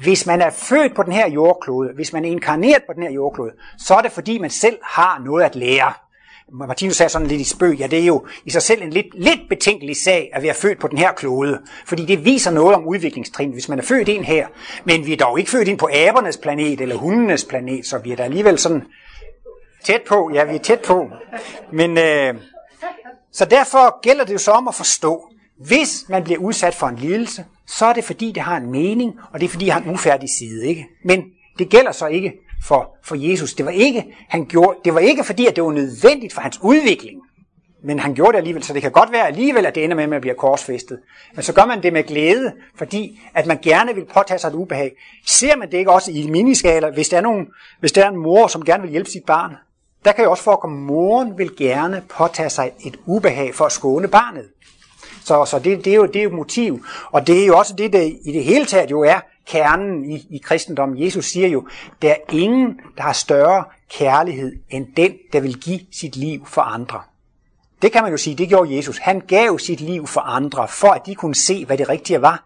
Hvis 0.04 0.26
man 0.26 0.41
er 0.41 0.50
født 0.50 0.96
på 0.96 1.04
den 1.04 1.13
her 1.13 1.30
jordklode, 1.30 1.89
hvis 1.96 2.13
man 2.13 2.26
er 2.26 2.30
inkarneret 2.30 2.84
på 2.88 2.93
den 2.93 3.04
her 3.04 3.12
jordklode, 3.12 3.52
så 3.78 3.93
er 3.93 4.02
det 4.02 4.12
fordi, 4.12 4.38
man 4.38 4.50
selv 4.50 4.73
selv 4.74 4.82
har 4.84 5.22
noget 5.26 5.44
at 5.44 5.56
lære. 5.56 5.94
Martinus 6.52 6.96
sagde 6.96 7.10
sådan 7.10 7.28
lidt 7.28 7.42
i 7.42 7.44
spøg, 7.44 7.76
ja 7.76 7.88
det 7.88 8.00
er 8.00 8.06
jo 8.06 8.26
i 8.46 8.50
sig 8.50 8.62
selv 8.62 8.82
en 8.82 8.90
lidt, 8.90 9.06
lidt 9.14 9.40
betænkelig 9.50 9.98
sag 9.98 10.30
at 10.34 10.44
være 10.44 10.54
født 10.54 10.80
på 10.80 10.88
den 10.88 10.98
her 10.98 11.12
klode, 11.12 11.62
fordi 11.86 12.06
det 12.06 12.26
viser 12.26 12.52
noget 12.52 12.76
om 12.76 12.88
udviklingstrin, 12.88 13.52
hvis 13.52 13.70
man 13.70 13.80
er 13.80 13.84
født 13.84 14.08
ind 14.08 14.26
her, 14.26 14.48
men 14.86 15.06
vi 15.06 15.14
er 15.14 15.18
dog 15.18 15.40
ikke 15.40 15.52
født 15.52 15.68
ind 15.68 15.78
på 15.78 15.90
abernes 15.94 16.38
planet 16.38 16.82
eller 16.82 16.96
hundenes 16.96 17.46
planet, 17.46 17.86
så 17.86 17.98
vi 17.98 18.12
er 18.12 18.16
da 18.16 18.24
alligevel 18.24 18.60
sådan 18.60 18.84
tæt 19.84 20.02
på, 20.08 20.32
ja 20.34 20.44
vi 20.44 20.56
er 20.56 20.60
tæt 20.60 20.80
på, 20.80 21.10
men 21.74 21.98
øh, 21.98 22.34
så 23.32 23.46
derfor 23.46 24.02
gælder 24.02 24.26
det 24.26 24.34
jo 24.34 24.38
så 24.38 24.52
om 24.52 24.68
at 24.68 24.76
forstå, 24.76 25.30
hvis 25.58 26.06
man 26.10 26.24
bliver 26.24 26.40
udsat 26.40 26.76
for 26.76 26.88
en 26.88 26.96
lidelse, 26.96 27.46
så 27.68 27.86
er 27.86 27.94
det 27.94 28.04
fordi 28.04 28.32
det 28.32 28.44
har 28.44 28.58
en 28.58 28.72
mening, 28.72 29.14
og 29.34 29.40
det 29.40 29.46
er 29.46 29.50
fordi 29.50 29.66
det 29.66 29.74
har 29.74 29.82
en 29.82 29.94
ufærdig 29.94 30.30
side, 30.40 30.68
ikke? 30.68 30.86
Men 31.06 31.24
det 31.60 31.70
gælder 31.70 31.92
så 31.92 32.08
ikke 32.08 32.34
for, 32.63 32.95
for 33.04 33.15
Jesus. 33.15 33.54
Det 33.54 33.65
var, 33.65 33.71
ikke, 33.71 34.15
han 34.30 34.45
gjorde, 34.45 34.78
det 34.86 34.93
var 34.93 34.99
ikke 34.99 35.23
fordi, 35.23 35.45
at 35.45 35.56
det 35.56 35.63
var 35.63 35.71
nødvendigt 35.71 36.34
for 36.34 36.41
hans 36.41 36.60
udvikling, 36.62 37.21
men 37.84 37.99
han 37.99 38.13
gjorde 38.13 38.32
det 38.32 38.38
alligevel, 38.38 38.63
så 38.63 38.73
det 38.73 38.82
kan 38.82 38.91
godt 38.91 39.12
være 39.12 39.28
alligevel, 39.28 39.65
at 39.65 39.76
det 39.76 39.84
ender 39.84 39.95
med, 39.95 40.04
at 40.04 40.10
man 40.10 40.21
bliver 40.21 40.36
korsfæstet. 40.36 40.99
Men 41.34 41.43
så 41.43 41.54
gør 41.54 41.65
man 41.65 41.84
det 41.84 41.93
med 41.93 42.04
glæde, 42.04 42.54
fordi 42.76 43.19
at 43.34 43.45
man 43.45 43.60
gerne 43.62 43.95
vil 43.95 44.06
påtage 44.13 44.39
sig 44.39 44.47
et 44.47 44.54
ubehag. 44.54 44.91
Ser 45.26 45.56
man 45.56 45.71
det 45.71 45.78
ikke 45.78 45.91
også 45.91 46.12
i 46.12 46.28
miniskaler, 46.28 46.91
hvis 46.91 47.10
der 47.10 47.17
er, 47.17 47.21
nogen, 47.21 47.47
hvis 47.80 47.91
der 47.91 48.06
er 48.06 48.10
en 48.10 48.17
mor, 48.17 48.47
som 48.47 48.65
gerne 48.65 48.82
vil 48.84 48.91
hjælpe 48.91 49.10
sit 49.10 49.23
barn? 49.26 49.56
Der 50.06 50.12
kan 50.12 50.23
jo 50.23 50.32
også 50.32 50.43
forekomme, 50.43 50.78
at 50.78 50.84
moren 50.84 51.38
vil 51.38 51.56
gerne 51.58 52.04
påtage 52.17 52.49
sig 52.49 52.71
et 52.86 52.95
ubehag 53.06 53.56
for 53.56 53.65
at 53.65 53.71
skåne 53.71 54.08
barnet. 54.08 54.45
Så, 55.23 55.45
så 55.45 55.60
det, 55.60 55.86
det, 55.86 55.91
er 55.93 55.95
jo, 55.95 56.06
det 56.06 56.15
er 56.15 56.23
jo 56.23 56.30
motiv. 56.30 56.86
Og 57.12 57.28
det 57.28 57.41
er 57.41 57.45
jo 57.45 57.58
også 57.58 57.73
det, 57.78 57.93
der 57.93 58.02
i 58.02 58.32
det 58.34 58.43
hele 58.43 58.65
taget 58.65 58.91
jo 58.91 59.02
er 59.02 59.19
kernen 59.48 60.12
i, 60.12 60.28
i 60.30 60.38
kristendommen. 60.38 61.04
Jesus 61.04 61.26
siger 61.26 61.48
jo, 61.48 61.68
der 62.02 62.10
er 62.12 62.34
ingen, 62.34 62.80
der 62.98 63.04
har 63.04 63.14
større 63.14 63.64
kærlighed 63.90 64.56
end 64.70 64.88
den, 64.98 65.14
der 65.34 65.40
vil 65.40 65.60
give 65.60 65.80
sit 65.92 66.16
liv 66.16 66.46
for 66.46 66.62
andre. 66.62 67.02
Det 67.82 67.92
kan 67.92 68.04
man 68.04 68.12
jo 68.12 68.18
sige, 68.18 68.36
det 68.36 68.50
gjorde 68.50 68.76
Jesus. 68.76 68.98
Han 68.98 69.20
gav 69.20 69.60
sit 69.60 69.82
liv 69.82 70.08
for 70.08 70.22
andre, 70.22 70.68
for 70.68 70.88
at 70.88 71.06
de 71.06 71.16
kunne 71.16 71.36
se, 71.36 71.66
hvad 71.66 71.78
det 71.78 71.90
rigtige 71.90 72.22
var. 72.22 72.44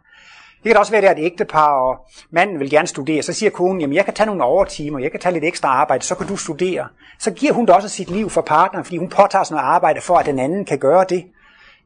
Det 0.64 0.72
kan 0.72 0.78
også 0.78 0.92
være, 0.92 1.10
at 1.10 1.18
det 1.18 1.24
er 1.24 1.26
et 1.26 1.32
ægtepar, 1.32 1.74
og 1.74 1.98
manden 2.32 2.60
vil 2.60 2.70
gerne 2.70 2.88
studere. 2.88 3.22
Så 3.22 3.34
siger 3.34 3.50
konen, 3.50 3.82
jamen 3.82 3.96
jeg 3.96 4.06
kan 4.06 4.14
tage 4.14 4.28
nogle 4.28 4.44
overtimer, 4.44 5.00
jeg 5.00 5.12
kan 5.12 5.20
tage 5.20 5.34
lidt 5.34 5.44
ekstra 5.44 5.68
arbejde, 5.68 6.04
så 6.04 6.16
kan 6.16 6.28
du 6.28 6.38
studere. 6.38 6.88
Så 7.20 7.32
giver 7.32 7.54
hun 7.54 7.66
da 7.66 7.74
også 7.74 7.90
sit 7.90 8.10
liv 8.10 8.30
for 8.30 8.42
partneren, 8.42 8.86
fordi 8.86 8.98
hun 8.98 9.10
påtager 9.10 9.44
sig 9.44 9.56
noget 9.56 9.68
arbejde 9.68 10.02
for, 10.02 10.18
at 10.18 10.26
den 10.26 10.40
anden 10.40 10.66
kan 10.66 10.80
gøre 10.80 11.06
det. 11.10 11.26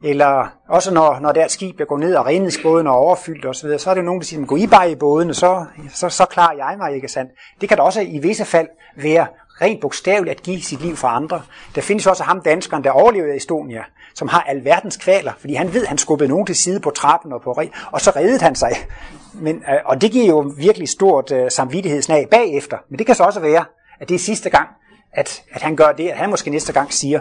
Eller 0.03 0.47
også 0.69 0.93
når, 0.93 1.19
når 1.19 1.31
der 1.31 1.41
er 1.41 1.45
et 1.45 1.51
skib, 1.51 1.77
der 1.79 1.85
går 1.85 1.97
ned, 1.97 2.15
og 2.15 2.25
redningsbåden 2.25 2.87
er 2.87 2.91
overfyldt 2.91 3.45
osv., 3.45 3.77
så 3.77 3.89
er 3.89 3.93
det 3.93 4.05
nogen, 4.05 4.21
der 4.21 4.25
siger, 4.25 4.45
gå 4.45 4.55
I 4.55 4.67
bare 4.67 4.91
i 4.91 4.95
båden, 4.95 5.29
og 5.29 5.35
så, 5.35 5.65
så, 5.93 6.09
så 6.09 6.25
klarer 6.25 6.55
jeg 6.55 6.75
mig, 6.77 6.95
ikke 6.95 7.07
sandt? 7.07 7.31
Det 7.61 7.69
kan 7.69 7.77
da 7.77 7.83
også 7.83 8.01
i 8.01 8.19
visse 8.19 8.45
fald 8.45 8.67
være 8.95 9.27
rent 9.61 9.81
bogstaveligt 9.81 10.37
at 10.37 10.43
give 10.43 10.61
sit 10.61 10.81
liv 10.81 10.95
for 10.95 11.07
andre. 11.07 11.41
Der 11.75 11.81
findes 11.81 12.07
også 12.07 12.23
ham 12.23 12.41
danskeren, 12.41 12.83
der 12.83 12.91
overlevede 12.91 13.33
i 13.33 13.37
Estonia, 13.37 13.83
som 14.15 14.27
har 14.27 14.41
alverdens 14.41 14.97
kvaler, 14.97 15.31
fordi 15.39 15.53
han 15.53 15.73
ved, 15.73 15.81
at 15.81 15.87
han 15.87 15.97
skubbede 15.97 16.29
nogen 16.29 16.45
til 16.45 16.55
side 16.55 16.79
på 16.79 16.89
trappen 16.89 17.33
og 17.33 17.41
på 17.41 17.51
re- 17.51 17.89
og 17.91 18.01
så 18.01 18.11
reddede 18.15 18.41
han 18.41 18.55
sig. 18.55 18.71
Men, 19.33 19.55
øh, 19.55 19.79
og 19.85 20.01
det 20.01 20.11
giver 20.11 20.27
jo 20.27 20.53
virkelig 20.57 20.89
stort 20.89 21.31
uh, 21.31 21.37
samvittighedsnag 21.49 22.27
bagefter. 22.31 22.77
Men 22.89 22.99
det 22.99 23.05
kan 23.05 23.15
så 23.15 23.23
også 23.23 23.39
være, 23.39 23.65
at 23.99 24.09
det 24.09 24.15
er 24.15 24.19
sidste 24.19 24.49
gang, 24.49 24.69
at, 25.13 25.43
at 25.51 25.61
han 25.61 25.75
gør 25.75 25.91
det, 25.91 26.09
at 26.09 26.17
han 26.17 26.29
måske 26.29 26.49
næste 26.49 26.73
gang 26.73 26.93
siger, 26.93 27.19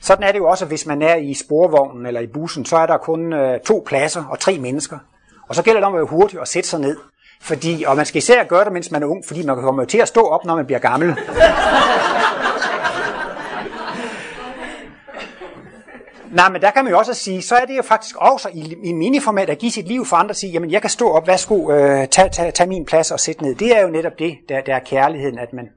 sådan 0.00 0.24
er 0.24 0.32
det 0.32 0.38
jo 0.38 0.48
også, 0.48 0.64
hvis 0.64 0.86
man 0.86 1.02
er 1.02 1.14
i 1.14 1.34
sporvognen 1.34 2.06
eller 2.06 2.20
i 2.20 2.26
bussen, 2.26 2.64
så 2.64 2.76
er 2.76 2.86
der 2.86 2.96
kun 2.96 3.32
øh, 3.32 3.60
to 3.60 3.82
pladser 3.86 4.24
og 4.24 4.38
tre 4.38 4.58
mennesker. 4.58 4.98
Og 5.48 5.54
så 5.54 5.62
gælder 5.62 5.80
det 5.80 5.86
om 5.86 5.94
at 5.94 5.98
være 5.98 6.06
hurtig 6.06 6.40
og 6.40 6.48
sætte 6.48 6.68
sig 6.68 6.80
ned. 6.80 6.96
Fordi, 7.40 7.84
og 7.86 7.96
man 7.96 8.06
skal 8.06 8.18
især 8.18 8.44
gøre 8.44 8.64
det, 8.64 8.72
mens 8.72 8.90
man 8.90 9.02
er 9.02 9.06
ung, 9.06 9.24
fordi 9.26 9.46
man 9.46 9.56
kommer 9.56 9.84
til 9.84 9.98
at 9.98 10.08
stå 10.08 10.20
op, 10.20 10.44
når 10.44 10.56
man 10.56 10.66
bliver 10.66 10.78
gammel. 10.78 11.16
Nej, 16.36 16.48
men 16.48 16.62
der 16.62 16.70
kan 16.70 16.84
man 16.84 16.92
jo 16.92 16.98
også 16.98 17.14
sige, 17.14 17.42
så 17.42 17.56
er 17.56 17.64
det 17.64 17.76
jo 17.76 17.82
faktisk 17.82 18.16
også 18.16 18.48
i, 18.54 18.76
i 18.84 18.92
miniformat 18.92 19.50
at 19.50 19.58
give 19.58 19.72
sit 19.72 19.88
liv 19.88 20.06
for 20.06 20.16
andre 20.16 20.32
og 20.32 20.36
sige, 20.36 20.52
jamen 20.52 20.70
jeg 20.70 20.80
kan 20.80 20.90
stå 20.90 21.08
op, 21.08 21.26
værsgo, 21.26 21.70
øh, 21.72 22.08
tag, 22.08 22.32
tag, 22.32 22.54
tag 22.54 22.68
min 22.68 22.84
plads 22.84 23.10
og 23.10 23.20
sætte 23.20 23.42
ned. 23.42 23.54
Det 23.54 23.76
er 23.76 23.82
jo 23.82 23.88
netop 23.88 24.18
det, 24.18 24.36
der, 24.48 24.60
der 24.60 24.74
er 24.74 24.78
kærligheden, 24.78 25.38
at 25.38 25.52
man, 25.52 25.68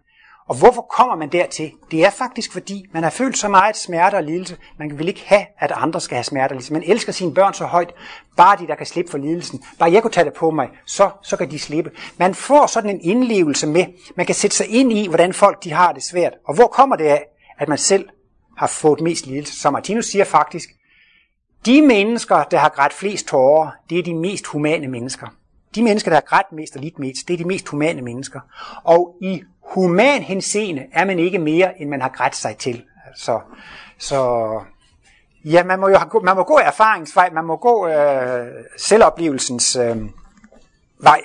og 0.49 0.55
hvorfor 0.55 0.81
kommer 0.81 1.15
man 1.15 1.29
dertil? 1.29 1.71
Det 1.91 2.05
er 2.05 2.09
faktisk 2.09 2.53
fordi, 2.53 2.85
man 2.93 3.03
har 3.03 3.09
følt 3.09 3.37
så 3.37 3.47
meget 3.47 3.77
smerte 3.77 4.15
og 4.15 4.23
lidelse. 4.23 4.57
Man 4.79 4.99
vil 4.99 5.07
ikke 5.07 5.23
have, 5.25 5.45
at 5.57 5.71
andre 5.75 6.01
skal 6.01 6.15
have 6.15 6.23
smerte 6.23 6.51
og 6.51 6.55
lidelse. 6.55 6.73
Man 6.73 6.83
elsker 6.85 7.11
sine 7.11 7.33
børn 7.33 7.53
så 7.53 7.65
højt. 7.65 7.93
Bare 8.37 8.57
de, 8.57 8.67
der 8.67 8.75
kan 8.75 8.85
slippe 8.85 9.11
for 9.11 9.17
lidelsen. 9.17 9.63
Bare 9.79 9.91
jeg 9.91 10.01
kunne 10.01 10.11
tage 10.11 10.25
det 10.25 10.33
på 10.33 10.51
mig, 10.51 10.69
så, 10.85 11.09
så 11.23 11.37
kan 11.37 11.51
de 11.51 11.59
slippe. 11.59 11.91
Man 12.17 12.35
får 12.35 12.67
sådan 12.67 12.89
en 12.89 13.01
indlevelse 13.01 13.67
med. 13.67 13.85
Man 14.15 14.25
kan 14.25 14.35
sætte 14.35 14.55
sig 14.57 14.67
ind 14.67 14.93
i, 14.93 15.07
hvordan 15.07 15.33
folk 15.33 15.63
de 15.63 15.71
har 15.71 15.91
det 15.91 16.03
svært. 16.03 16.33
Og 16.47 16.55
hvor 16.55 16.67
kommer 16.67 16.95
det 16.95 17.05
af, 17.05 17.25
at 17.59 17.67
man 17.67 17.77
selv 17.77 18.09
har 18.57 18.67
fået 18.67 19.01
mest 19.01 19.25
lidelse? 19.25 19.59
Som 19.59 19.73
Martinus 19.73 20.05
siger 20.05 20.25
faktisk, 20.25 20.69
de 21.65 21.81
mennesker, 21.81 22.43
der 22.43 22.57
har 22.57 22.69
grædt 22.69 22.93
flest 22.93 23.27
tårer, 23.27 23.71
det 23.89 23.99
er 23.99 24.03
de 24.03 24.15
mest 24.15 24.45
humane 24.45 24.87
mennesker. 24.87 25.27
De 25.75 25.83
mennesker, 25.83 26.11
der 26.11 26.15
har 26.15 26.21
grædt 26.21 26.51
mest 26.51 26.75
og 26.75 26.81
lidt 26.81 26.99
mest, 26.99 27.27
det 27.27 27.33
er 27.33 27.37
de 27.37 27.45
mest 27.45 27.67
humane 27.67 28.01
mennesker. 28.01 28.39
Og 28.83 29.15
i 29.21 29.43
human 29.69 30.21
henseende 30.21 30.85
er 30.93 31.05
man 31.05 31.19
ikke 31.19 31.39
mere, 31.39 31.81
end 31.81 31.89
man 31.89 32.01
har 32.01 32.09
grædt 32.09 32.35
sig 32.35 32.57
til. 32.57 32.83
Så, 33.15 33.39
så 33.97 34.49
ja, 35.45 35.63
man 35.63 35.79
må 35.79 35.89
jo 35.89 36.19
man 36.23 36.35
må 36.35 36.43
gå 36.43 36.57
erfaringsvej, 36.57 37.29
man 37.29 37.45
må 37.45 37.55
gå 37.55 37.87
øh, 37.87 38.47
selvoplevelsens 38.77 39.75
øh, 39.75 39.97
vej. 40.99 41.21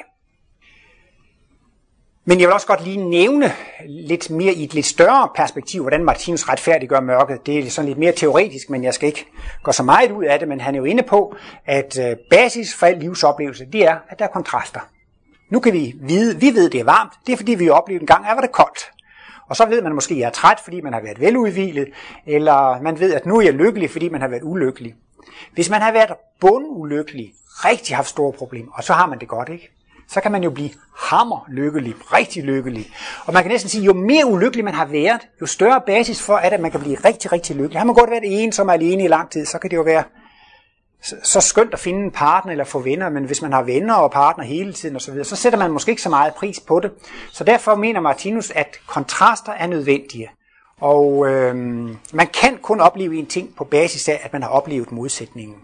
Men 2.26 2.40
jeg 2.40 2.48
vil 2.48 2.54
også 2.54 2.66
godt 2.66 2.84
lige 2.84 3.10
nævne 3.10 3.52
lidt 3.88 4.30
mere 4.30 4.52
i 4.52 4.64
et 4.64 4.74
lidt 4.74 4.86
større 4.86 5.28
perspektiv, 5.34 5.82
hvordan 5.82 6.04
Martinus 6.04 6.48
retfærdiggør 6.48 7.00
mørket. 7.00 7.46
Det 7.46 7.58
er 7.58 7.70
sådan 7.70 7.88
lidt 7.88 7.98
mere 7.98 8.12
teoretisk, 8.12 8.70
men 8.70 8.84
jeg 8.84 8.94
skal 8.94 9.06
ikke 9.06 9.26
gå 9.62 9.72
så 9.72 9.82
meget 9.82 10.10
ud 10.10 10.24
af 10.24 10.38
det, 10.38 10.48
men 10.48 10.60
han 10.60 10.74
er 10.74 10.78
jo 10.78 10.84
inde 10.84 11.02
på, 11.02 11.36
at 11.66 11.98
øh, 11.98 12.16
basis 12.30 12.74
for 12.74 12.86
al 12.86 12.98
livsoplevelse, 12.98 13.66
det 13.72 13.86
er, 13.86 13.96
at 14.08 14.18
der 14.18 14.24
er 14.24 14.28
kontraster. 14.28 14.80
Nu 15.54 15.60
kan 15.60 15.72
vi 15.72 15.94
vide, 16.00 16.40
vi 16.40 16.46
ved, 16.54 16.70
det 16.70 16.80
er 16.80 16.84
varmt, 16.84 17.12
det 17.26 17.32
er 17.32 17.36
fordi, 17.36 17.54
vi 17.54 17.68
oplevede 17.68 18.02
en 18.02 18.06
gang, 18.06 18.26
at 18.26 18.36
var 18.36 18.40
det 18.40 18.52
koldt. 18.52 18.90
Og 19.48 19.56
så 19.56 19.66
ved 19.66 19.82
man 19.82 19.94
måske, 19.94 20.14
at 20.14 20.20
jeg 20.20 20.26
er 20.26 20.30
træt, 20.30 20.60
fordi 20.64 20.80
man 20.80 20.92
har 20.92 21.00
været 21.00 21.20
veludvilet, 21.20 21.88
eller 22.26 22.82
man 22.82 23.00
ved, 23.00 23.14
at 23.14 23.26
nu 23.26 23.36
er 23.38 23.42
jeg 23.42 23.52
lykkelig, 23.52 23.90
fordi 23.90 24.08
man 24.08 24.20
har 24.20 24.28
været 24.28 24.42
ulykkelig. 24.42 24.94
Hvis 25.52 25.70
man 25.70 25.80
har 25.80 25.92
været 25.92 26.10
bundulykkelig, 26.40 27.32
rigtig 27.46 27.96
haft 27.96 28.08
store 28.08 28.32
problemer, 28.32 28.72
og 28.72 28.84
så 28.84 28.92
har 28.92 29.06
man 29.06 29.18
det 29.18 29.28
godt, 29.28 29.48
ikke? 29.48 29.70
så 30.08 30.20
kan 30.20 30.32
man 30.32 30.42
jo 30.42 30.50
blive 30.50 30.70
hammer 30.96 31.46
lykkelig, 31.48 31.94
rigtig 32.12 32.44
lykkelig. 32.44 32.90
Og 33.26 33.32
man 33.32 33.42
kan 33.42 33.52
næsten 33.52 33.70
sige, 33.70 33.84
jo 33.84 33.92
mere 33.92 34.26
ulykkelig 34.26 34.64
man 34.64 34.74
har 34.74 34.86
været, 34.86 35.20
jo 35.40 35.46
større 35.46 35.80
basis 35.86 36.22
for, 36.22 36.36
at 36.36 36.60
man 36.60 36.70
kan 36.70 36.80
blive 36.80 36.96
rigtig, 37.04 37.32
rigtig 37.32 37.56
lykkelig. 37.56 37.80
Har 37.80 37.84
man 37.84 37.94
godt 37.94 38.10
været 38.10 38.22
en, 38.24 38.52
som 38.52 38.68
er 38.68 38.72
alene 38.72 39.04
i 39.04 39.08
lang 39.08 39.30
tid, 39.30 39.46
så 39.46 39.58
kan 39.58 39.70
det 39.70 39.76
jo 39.76 39.82
være 39.82 40.04
så 41.22 41.40
skønt 41.40 41.72
at 41.72 41.78
finde 41.78 42.04
en 42.04 42.10
partner 42.10 42.52
eller 42.52 42.64
få 42.64 42.78
venner, 42.78 43.08
men 43.08 43.24
hvis 43.24 43.42
man 43.42 43.52
har 43.52 43.62
venner 43.62 43.94
og 43.94 44.10
partner 44.10 44.44
hele 44.44 44.72
tiden 44.72 44.96
osv., 44.96 45.24
så 45.24 45.36
sætter 45.36 45.58
man 45.58 45.70
måske 45.70 45.90
ikke 45.90 46.02
så 46.02 46.08
meget 46.08 46.34
pris 46.34 46.60
på 46.60 46.80
det. 46.80 46.90
Så 47.32 47.44
derfor 47.44 47.74
mener 47.74 48.00
Martinus, 48.00 48.50
at 48.50 48.78
kontraster 48.86 49.52
er 49.52 49.66
nødvendige. 49.66 50.30
Og 50.80 51.28
øh, 51.28 51.56
man 52.12 52.26
kan 52.26 52.58
kun 52.62 52.80
opleve 52.80 53.16
en 53.16 53.26
ting 53.26 53.54
på 53.56 53.64
basis 53.64 54.08
af, 54.08 54.20
at 54.24 54.32
man 54.32 54.42
har 54.42 54.48
oplevet 54.48 54.92
modsætningen. 54.92 55.56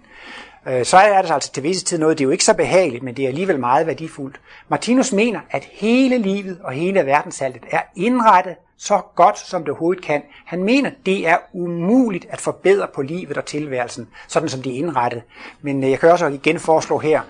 Øh, 0.68 0.84
så 0.84 0.96
er 0.96 1.22
det 1.22 1.30
altså 1.30 1.52
til 1.52 1.62
visse 1.62 1.84
tid 1.84 1.98
noget, 1.98 2.18
det 2.18 2.24
er 2.24 2.26
jo 2.26 2.32
ikke 2.32 2.44
så 2.44 2.54
behageligt, 2.54 3.02
men 3.02 3.16
det 3.16 3.24
er 3.24 3.28
alligevel 3.28 3.60
meget 3.60 3.86
værdifuldt. 3.86 4.40
Martinus 4.68 5.12
mener, 5.12 5.40
at 5.50 5.68
hele 5.72 6.18
livet 6.18 6.58
og 6.64 6.72
hele 6.72 7.06
verdenshaltet 7.06 7.62
er 7.70 7.80
indrettet 7.96 8.54
så 8.82 9.00
godt, 9.14 9.38
som 9.38 9.62
det 9.62 9.68
overhovedet 9.68 10.04
kan. 10.04 10.22
Han 10.46 10.64
mener, 10.64 10.90
det 11.06 11.28
er 11.28 11.36
umuligt 11.52 12.26
at 12.30 12.40
forbedre 12.40 12.86
på 12.94 13.02
livet 13.02 13.36
og 13.36 13.44
tilværelsen, 13.44 14.08
sådan 14.28 14.48
som 14.48 14.62
det 14.62 14.72
er 14.72 14.76
indrettet. 14.76 15.22
Men 15.62 15.84
øh, 15.84 15.90
jeg 15.90 16.00
kan 16.00 16.10
også 16.10 16.26
igen 16.26 16.60
foreslå 16.60 16.98
her, 16.98 17.20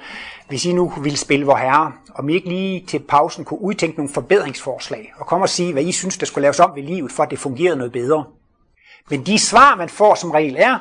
hvis 0.48 0.64
I 0.64 0.72
nu 0.72 0.92
ville 1.02 1.18
spille 1.18 1.46
vor 1.46 1.56
herre, 1.56 1.92
om 2.14 2.28
I 2.28 2.34
ikke 2.34 2.48
lige 2.48 2.86
til 2.86 2.98
pausen 2.98 3.44
kunne 3.44 3.60
udtænke 3.60 3.96
nogle 3.96 4.12
forbedringsforslag, 4.12 5.12
og 5.18 5.26
komme 5.26 5.44
og 5.44 5.48
sige, 5.48 5.72
hvad 5.72 5.82
I 5.82 5.92
synes, 5.92 6.18
der 6.18 6.26
skulle 6.26 6.42
laves 6.42 6.60
om 6.60 6.72
ved 6.74 6.82
livet, 6.82 7.12
for 7.12 7.22
at 7.22 7.30
det 7.30 7.38
fungerede 7.38 7.76
noget 7.76 7.92
bedre. 7.92 8.24
Men 9.10 9.26
de 9.26 9.38
svar, 9.38 9.76
man 9.76 9.88
får 9.88 10.14
som 10.14 10.30
regel 10.30 10.56
er, 10.58 10.78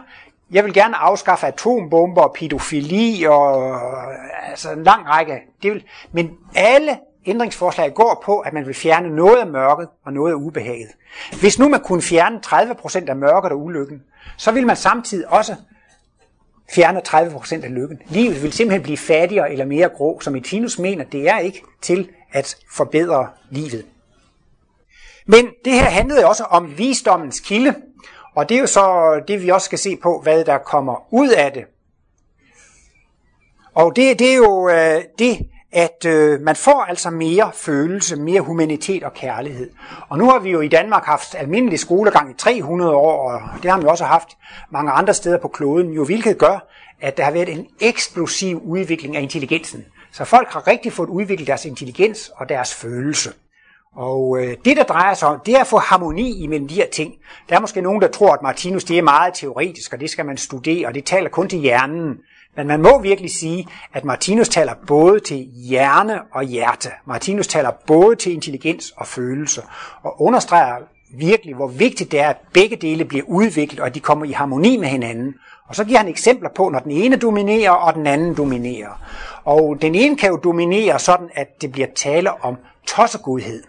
jeg 0.52 0.66
vil 0.66 0.74
gerne 0.74 0.96
afskaffe 0.96 1.48
atombomber 1.48 2.22
og 2.22 2.36
pædofili 2.40 3.24
og 3.24 3.70
øh, 3.70 4.50
altså 4.50 4.72
en 4.72 4.84
lang 4.84 5.08
række. 5.08 5.42
Det 5.64 5.72
vil, 5.72 5.84
men 6.12 6.32
alle 6.56 6.98
ændringsforslag 7.26 7.94
går 7.94 8.24
på, 8.26 8.40
at 8.40 8.54
man 8.54 8.68
vil 8.68 8.76
fjerne 8.76 9.16
noget 9.16 9.38
af 9.38 9.48
mørket 9.48 9.88
og 10.06 10.14
noget 10.14 10.32
af 10.32 10.36
ubehaget. 10.36 10.90
Hvis 11.40 11.60
nu 11.60 11.70
man 11.70 11.80
kunne 11.80 12.02
fjerne 12.02 12.42
30% 12.46 13.10
af 13.10 13.16
mørket 13.16 13.52
og 13.52 13.64
ulykken, 13.64 14.04
så 14.38 14.52
vil 14.52 14.68
man 14.68 14.76
samtidig 14.76 15.28
også 15.28 15.56
fjerne 16.76 17.02
30% 17.08 17.64
af 17.64 17.74
lykken. 17.74 18.02
Livet 18.10 18.44
vil 18.44 18.54
simpelthen 18.54 18.84
blive 18.84 18.98
fattigere 18.98 19.52
eller 19.52 19.66
mere 19.66 19.90
grå, 19.90 20.20
som 20.20 20.36
Etinus 20.36 20.80
mener, 20.80 21.04
det 21.04 21.30
er 21.30 21.40
ikke 21.40 21.62
til 21.82 22.10
at 22.32 22.58
forbedre 22.72 23.28
livet. 23.50 23.86
Men 25.26 25.48
det 25.66 25.74
her 25.74 25.90
handlede 25.90 26.26
også 26.26 26.44
om 26.44 26.78
visdommens 26.78 27.40
kilde, 27.40 27.76
og 28.36 28.50
det 28.50 28.58
er 28.58 28.62
jo 28.62 28.68
så 28.68 29.20
det, 29.28 29.44
vi 29.44 29.50
også 29.50 29.66
skal 29.66 29.80
se 29.80 29.96
på, 29.96 30.22
hvad 30.22 30.46
der 30.46 30.58
kommer 30.58 31.14
ud 31.14 31.30
af 31.30 31.52
det. 31.52 31.66
Og 33.74 33.96
det, 33.96 34.20
det 34.20 34.32
er 34.32 34.36
jo 34.36 34.70
øh, 34.70 35.04
det, 35.20 35.50
at 35.72 36.06
øh, 36.06 36.42
man 36.42 36.56
får 36.56 36.84
altså 36.84 37.10
mere 37.10 37.52
følelse, 37.54 38.16
mere 38.16 38.42
humanitet 38.42 39.04
og 39.04 39.14
kærlighed. 39.14 39.70
Og 40.10 40.18
nu 40.18 40.30
har 40.30 40.40
vi 40.40 40.50
jo 40.52 40.62
i 40.62 40.68
Danmark 40.68 41.06
haft 41.06 41.36
almindelig 41.36 41.80
skolegang 41.80 42.32
i 42.32 42.34
300 42.34 42.94
år, 42.94 43.32
og 43.32 43.42
det 43.64 43.72
har 43.72 43.80
vi 43.80 43.86
også 43.86 44.06
haft 44.06 44.38
mange 44.72 44.92
andre 44.92 45.14
steder 45.14 45.38
på 45.38 45.48
kloden, 45.48 45.94
jo 45.94 46.06
hvilket 46.06 46.38
gør, 46.38 46.68
at 47.02 47.18
der 47.18 47.24
har 47.24 47.32
været 47.32 47.50
en 47.50 47.68
eksplosiv 47.80 48.62
udvikling 48.66 49.18
af 49.18 49.22
intelligensen. 49.22 49.86
Så 50.12 50.26
folk 50.26 50.48
har 50.50 50.68
rigtig 50.68 50.94
fået 50.94 51.10
udviklet 51.10 51.48
deres 51.48 51.66
intelligens 51.66 52.32
og 52.36 52.50
deres 52.50 52.76
følelse. 52.76 53.30
Og 53.96 54.38
øh, 54.42 54.58
det, 54.66 54.78
der 54.78 54.84
drejer 54.84 55.14
sig 55.14 55.28
om, 55.28 55.40
det 55.46 55.56
er 55.56 55.60
at 55.60 55.68
få 55.68 55.78
harmoni 55.78 56.44
imellem 56.44 56.68
de 56.68 56.76
her 56.76 56.88
ting. 56.94 57.14
Der 57.50 57.56
er 57.56 57.60
måske 57.60 57.82
nogen, 57.82 58.02
der 58.02 58.08
tror, 58.08 58.34
at 58.34 58.42
Martinus 58.42 58.84
det 58.84 58.98
er 58.98 59.02
meget 59.02 59.34
teoretisk, 59.34 59.94
og 59.94 60.00
det 60.00 60.10
skal 60.10 60.26
man 60.26 60.38
studere, 60.38 60.88
og 60.88 60.96
det 60.96 61.06
taler 61.06 61.30
kun 61.30 61.50
til 61.50 61.60
hjernen. 61.60 62.18
Men 62.56 62.68
man 62.68 62.82
må 62.82 63.00
virkelig 63.02 63.32
sige, 63.32 63.68
at 63.94 64.06
Martinus 64.06 64.50
taler 64.50 64.74
både 64.88 65.20
til 65.20 65.38
hjerne 65.38 66.22
og 66.32 66.44
hjerte. 66.44 66.90
Martinus 67.06 67.48
taler 67.48 67.72
både 67.88 68.16
til 68.16 68.34
intelligens 68.34 68.94
og 68.98 69.08
følelse, 69.08 69.62
og 70.04 70.22
understreger 70.22 70.76
virkelig, 71.14 71.56
hvor 71.56 71.68
vigtigt 71.68 72.12
det 72.12 72.20
er, 72.20 72.30
at 72.30 72.38
begge 72.54 72.76
dele 72.76 73.06
bliver 73.06 73.26
udviklet, 73.28 73.80
og 73.80 73.88
at 73.88 73.96
de 73.96 74.00
kommer 74.00 74.26
i 74.26 74.32
harmoni 74.32 74.78
med 74.78 74.88
hinanden. 74.88 75.36
Og 75.68 75.76
så 75.76 75.84
giver 75.84 75.98
han 75.98 76.08
eksempler 76.08 76.50
på, 76.56 76.70
når 76.70 76.80
den 76.80 76.92
ene 76.92 77.16
dominerer, 77.16 77.72
og 77.72 77.94
den 77.94 78.08
anden 78.08 78.38
dominerer. 78.38 79.02
Og 79.44 79.78
den 79.82 79.96
ene 79.96 80.18
kan 80.18 80.30
jo 80.30 80.40
dominere 80.44 81.00
sådan, 81.00 81.30
at 81.36 81.62
det 81.62 81.72
bliver 81.72 81.88
tale 81.96 82.44
om 82.44 82.58
tossegudhed. 82.88 83.64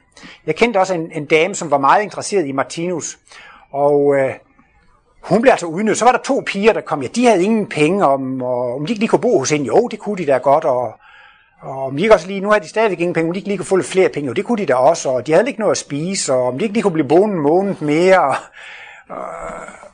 Jeg 0.46 0.56
kendte 0.56 0.78
også 0.78 0.94
en, 0.94 1.12
en 1.14 1.24
dame, 1.24 1.54
som 1.54 1.70
var 1.70 1.78
meget 1.78 2.02
interesseret 2.02 2.46
i 2.46 2.52
Martinus, 2.52 3.18
og 3.72 4.16
øh, 4.16 4.34
hun 5.20 5.42
blev 5.42 5.50
altså 5.50 5.66
udnyttet. 5.66 5.98
Så 5.98 6.04
var 6.04 6.12
der 6.12 6.18
to 6.18 6.42
piger, 6.46 6.72
der 6.72 6.80
kom. 6.80 7.02
Ja, 7.02 7.08
de 7.08 7.26
havde 7.26 7.44
ingen 7.44 7.66
penge, 7.66 8.06
om, 8.06 8.42
og 8.42 8.74
om 8.74 8.86
de 8.86 8.92
ikke 8.92 9.00
lige 9.00 9.08
kunne 9.08 9.20
bo 9.20 9.38
hos 9.38 9.50
hende. 9.50 9.66
Jo, 9.66 9.88
det 9.88 9.98
kunne 9.98 10.16
de 10.16 10.26
da 10.26 10.38
godt, 10.38 10.64
og, 10.64 10.92
og 11.60 11.84
om 11.84 11.96
de 11.96 12.02
ikke 12.02 12.14
også 12.14 12.26
lige, 12.26 12.40
nu 12.40 12.50
har 12.50 12.58
de 12.58 12.68
stadigvæk 12.68 13.00
ingen 13.00 13.14
penge, 13.14 13.28
om 13.28 13.32
de 13.32 13.38
ikke 13.38 13.48
lige 13.48 13.58
kunne 13.58 13.66
få 13.66 13.76
lidt 13.76 13.88
flere 13.88 14.08
penge. 14.08 14.26
Jo, 14.26 14.32
det 14.32 14.44
kunne 14.44 14.58
de 14.58 14.66
da 14.66 14.74
også, 14.74 15.08
og 15.08 15.26
de 15.26 15.32
havde 15.32 15.48
ikke 15.48 15.60
noget 15.60 15.70
at 15.70 15.78
spise, 15.78 16.32
og 16.32 16.46
om 16.46 16.58
de 16.58 16.64
ikke 16.64 16.72
lige 16.72 16.82
kunne 16.82 16.92
blive 16.92 17.08
boende 17.08 17.34
en 17.34 17.40
måned 17.40 17.74
mere. 17.80 18.22
Og, 18.22 18.36
og, 19.08 19.24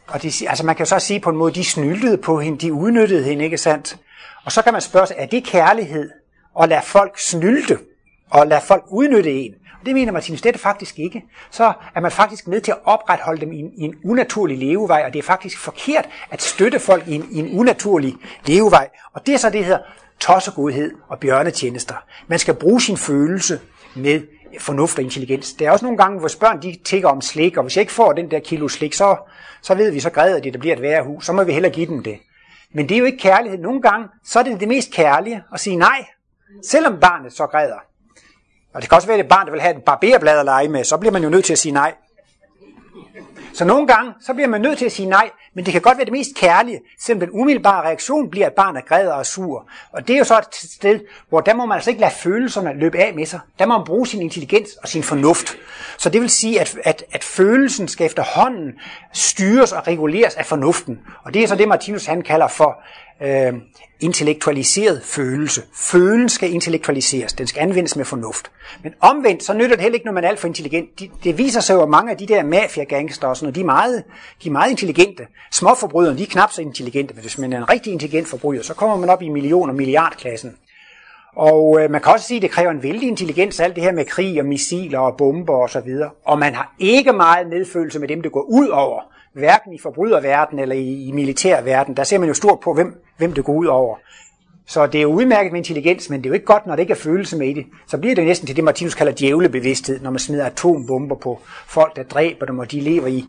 og 0.06 0.22
de, 0.22 0.32
altså 0.48 0.66
man 0.66 0.74
kan 0.74 0.86
så 0.86 0.98
sige 0.98 1.20
på 1.20 1.30
en 1.30 1.36
måde, 1.36 1.54
de 1.54 1.64
snyltede 1.64 2.18
på 2.18 2.40
hende, 2.40 2.58
de 2.58 2.72
udnyttede 2.72 3.24
hende, 3.24 3.44
ikke 3.44 3.58
sandt? 3.58 3.96
Og 4.44 4.52
så 4.52 4.62
kan 4.62 4.72
man 4.72 4.82
spørge 4.82 5.06
sig, 5.06 5.16
er 5.18 5.26
det 5.26 5.44
kærlighed 5.44 6.10
at 6.62 6.68
lade 6.68 6.82
folk 6.82 7.18
snylte, 7.18 7.78
og 8.30 8.46
lade 8.46 8.60
folk 8.60 8.84
udnytte 8.88 9.32
en? 9.32 9.54
Det 9.86 9.94
mener 9.94 10.12
Martinus, 10.12 10.40
det 10.42 10.48
er 10.48 10.52
det 10.52 10.60
faktisk 10.60 10.98
ikke. 10.98 11.24
Så 11.50 11.72
er 11.94 12.00
man 12.00 12.10
faktisk 12.10 12.46
med 12.46 12.60
til 12.60 12.72
at 12.72 12.78
opretholde 12.84 13.40
dem 13.40 13.52
i 13.52 13.58
en, 13.58 13.72
i 13.76 13.82
en 13.82 13.94
unaturlig 14.04 14.58
levevej, 14.58 15.02
og 15.06 15.12
det 15.12 15.18
er 15.18 15.22
faktisk 15.22 15.58
forkert 15.58 16.08
at 16.30 16.42
støtte 16.42 16.78
folk 16.78 17.08
i 17.08 17.14
en, 17.14 17.28
i 17.30 17.38
en 17.38 17.58
unaturlig 17.58 18.14
levevej. 18.46 18.88
Og 19.12 19.26
det 19.26 19.34
er 19.34 19.38
så 19.38 19.50
det, 19.50 19.58
der 19.58 19.64
hedder 19.64 19.80
tossegodhed 20.20 20.92
og 21.08 21.18
bjørnetjenester. 21.18 21.94
Man 22.26 22.38
skal 22.38 22.54
bruge 22.54 22.80
sin 22.80 22.96
følelse 22.96 23.60
med 23.94 24.20
fornuft 24.60 24.98
og 24.98 25.04
intelligens. 25.04 25.52
Der 25.52 25.66
er 25.66 25.70
også 25.70 25.84
nogle 25.84 25.98
gange, 25.98 26.18
hvor 26.18 26.30
børn 26.40 26.62
de 26.62 26.76
tigger 26.84 27.08
om 27.08 27.20
slik, 27.20 27.56
og 27.56 27.62
hvis 27.62 27.76
jeg 27.76 27.80
ikke 27.80 27.92
får 27.92 28.12
den 28.12 28.30
der 28.30 28.40
kilo 28.40 28.68
slik, 28.68 28.94
så, 28.94 29.16
så 29.62 29.74
ved 29.74 29.90
vi, 29.90 30.00
så 30.00 30.10
græder 30.10 30.40
de, 30.40 30.50
der 30.50 30.58
bliver 30.58 30.76
et 30.76 30.82
værre 30.82 31.04
hus. 31.04 31.26
Så 31.26 31.32
må 31.32 31.44
vi 31.44 31.52
hellere 31.52 31.72
give 31.72 31.86
dem 31.86 32.02
det. 32.02 32.18
Men 32.74 32.88
det 32.88 32.94
er 32.94 32.98
jo 32.98 33.04
ikke 33.04 33.18
kærlighed. 33.18 33.58
Nogle 33.58 33.82
gange, 33.82 34.08
så 34.24 34.38
er 34.38 34.42
det 34.42 34.60
det 34.60 34.68
mest 34.68 34.92
kærlige 34.92 35.42
at 35.52 35.60
sige 35.60 35.76
nej, 35.76 36.06
selvom 36.64 37.00
barnet 37.00 37.32
så 37.32 37.46
græder. 37.46 37.85
Og 38.76 38.82
det 38.82 38.90
kan 38.90 38.96
også 38.96 39.08
være, 39.08 39.18
at 39.18 39.22
det 39.24 39.28
barn, 39.28 39.46
der 39.46 39.52
vil 39.52 39.60
have 39.60 39.76
et 39.76 39.84
barberblad 39.84 40.38
at 40.38 40.44
lege 40.44 40.68
med, 40.68 40.84
så 40.84 40.96
bliver 40.96 41.12
man 41.12 41.22
jo 41.22 41.28
nødt 41.28 41.44
til 41.44 41.52
at 41.52 41.58
sige 41.58 41.72
nej. 41.72 41.94
Så 43.54 43.64
nogle 43.64 43.86
gange, 43.86 44.12
så 44.20 44.34
bliver 44.34 44.48
man 44.48 44.60
nødt 44.60 44.78
til 44.78 44.84
at 44.84 44.92
sige 44.92 45.08
nej, 45.08 45.30
men 45.54 45.64
det 45.64 45.72
kan 45.72 45.82
godt 45.82 45.98
være 45.98 46.04
det 46.04 46.12
mest 46.12 46.30
kærlige, 46.36 46.80
selvom 47.00 47.20
den 47.20 47.30
umiddelbare 47.40 47.82
reaktion 47.82 48.30
bliver, 48.30 48.46
at 48.46 48.52
barnet 48.52 48.86
græder 48.86 49.12
og 49.12 49.26
sur. 49.26 49.68
Og 49.92 50.08
det 50.08 50.14
er 50.14 50.18
jo 50.18 50.24
så 50.24 50.38
et 50.38 50.54
sted, 50.54 51.00
hvor 51.28 51.40
der 51.40 51.54
må 51.54 51.66
man 51.66 51.74
altså 51.74 51.90
ikke 51.90 52.00
lade 52.00 52.12
følelserne 52.12 52.72
løbe 52.78 52.98
af 52.98 53.14
med 53.14 53.26
sig. 53.26 53.40
Der 53.58 53.66
må 53.66 53.78
man 53.78 53.86
bruge 53.86 54.06
sin 54.06 54.22
intelligens 54.22 54.70
og 54.82 54.88
sin 54.88 55.02
fornuft. 55.02 55.56
Så 55.98 56.08
det 56.08 56.20
vil 56.20 56.30
sige, 56.30 56.60
at, 56.60 56.76
at, 56.84 57.04
at 57.12 57.24
følelsen 57.24 57.88
skal 57.88 58.06
efterhånden 58.06 58.72
styres 59.12 59.72
og 59.72 59.86
reguleres 59.86 60.34
af 60.34 60.46
fornuften. 60.46 61.00
Og 61.24 61.34
det 61.34 61.42
er 61.42 61.46
så 61.46 61.56
det, 61.56 61.68
Martinus 61.68 62.06
han 62.06 62.22
kalder 62.22 62.48
for 62.48 62.78
øh, 63.22 63.52
intellektualiseret 64.00 65.02
følelse. 65.02 65.62
Følelsen 65.74 66.28
skal 66.28 66.52
intellektualiseres, 66.52 67.32
den 67.32 67.46
skal 67.46 67.60
anvendes 67.60 67.96
med 67.96 68.04
fornuft. 68.04 68.50
Men 68.82 68.94
omvendt, 69.00 69.42
så 69.42 69.54
nytter 69.54 69.76
det 69.76 69.80
heller 69.80 69.94
ikke, 69.94 70.06
når 70.06 70.12
man 70.12 70.24
er 70.24 70.28
alt 70.28 70.38
for 70.38 70.46
intelligent. 70.46 71.00
De, 71.00 71.10
det 71.24 71.38
viser 71.38 71.60
sig 71.60 71.74
jo, 71.74 71.82
at 71.82 71.88
mange 71.88 72.10
af 72.10 72.16
de 72.16 72.26
der 72.26 72.42
mafia-gangster 72.44 73.28
og 73.28 73.36
sådan 73.36 73.44
noget, 73.44 73.54
de 73.54 73.60
er 73.60 73.64
meget, 73.64 74.04
de 74.42 74.48
er 74.48 74.52
meget 74.52 74.70
intelligente. 74.70 75.26
Småforbrydere, 75.52 76.16
de 76.16 76.22
er 76.22 76.26
knap 76.26 76.52
så 76.52 76.62
intelligente, 76.62 77.14
men 77.14 77.22
hvis 77.22 77.38
man 77.38 77.52
er 77.52 77.58
en 77.58 77.70
rigtig 77.70 77.92
intelligent 77.92 78.28
forbryder, 78.28 78.62
så 78.62 78.74
kommer 78.74 78.96
man 78.96 79.10
op 79.10 79.22
i 79.22 79.28
million- 79.28 79.68
og 79.68 79.74
milliardklassen. 79.74 80.56
Og 81.36 81.80
øh, 81.80 81.90
man 81.90 82.00
kan 82.00 82.12
også 82.12 82.26
sige, 82.26 82.36
at 82.36 82.42
det 82.42 82.50
kræver 82.50 82.70
en 82.70 82.82
vældig 82.82 83.08
intelligens, 83.08 83.60
alt 83.60 83.74
det 83.74 83.84
her 83.84 83.92
med 83.92 84.04
krig 84.04 84.40
og 84.40 84.46
missiler 84.46 84.98
og 84.98 85.16
bomber 85.16 85.54
osv. 85.54 85.62
Og, 85.62 85.70
så 85.70 85.80
videre. 85.80 86.10
og 86.24 86.38
man 86.38 86.54
har 86.54 86.74
ikke 86.78 87.12
meget 87.12 87.48
medfølelse 87.48 87.98
med 87.98 88.08
dem, 88.08 88.22
det 88.22 88.32
går 88.32 88.42
ud 88.42 88.68
over 88.68 89.00
hverken 89.36 89.72
i 89.72 89.78
forbryderverden 89.78 90.58
eller 90.58 90.74
i, 90.74 91.08
i 91.08 91.12
militærverden, 91.12 91.96
der 91.96 92.04
ser 92.04 92.18
man 92.18 92.28
jo 92.28 92.34
stort 92.34 92.60
på, 92.60 92.74
hvem, 92.74 93.02
hvem 93.16 93.32
det 93.32 93.44
går 93.44 93.52
ud 93.52 93.66
over. 93.66 93.96
Så 94.66 94.86
det 94.86 94.98
er 94.98 95.02
jo 95.02 95.12
udmærket 95.12 95.52
med 95.52 95.60
intelligens, 95.60 96.10
men 96.10 96.20
det 96.20 96.26
er 96.26 96.30
jo 96.30 96.34
ikke 96.34 96.46
godt, 96.46 96.66
når 96.66 96.76
det 96.76 96.82
ikke 96.82 96.90
er 96.90 96.96
følelse 96.96 97.38
med 97.38 97.48
i 97.48 97.52
det. 97.52 97.66
Så 97.86 97.98
bliver 97.98 98.14
det 98.14 98.24
næsten 98.24 98.46
til 98.46 98.56
det, 98.56 98.64
Martinus 98.64 98.94
kalder 98.94 99.12
djævlebevidsthed, 99.12 100.00
når 100.00 100.10
man 100.10 100.18
smider 100.18 100.46
atombomber 100.46 101.16
på 101.16 101.40
folk, 101.66 101.96
der 101.96 102.02
dræber 102.02 102.46
dem, 102.46 102.58
og 102.58 102.72
de 102.72 102.80
lever 102.80 103.06
i 103.06 103.24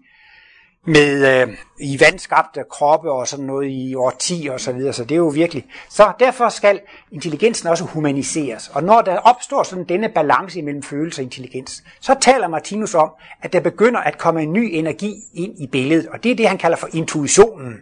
med 0.88 1.42
øh, 1.42 1.48
i 1.80 2.00
vandskabte 2.00 2.64
kroppe 2.72 3.12
og 3.12 3.28
sådan 3.28 3.46
noget 3.46 3.70
i 3.70 3.96
årti 3.96 4.48
og 4.52 4.60
så 4.60 4.72
videre, 4.72 4.94
så 4.94 5.04
det 5.04 5.12
er 5.12 5.18
jo 5.18 5.28
virkelig. 5.28 5.66
Så 5.90 6.12
derfor 6.20 6.50
skal 6.50 6.80
intelligensen 7.12 7.68
også 7.68 7.84
humaniseres. 7.84 8.72
Og 8.74 8.84
når 8.84 9.02
der 9.02 9.18
opstår 9.18 9.64
sådan 9.64 9.84
denne 9.84 10.10
balance 10.10 10.62
mellem 10.62 10.84
følelse 10.84 11.22
og 11.22 11.24
intelligens, 11.24 11.84
så 12.02 12.16
taler 12.22 12.48
Martinus 12.48 12.96
om, 12.96 13.12
at 13.42 13.54
der 13.54 13.60
begynder 13.60 14.00
at 14.00 14.18
komme 14.18 14.44
en 14.44 14.54
ny 14.54 14.70
energi 14.74 15.16
ind 15.34 15.60
i 15.60 15.68
billedet, 15.68 16.08
og 16.08 16.24
det 16.24 16.32
er 16.32 16.36
det, 16.36 16.48
han 16.48 16.58
kalder 16.58 16.78
for 16.78 16.90
intuitionen. 16.94 17.76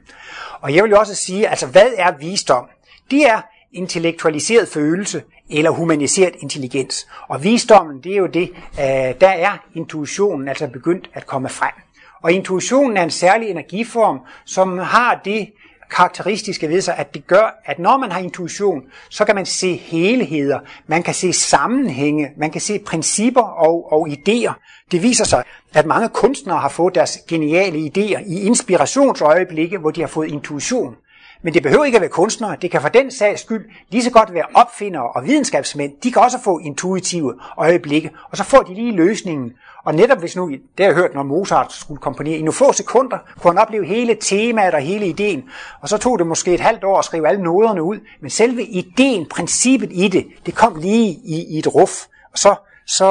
Og 0.62 0.76
jeg 0.76 0.84
vil 0.84 0.90
jo 0.90 1.00
også 1.00 1.16
sige, 1.16 1.48
altså 1.48 1.68
hvad 1.68 1.90
er 1.98 2.18
visdom? 2.20 2.66
Det 3.12 3.30
er 3.30 3.42
intellektualiseret 3.74 4.68
følelse, 4.68 5.24
eller 5.50 5.70
humaniseret 5.70 6.36
intelligens. 6.40 7.08
Og 7.28 7.44
visdommen, 7.44 8.04
det 8.04 8.12
er 8.12 8.18
jo 8.18 8.28
det, 8.28 8.50
øh, 8.80 9.22
der 9.22 9.30
er 9.30 9.58
intuitionen 9.76 10.48
altså 10.48 10.68
begyndt 10.68 11.10
at 11.14 11.28
komme 11.28 11.50
frem. 11.50 11.85
Og 12.26 12.32
intuitionen 12.32 12.98
er 12.98 13.04
en 13.04 13.12
særlig 13.12 13.50
energiform, 13.50 14.20
som 14.46 14.78
har 14.78 15.22
det 15.26 15.50
karakteristiske 15.92 16.70
ved 16.70 16.82
sig, 16.82 16.96
at 16.98 17.14
det 17.14 17.28
gør, 17.28 17.62
at 17.66 17.80
når 17.80 17.98
man 17.98 18.12
har 18.12 18.20
intuition, 18.20 18.82
så 19.10 19.26
kan 19.26 19.36
man 19.36 19.46
se 19.46 19.76
helheder, 19.76 20.60
man 20.88 21.04
kan 21.04 21.14
se 21.14 21.34
sammenhænge, 21.34 22.32
man 22.38 22.52
kan 22.52 22.62
se 22.62 22.80
principper 22.80 23.42
og, 23.42 23.92
og 23.92 24.08
idéer. 24.08 24.54
Det 24.92 25.04
viser 25.04 25.26
sig, 25.26 25.44
at 25.74 25.86
mange 25.86 26.10
kunstnere 26.10 26.58
har 26.58 26.70
fået 26.70 26.96
deres 26.96 27.20
geniale 27.28 27.78
idéer 27.78 28.32
i 28.32 28.42
inspirationsøjeblikke, 28.42 29.78
hvor 29.78 29.92
de 29.92 30.02
har 30.02 30.08
fået 30.08 30.32
intuition. 30.32 30.96
Men 31.42 31.54
det 31.54 31.64
behøver 31.64 31.84
ikke 31.84 31.96
at 31.96 32.02
være 32.02 32.10
kunstnere. 32.10 32.58
Det 32.62 32.72
kan 32.72 32.82
for 32.82 32.90
den 32.90 33.12
sags 33.12 33.42
skyld 33.42 33.66
lige 33.90 34.04
så 34.04 34.12
godt 34.12 34.34
være 34.34 34.46
opfindere 34.54 35.12
og 35.12 35.26
videnskabsmænd. 35.26 35.94
De 36.04 36.12
kan 36.12 36.22
også 36.22 36.40
få 36.44 36.60
intuitive 36.60 37.34
øjeblikke, 37.58 38.12
og 38.32 38.38
så 38.38 38.44
får 38.44 38.62
de 38.62 38.74
lige 38.74 38.92
løsningen. 38.92 39.54
Og 39.86 39.96
netop 39.96 40.20
hvis 40.20 40.36
nu, 40.36 40.50
det 40.50 40.60
har 40.80 40.86
jeg 40.86 40.94
hørt, 40.94 41.14
når 41.14 41.24
Mozart 41.24 41.74
skulle 41.74 42.02
komponere, 42.02 42.38
i 42.38 42.42
nogle 42.42 42.54
få 42.54 42.74
sekunder 42.74 43.18
kunne 43.40 43.54
han 43.54 43.62
opleve 43.62 43.86
hele 43.86 44.16
temaet 44.22 44.74
og 44.74 44.80
hele 44.80 45.08
ideen. 45.08 45.50
Og 45.82 45.90
så 45.90 45.98
tog 45.98 46.20
det 46.20 46.28
måske 46.28 46.54
et 46.54 46.60
halvt 46.60 46.84
år 46.84 47.00
at 47.00 47.06
skrive 47.06 47.28
alle 47.28 47.44
noderne 47.44 47.84
ud. 47.84 48.00
Men 48.22 48.30
selve 48.30 48.64
ideen, 48.64 49.30
princippet 49.30 49.90
i 49.92 50.08
det, 50.08 50.26
det 50.46 50.56
kom 50.56 50.76
lige 50.76 51.08
i, 51.08 51.46
i 51.56 51.60
et 51.60 51.76
ruf. 51.76 52.06
Og 52.32 52.38
så, 52.38 52.56
så, 52.86 53.06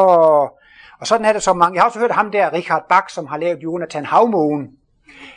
og 1.01 1.07
sådan 1.07 1.27
er 1.27 1.33
det 1.33 1.43
så 1.43 1.53
mange. 1.53 1.75
Jeg 1.75 1.83
har 1.83 1.89
også 1.89 1.99
hørt 1.99 2.11
ham 2.11 2.31
der, 2.31 2.53
Richard 2.53 2.83
Bach, 2.89 3.15
som 3.15 3.27
har 3.27 3.37
lavet 3.37 3.63
Jonathan 3.63 4.07
Havmågen. 4.07 4.69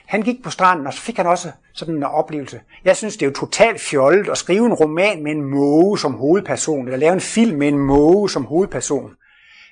Han 0.05 0.21
gik 0.21 0.43
på 0.43 0.49
stranden, 0.49 0.87
og 0.87 0.93
så 0.93 1.01
fik 1.01 1.17
han 1.17 1.27
også 1.27 1.51
sådan 1.73 1.95
en 1.95 2.03
oplevelse. 2.03 2.59
Jeg 2.85 2.97
synes, 2.97 3.17
det 3.17 3.25
er 3.25 3.29
jo 3.29 3.33
totalt 3.33 3.81
fjollet 3.81 4.29
at 4.29 4.37
skrive 4.37 4.65
en 4.65 4.73
roman 4.73 5.23
med 5.23 5.31
en 5.31 5.43
måge 5.43 5.99
som 5.99 6.13
hovedperson, 6.13 6.85
eller 6.85 6.97
lave 6.97 7.13
en 7.13 7.21
film 7.21 7.57
med 7.57 7.67
en 7.67 7.77
måge 7.77 8.29
som 8.29 8.45
hovedperson. 8.45 9.11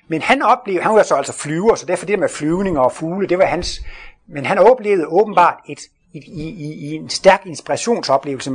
Men 0.08 0.22
han 0.22 0.42
oplevede, 0.42 0.82
han 0.84 0.94
var 0.94 1.02
så 1.02 1.14
altså 1.14 1.32
flyver, 1.32 1.74
så 1.74 1.86
derfor 1.86 2.06
det 2.06 2.18
med 2.18 2.28
flyvninger 2.28 2.80
og 2.80 2.92
fugle, 2.92 3.28
det 3.28 3.38
var 3.38 3.44
hans, 3.44 3.80
men 4.28 4.46
han 4.46 4.58
oplevede 4.58 5.06
åbenbart 5.06 5.56
et, 5.68 5.78
et, 6.14 6.24
i, 6.24 6.48
i, 6.48 6.88
i 6.88 6.94
en 6.94 7.08
stærk 7.08 7.46
inspirationsoplevelse, 7.46 8.50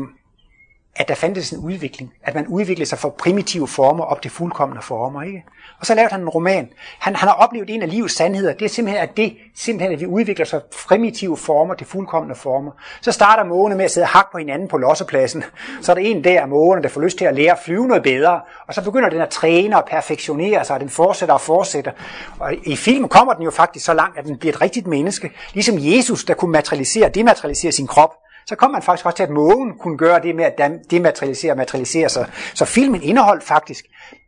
at 0.95 1.07
der 1.07 1.15
fandtes 1.15 1.51
en 1.51 1.59
udvikling. 1.59 2.13
At 2.23 2.35
man 2.35 2.47
udviklede 2.47 2.89
sig 2.89 2.99
fra 2.99 3.09
primitive 3.09 3.67
former 3.67 4.03
op 4.03 4.21
til 4.21 4.31
fuldkommende 4.31 4.81
former. 4.81 5.21
Ikke? 5.21 5.43
Og 5.79 5.85
så 5.85 5.95
lavede 5.95 6.11
han 6.11 6.21
en 6.21 6.29
roman. 6.29 6.69
Han, 6.99 7.15
han 7.15 7.29
har 7.29 7.35
oplevet 7.35 7.69
en 7.69 7.81
af 7.81 7.89
livets 7.89 8.15
sandheder. 8.15 8.53
Det 8.53 8.65
er 8.65 8.69
simpelthen, 8.69 9.03
at 9.03 9.17
det 9.17 9.37
simpelthen, 9.55 9.93
at 9.93 9.99
vi 9.99 10.05
udvikler 10.05 10.45
sig 10.45 10.61
fra 10.71 10.87
primitive 10.87 11.37
former 11.37 11.73
til 11.73 11.87
fuldkommende 11.87 12.35
former. 12.35 12.71
Så 13.01 13.11
starter 13.11 13.43
mågene 13.43 13.75
med 13.75 13.85
at 13.85 13.91
sidde 13.91 14.05
og 14.05 14.09
hakke 14.09 14.31
på 14.31 14.37
hinanden 14.37 14.67
på 14.67 14.77
lossepladsen. 14.77 15.43
Så 15.81 15.91
er 15.91 15.95
der 15.95 16.01
en 16.01 16.23
der 16.23 16.41
af 16.41 16.47
mågene, 16.47 16.83
der 16.83 16.89
får 16.89 17.01
lyst 17.01 17.17
til 17.17 17.25
at 17.25 17.35
lære 17.35 17.51
at 17.51 17.59
flyve 17.65 17.87
noget 17.87 18.03
bedre. 18.03 18.41
Og 18.67 18.73
så 18.73 18.83
begynder 18.83 19.09
den 19.09 19.21
at 19.21 19.29
træne 19.29 19.77
og 19.77 19.85
perfektionere 19.85 20.65
sig, 20.65 20.73
og 20.73 20.79
den 20.79 20.89
fortsætter 20.89 21.33
og 21.33 21.41
fortsætter. 21.41 21.91
Og 22.39 22.53
i 22.63 22.75
filmen 22.75 23.09
kommer 23.09 23.33
den 23.33 23.43
jo 23.43 23.51
faktisk 23.51 23.85
så 23.85 23.93
langt, 23.93 24.17
at 24.17 24.25
den 24.25 24.37
bliver 24.37 24.53
et 24.53 24.61
rigtigt 24.61 24.87
menneske. 24.87 25.31
Ligesom 25.53 25.75
Jesus, 25.79 26.23
der 26.23 26.33
kunne 26.33 26.51
materialisere 26.51 27.05
og 27.05 27.15
dematerialisere 27.15 27.71
sin 27.71 27.87
krop 27.87 28.13
så 28.45 28.55
kom 28.55 28.71
man 28.71 28.81
faktisk 28.81 29.05
også 29.05 29.15
til, 29.15 29.23
at 29.23 29.29
mågen 29.29 29.73
kunne 29.79 29.97
gøre 29.97 30.21
det 30.21 30.35
med 30.35 30.45
at 30.45 30.71
dematerialisere 30.91 31.53
og 31.53 31.57
materialisere 31.57 32.09
sig. 32.09 32.29
Så 32.53 32.65
filmen 32.65 33.03
indeholdt 33.03 33.43
faktisk 33.43 33.85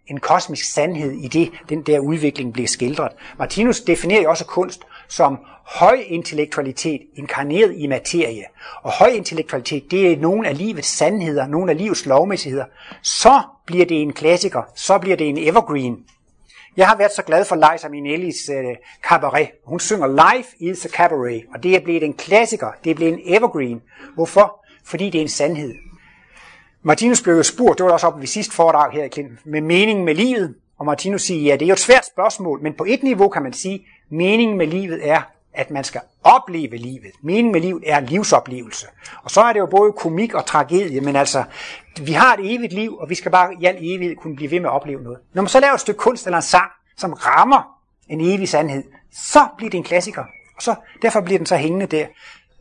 en 0.08 0.20
kosmisk 0.20 0.74
sandhed 0.74 1.12
i 1.12 1.28
det, 1.28 1.52
den 1.70 1.82
der 1.82 2.00
udvikling 2.00 2.54
blev 2.54 2.68
skildret. 2.68 3.12
Martinus 3.40 3.82
definerer 3.82 4.22
jo 4.22 4.30
også 4.30 4.46
kunst 4.46 4.82
som 5.08 5.38
høj 5.66 6.04
intellektualitet 6.08 7.02
inkarneret 7.16 7.74
i 7.78 7.88
materie. 7.88 8.44
Og 8.82 8.92
høj 8.92 9.08
intellektualitet, 9.08 9.92
det 9.92 10.12
er 10.12 10.18
nogle 10.18 10.48
af 10.48 10.58
livets 10.58 10.88
sandheder, 10.88 11.48
nogle 11.48 11.72
af 11.72 11.78
livets 11.78 12.06
lovmæssigheder. 12.06 12.66
Så 13.04 13.42
bliver 13.66 13.86
det 13.86 14.02
en 14.02 14.14
klassiker, 14.14 14.62
så 14.76 15.00
bliver 15.00 15.18
det 15.18 15.30
en 15.30 15.38
evergreen. 15.38 15.98
Jeg 16.78 16.88
har 16.88 16.98
været 16.98 17.12
så 17.12 17.24
glad 17.24 17.46
for 17.46 17.56
Liza 17.56 17.90
Minnellis 17.90 18.50
uh, 18.50 18.56
øh, 18.56 18.76
cabaret. 19.10 19.50
Hun 19.66 19.80
synger 19.80 20.08
Life 20.08 20.50
is 20.60 20.86
a 20.86 20.90
Cabaret, 20.90 21.44
og 21.56 21.64
det 21.64 21.76
er 21.76 21.80
blevet 21.80 22.04
en 22.04 22.14
klassiker, 22.14 22.72
det 22.84 22.92
er 22.92 22.96
blevet 22.96 23.14
en 23.14 23.36
evergreen. 23.36 23.82
Hvorfor? 24.16 24.66
Fordi 24.86 25.10
det 25.10 25.18
er 25.18 25.22
en 25.22 25.30
sandhed. 25.30 25.74
Martinus 26.82 27.22
blev 27.22 27.36
jo 27.36 27.44
spurgt, 27.44 27.78
det 27.78 27.86
var 27.86 27.92
også 27.92 28.08
op 28.08 28.20
ved 28.20 28.28
sidste 28.28 28.54
foredrag 28.54 28.92
her 28.92 29.04
i 29.04 29.10
Clinton, 29.10 29.40
med 29.46 29.62
meningen 29.62 30.06
med 30.06 30.16
livet. 30.16 30.56
Og 30.78 30.86
Martinus 30.86 31.22
siger, 31.22 31.42
ja, 31.42 31.54
det 31.54 31.62
er 31.62 31.68
jo 31.68 31.74
et 31.74 31.80
svært 31.80 32.06
spørgsmål, 32.06 32.62
men 32.62 32.74
på 32.74 32.86
et 32.88 33.04
niveau 33.04 33.30
kan 33.30 33.44
man 33.44 33.54
sige, 33.54 33.88
meningen 34.10 34.58
med 34.58 34.68
livet 34.68 35.10
er, 35.10 35.22
at 35.54 35.72
man 35.72 35.84
skal 35.84 36.02
opleve 36.24 36.78
livet. 36.78 37.12
Meningen 37.22 37.52
med 37.52 37.62
livet 37.62 37.84
er 37.88 38.00
livsoplevelse. 38.00 38.88
Og 39.24 39.32
så 39.32 39.42
er 39.42 39.54
det 39.54 39.60
jo 39.60 39.66
både 39.66 39.92
komik 39.92 40.34
og 40.34 40.46
tragedie, 40.46 41.02
men 41.02 41.16
altså, 41.16 41.44
vi 42.02 42.12
har 42.12 42.34
et 42.34 42.56
evigt 42.56 42.74
liv, 42.74 42.98
og 42.98 43.10
vi 43.10 43.16
skal 43.16 43.32
bare 43.32 43.54
i 43.62 43.66
al 43.66 43.76
evighed 43.80 44.16
kunne 44.16 44.36
blive 44.36 44.52
ved 44.52 44.60
med 44.60 44.70
at 44.70 44.74
opleve 44.74 45.04
noget. 45.04 45.20
Når 45.34 45.42
man 45.42 45.50
så 45.50 45.60
laver 45.60 45.74
et 45.74 45.80
stykke 45.80 45.98
kunst 45.98 46.26
eller 46.26 46.38
en 46.38 46.44
sang, 46.44 46.72
som 46.98 47.14
rammer 47.14 47.78
en 48.10 48.22
evig 48.22 48.50
sandhed, 48.50 48.84
så 49.12 49.48
bliver 49.58 49.70
det 49.70 49.78
en 49.78 49.84
klassiker. 49.84 50.24
Og 50.56 50.62
så, 50.62 50.76
derfor 51.02 51.22
bliver 51.22 51.40
den 51.40 51.46
så 51.46 51.56
hængende 51.58 51.86
der. 51.86 52.06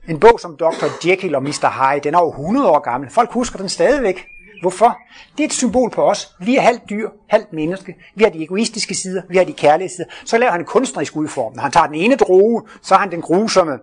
En 0.09 0.20
bog 0.20 0.40
som 0.40 0.57
Dr. 0.57 1.09
Jekyll 1.09 1.34
og 1.34 1.43
Mr. 1.43 1.93
Hyde, 1.93 2.01
den 2.01 2.14
er 2.14 2.18
over 2.18 2.30
100 2.30 2.70
år 2.70 2.78
gammel. 2.78 3.11
Folk 3.11 3.30
husker 3.32 3.59
den 3.59 3.68
stadigvæk. 3.68 4.26
Hvorfor? 4.63 4.99
Det 5.37 5.45
er 5.45 5.49
et 5.49 5.53
symbol 5.53 5.91
på 5.91 6.03
os. 6.03 6.35
Vi 6.41 6.57
er 6.57 6.61
halvt 6.61 6.91
dyr, 6.91 7.09
halvt 7.29 7.53
menneske. 7.53 7.95
Vi 8.15 8.25
har 8.25 8.31
de 8.31 8.43
egoistiske 8.43 8.95
sider, 8.95 9.23
vi 9.29 9.37
har 9.37 9.45
de 9.45 9.53
kærlige 9.53 9.89
sider. 9.89 10.09
Så 10.25 10.39
laver 10.39 10.53
han 10.53 10.61
en 10.61 10.67
kunstnerisk 10.67 11.17
udform. 11.17 11.53
Når 11.55 11.63
han 11.63 11.73
tager 11.73 11.87
den 11.87 11.95
ene 11.95 12.17
droge, 12.17 12.63
så 12.83 12.95
har 12.95 13.01
han 13.01 13.11
den 13.11 13.23
grusomme 13.23 13.79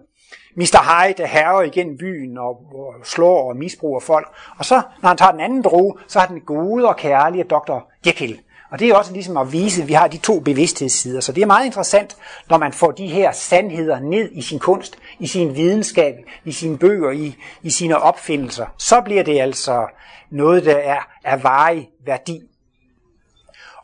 Mr. 0.55 0.61
Hyde, 0.61 1.13
der 1.17 1.25
herrer 1.27 1.61
igen 1.61 1.97
byen 1.97 2.37
og, 2.37 2.49
og 2.49 2.93
slår 3.03 3.49
og 3.49 3.57
misbruger 3.57 3.99
folk. 3.99 4.27
Og 4.57 4.65
så, 4.65 4.81
når 5.01 5.07
han 5.07 5.17
tager 5.17 5.31
den 5.31 5.39
anden 5.39 5.61
droge, 5.61 5.93
så 6.07 6.19
har 6.19 6.27
den 6.27 6.41
gode 6.41 6.87
og 6.87 6.97
kærlige 6.97 7.43
Dr. 7.43 7.79
Jekyll. 8.05 8.39
Og 8.71 8.79
det 8.79 8.89
er 8.89 8.95
også 8.95 9.13
ligesom 9.13 9.37
at 9.37 9.51
vise, 9.51 9.81
at 9.81 9.87
vi 9.87 9.93
har 9.93 10.07
de 10.07 10.17
to 10.17 10.39
bevidsthedssider. 10.39 11.19
Så 11.19 11.31
det 11.31 11.41
er 11.41 11.45
meget 11.45 11.65
interessant, 11.65 12.17
når 12.49 12.57
man 12.57 12.73
får 12.73 12.91
de 12.91 13.07
her 13.07 13.31
sandheder 13.31 13.99
ned 13.99 14.29
i 14.31 14.41
sin 14.41 14.59
kunst, 14.59 14.97
i 15.19 15.27
sin 15.27 15.55
videnskab, 15.55 16.15
i 16.45 16.51
sine 16.51 16.77
bøger, 16.77 17.11
i, 17.11 17.35
i 17.63 17.69
sine 17.69 17.97
opfindelser. 17.97 18.65
Så 18.77 19.01
bliver 19.01 19.23
det 19.23 19.41
altså 19.41 19.87
noget, 20.29 20.65
der 20.65 20.75
er 20.75 20.99
af 21.23 21.43
varig 21.43 21.89
værdi. 22.05 22.41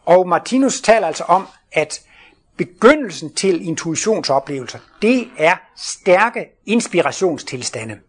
Og 0.05 0.27
Martinus 0.27 0.81
taler 0.81 1.07
altså 1.07 1.23
om, 1.23 1.47
at 1.71 2.01
begyndelsen 2.57 3.33
til 3.33 3.67
intuitionsoplevelser, 3.67 4.79
det 5.01 5.27
er 5.37 5.55
stærke 5.77 6.45
inspirationstilstande. 6.65 7.99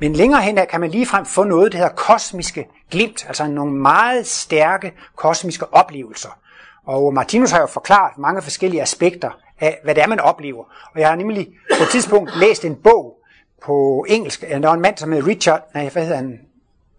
Men 0.00 0.12
længere 0.12 0.42
hen 0.42 0.58
kan 0.70 0.80
man 0.80 0.90
ligefrem 0.90 1.26
få 1.26 1.44
noget, 1.44 1.72
der 1.72 1.78
hedder 1.78 1.92
kosmiske 1.92 2.66
glimt, 2.90 3.24
altså 3.26 3.46
nogle 3.46 3.72
meget 3.72 4.26
stærke 4.26 4.92
kosmiske 5.16 5.74
oplevelser. 5.74 6.38
Og 6.86 7.14
Martinus 7.14 7.50
har 7.50 7.60
jo 7.60 7.66
forklaret 7.66 8.18
mange 8.18 8.42
forskellige 8.42 8.82
aspekter 8.82 9.30
af, 9.60 9.78
hvad 9.84 9.94
det 9.94 10.02
er, 10.02 10.06
man 10.06 10.20
oplever. 10.20 10.64
Og 10.94 11.00
jeg 11.00 11.08
har 11.08 11.16
nemlig 11.16 11.48
på 11.78 11.82
et 11.82 11.88
tidspunkt 11.88 12.36
læst 12.36 12.64
en 12.64 12.76
bog 12.76 13.16
på 13.64 14.04
engelsk. 14.08 14.40
Der 14.40 14.58
var 14.58 14.74
en 14.74 14.80
mand, 14.80 14.96
som 14.96 15.12
hed 15.12 15.26
Richard, 15.26 15.62
nej, 15.74 15.88
hvad 15.88 16.02
hedder 16.02 16.16
han? 16.16 16.38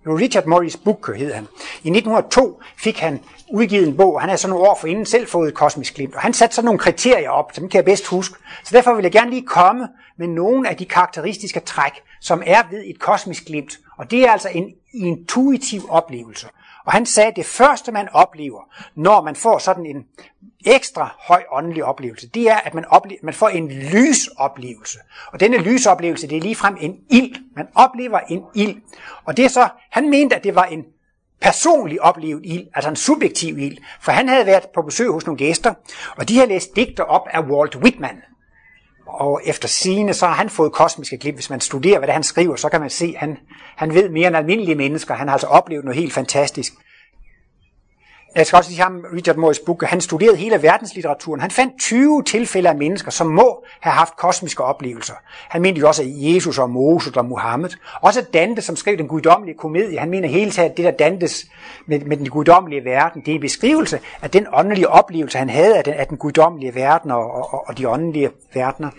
Richard 0.05 0.45
Morris 0.45 0.77
Booker 0.77 1.13
hed 1.13 1.33
han. 1.33 1.47
I 1.83 1.89
1902 1.89 2.61
fik 2.77 2.99
han 2.99 3.19
udgivet 3.51 3.87
en 3.87 3.97
bog, 3.97 4.21
han 4.21 4.29
havde 4.29 4.41
så 4.41 4.47
nogle 4.47 4.69
år 4.69 4.85
inden 4.85 5.05
selv 5.05 5.27
fået 5.27 5.53
kosmisk 5.53 5.95
glimt, 5.95 6.15
og 6.15 6.21
han 6.21 6.33
satte 6.33 6.55
sådan 6.55 6.65
nogle 6.65 6.79
kriterier 6.79 7.29
op, 7.29 7.51
som 7.53 7.69
kan 7.69 7.77
jeg 7.77 7.85
bedst 7.85 8.07
huske. 8.07 8.35
Så 8.63 8.75
derfor 8.75 8.93
vil 8.93 9.03
jeg 9.03 9.11
gerne 9.11 9.29
lige 9.29 9.45
komme 9.45 9.87
med 10.17 10.27
nogle 10.27 10.69
af 10.69 10.77
de 10.77 10.85
karakteristiske 10.85 11.59
træk, 11.59 11.91
som 12.21 12.43
er 12.45 12.61
ved 12.71 12.83
et 12.85 12.99
kosmisk 12.99 13.45
glimt. 13.45 13.79
Og 13.97 14.11
det 14.11 14.23
er 14.23 14.31
altså 14.31 14.49
en 14.49 14.73
intuitiv 14.93 15.81
oplevelse. 15.89 16.47
Og 16.85 16.91
han 16.91 17.05
sagde, 17.05 17.29
at 17.29 17.35
det 17.35 17.45
første, 17.45 17.91
man 17.91 18.09
oplever, 18.13 18.61
når 18.95 19.21
man 19.21 19.35
får 19.35 19.57
sådan 19.57 19.85
en 19.85 20.05
ekstra 20.65 21.15
høj 21.19 21.43
åndelig 21.51 21.83
oplevelse, 21.83 22.29
det 22.29 22.49
er, 22.49 22.57
at 22.57 22.73
man, 22.73 22.85
oplever, 22.85 23.19
man 23.23 23.33
får 23.33 23.49
en 23.49 23.71
lysoplevelse. 23.71 24.97
Og 25.33 25.39
denne 25.39 25.57
lysoplevelse, 25.57 26.27
det 26.27 26.37
er 26.37 26.41
ligefrem 26.41 26.77
en 26.79 26.95
ild. 27.09 27.35
Man 27.55 27.67
oplever 27.75 28.19
en 28.19 28.43
ild. 28.55 28.81
Og 29.25 29.37
det 29.37 29.45
er 29.45 29.49
så, 29.49 29.69
han 29.91 30.09
mente, 30.09 30.35
at 30.35 30.43
det 30.43 30.55
var 30.55 30.63
en 30.63 30.85
personlig 31.41 32.01
oplevet 32.01 32.41
ild, 32.43 32.67
altså 32.75 32.89
en 32.89 32.95
subjektiv 32.95 33.57
ild. 33.57 33.77
For 34.01 34.11
han 34.11 34.29
havde 34.29 34.45
været 34.45 34.63
på 34.73 34.81
besøg 34.81 35.11
hos 35.11 35.25
nogle 35.25 35.37
gæster, 35.37 35.73
og 36.17 36.29
de 36.29 36.35
havde 36.35 36.49
læst 36.49 36.75
digter 36.75 37.03
op 37.03 37.27
af 37.31 37.41
Walt 37.41 37.75
Whitman. 37.75 38.21
Og 39.07 39.41
efter 39.45 39.67
sine 39.67 40.13
så 40.13 40.27
har 40.27 40.33
han 40.33 40.49
fået 40.49 40.71
kosmiske 40.71 41.17
klip. 41.17 41.35
Hvis 41.35 41.49
man 41.49 41.61
studerer, 41.61 41.97
hvad 41.97 42.07
det 42.07 42.13
han 42.13 42.23
skriver, 42.23 42.55
så 42.55 42.69
kan 42.69 42.81
man 42.81 42.89
se, 42.89 43.13
at 43.15 43.19
han, 43.19 43.37
han 43.75 43.93
ved 43.93 44.09
mere 44.09 44.27
end 44.27 44.37
almindelige 44.37 44.75
mennesker. 44.75 45.13
Han 45.13 45.27
har 45.27 45.33
altså 45.33 45.47
oplevet 45.47 45.85
noget 45.85 45.99
helt 45.99 46.13
fantastisk. 46.13 46.73
Jeg 48.35 48.47
skal 48.47 48.57
også 48.57 48.69
sige 48.69 48.81
ham, 48.81 49.05
Richard 49.15 49.35
Morris 49.35 49.59
Booker, 49.59 49.87
han 49.87 50.01
studerede 50.01 50.35
hele 50.37 50.63
verdenslitteraturen. 50.63 51.41
Han 51.41 51.51
fandt 51.51 51.79
20 51.79 52.23
tilfælde 52.23 52.69
af 52.69 52.75
mennesker, 52.75 53.11
som 53.11 53.27
må 53.27 53.65
have 53.79 53.93
haft 53.93 54.17
kosmiske 54.17 54.63
oplevelser. 54.63 55.13
Han 55.49 55.61
mente 55.61 55.79
jo 55.79 55.87
også, 55.87 56.01
at 56.01 56.07
Jesus 56.11 56.57
og 56.57 56.69
Moses 56.69 57.17
og 57.17 57.25
Muhammed. 57.25 57.69
Også 58.01 58.25
Dante, 58.33 58.61
som 58.61 58.75
skrev 58.75 58.97
den 58.97 59.07
guddommelige 59.07 59.57
komedie, 59.57 59.99
han 59.99 60.09
mener 60.09 60.27
hele 60.27 60.51
taget, 60.51 60.69
at 60.69 60.77
det 60.77 60.85
der 60.85 60.91
Dantes 60.91 61.45
med, 61.85 61.99
med 61.99 62.17
den 62.17 62.29
guddommelige 62.29 62.85
verden, 62.85 63.21
det 63.21 63.31
er 63.31 63.35
en 63.35 63.41
beskrivelse 63.41 63.99
af 64.21 64.29
den 64.29 64.47
åndelige 64.53 64.89
oplevelse, 64.89 65.37
han 65.37 65.49
havde 65.49 65.77
af 65.77 65.83
den, 65.83 65.93
af 65.93 66.07
den 66.07 66.17
guddommelige 66.17 66.75
verden 66.75 67.11
og, 67.11 67.53
og, 67.53 67.67
og 67.67 67.77
de 67.77 67.89
åndelige 67.89 68.29
verdener. 68.53 68.89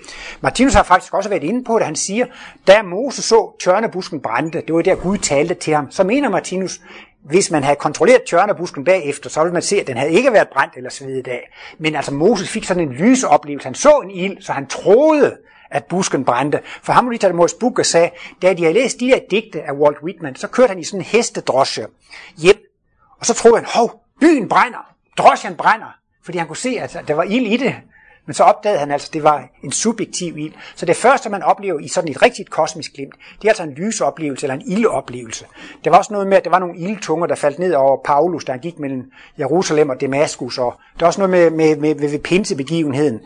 Martinus 0.41 0.75
har 0.75 0.83
faktisk 0.83 1.15
også 1.15 1.29
været 1.29 1.43
inde 1.45 1.65
på 1.65 1.79
det. 1.79 1.87
Han 1.87 1.97
siger, 1.97 2.27
da 2.67 2.83
Moses 2.83 3.25
så 3.25 3.57
tørnebusken 3.65 4.21
brændte, 4.21 4.63
det 4.67 4.75
var 4.75 4.83
der 4.83 4.95
Gud 4.95 5.19
talte 5.19 5.55
til 5.55 5.75
ham, 5.75 5.91
så 5.91 6.05
mener 6.05 6.29
Martinus, 6.29 6.81
hvis 7.25 7.51
man 7.51 7.65
havde 7.65 7.77
kontrolleret 7.77 8.23
tjørnebusken 8.23 8.85
bagefter, 8.85 9.31
så 9.31 9.41
ville 9.41 9.53
man 9.53 9.63
se, 9.63 9.81
at 9.81 9.87
den 9.87 9.97
havde 9.97 10.13
ikke 10.13 10.33
været 10.33 10.49
brændt 10.49 10.77
eller 10.77 10.91
svedet 10.91 11.29
af. 11.29 11.53
Men 11.79 11.97
altså 11.97 12.15
Moses 12.15 12.49
fik 12.51 12.65
sådan 12.65 12.83
en 12.89 12.93
lyseoplevelse. 12.93 13.67
Han 13.67 13.75
så 13.75 14.01
en 14.05 14.11
ild, 14.11 14.43
så 14.43 14.53
han 14.53 14.67
troede, 14.67 15.37
at 15.71 15.85
busken 15.85 16.25
brændte. 16.25 16.61
For 16.83 16.93
ham 16.93 17.11
lige 17.11 17.33
Moses 17.33 17.57
Booker 17.61 17.83
sagde, 17.83 18.11
da 18.43 18.53
de 18.53 18.63
havde 18.63 18.75
læst 18.75 19.01
de 19.01 19.07
der 19.07 19.19
digte 19.31 19.63
af 19.63 19.73
Walt 19.73 20.03
Whitman, 20.03 20.37
så 20.37 20.49
kørte 20.49 20.69
han 20.69 20.79
i 20.79 20.85
sådan 20.85 21.01
en 21.01 21.05
hestedrosje 21.05 21.87
hjem. 22.37 22.59
Og 23.21 23.27
så 23.27 23.35
troede 23.35 23.57
han, 23.57 23.67
hov, 23.75 24.05
byen 24.21 24.49
brænder, 24.49 24.95
drosjen 25.19 25.57
brænder. 25.57 25.97
Fordi 26.25 26.39
han 26.39 26.47
kunne 26.47 26.57
se, 26.57 26.79
at 26.81 27.05
der 27.09 27.15
var 27.15 27.23
ild 27.23 27.47
i 27.47 27.57
det. 27.57 27.75
Men 28.27 28.35
så 28.35 28.43
opdagede 28.43 28.79
han 28.79 28.91
altså, 28.91 29.09
at 29.09 29.15
det 29.15 29.23
var 29.23 29.49
en 29.65 29.73
subjektiv 29.73 30.39
ild. 30.39 30.53
Så 30.75 30.87
det 30.87 30.97
første, 30.97 31.31
man 31.31 31.43
oplever 31.43 31.79
i 31.79 31.89
sådan 31.89 32.11
et 32.11 32.23
rigtigt 32.23 32.51
kosmisk 32.51 32.93
glimt, 32.95 33.15
det 33.39 33.45
er 33.45 33.49
altså 33.49 33.63
en 33.63 33.73
lysoplevelse 33.73 34.47
eller 34.47 34.55
en 34.55 34.63
ildoplevelse. 34.67 35.47
Der 35.85 35.91
var 35.91 35.99
også 35.99 36.13
noget 36.13 36.27
med, 36.27 36.37
at 36.37 36.45
der 36.45 36.51
var 36.51 36.59
nogle 36.59 36.79
ildtunger, 36.79 37.27
der 37.27 37.35
faldt 37.35 37.59
ned 37.59 37.75
over 37.75 37.97
Paulus, 38.05 38.45
der 38.45 38.53
han 38.53 38.61
gik 38.61 38.79
mellem 38.79 39.13
Jerusalem 39.39 39.91
og 39.91 40.01
Damaskus. 40.01 40.59
Og 40.59 40.75
der 40.99 41.05
er 41.05 41.07
også 41.07 41.21
noget 41.21 41.31
med, 41.31 41.51
med, 41.51 41.77
med, 41.77 41.95
med, 41.95 42.11
med 42.11 42.19
pinsebegivenheden, 42.19 43.21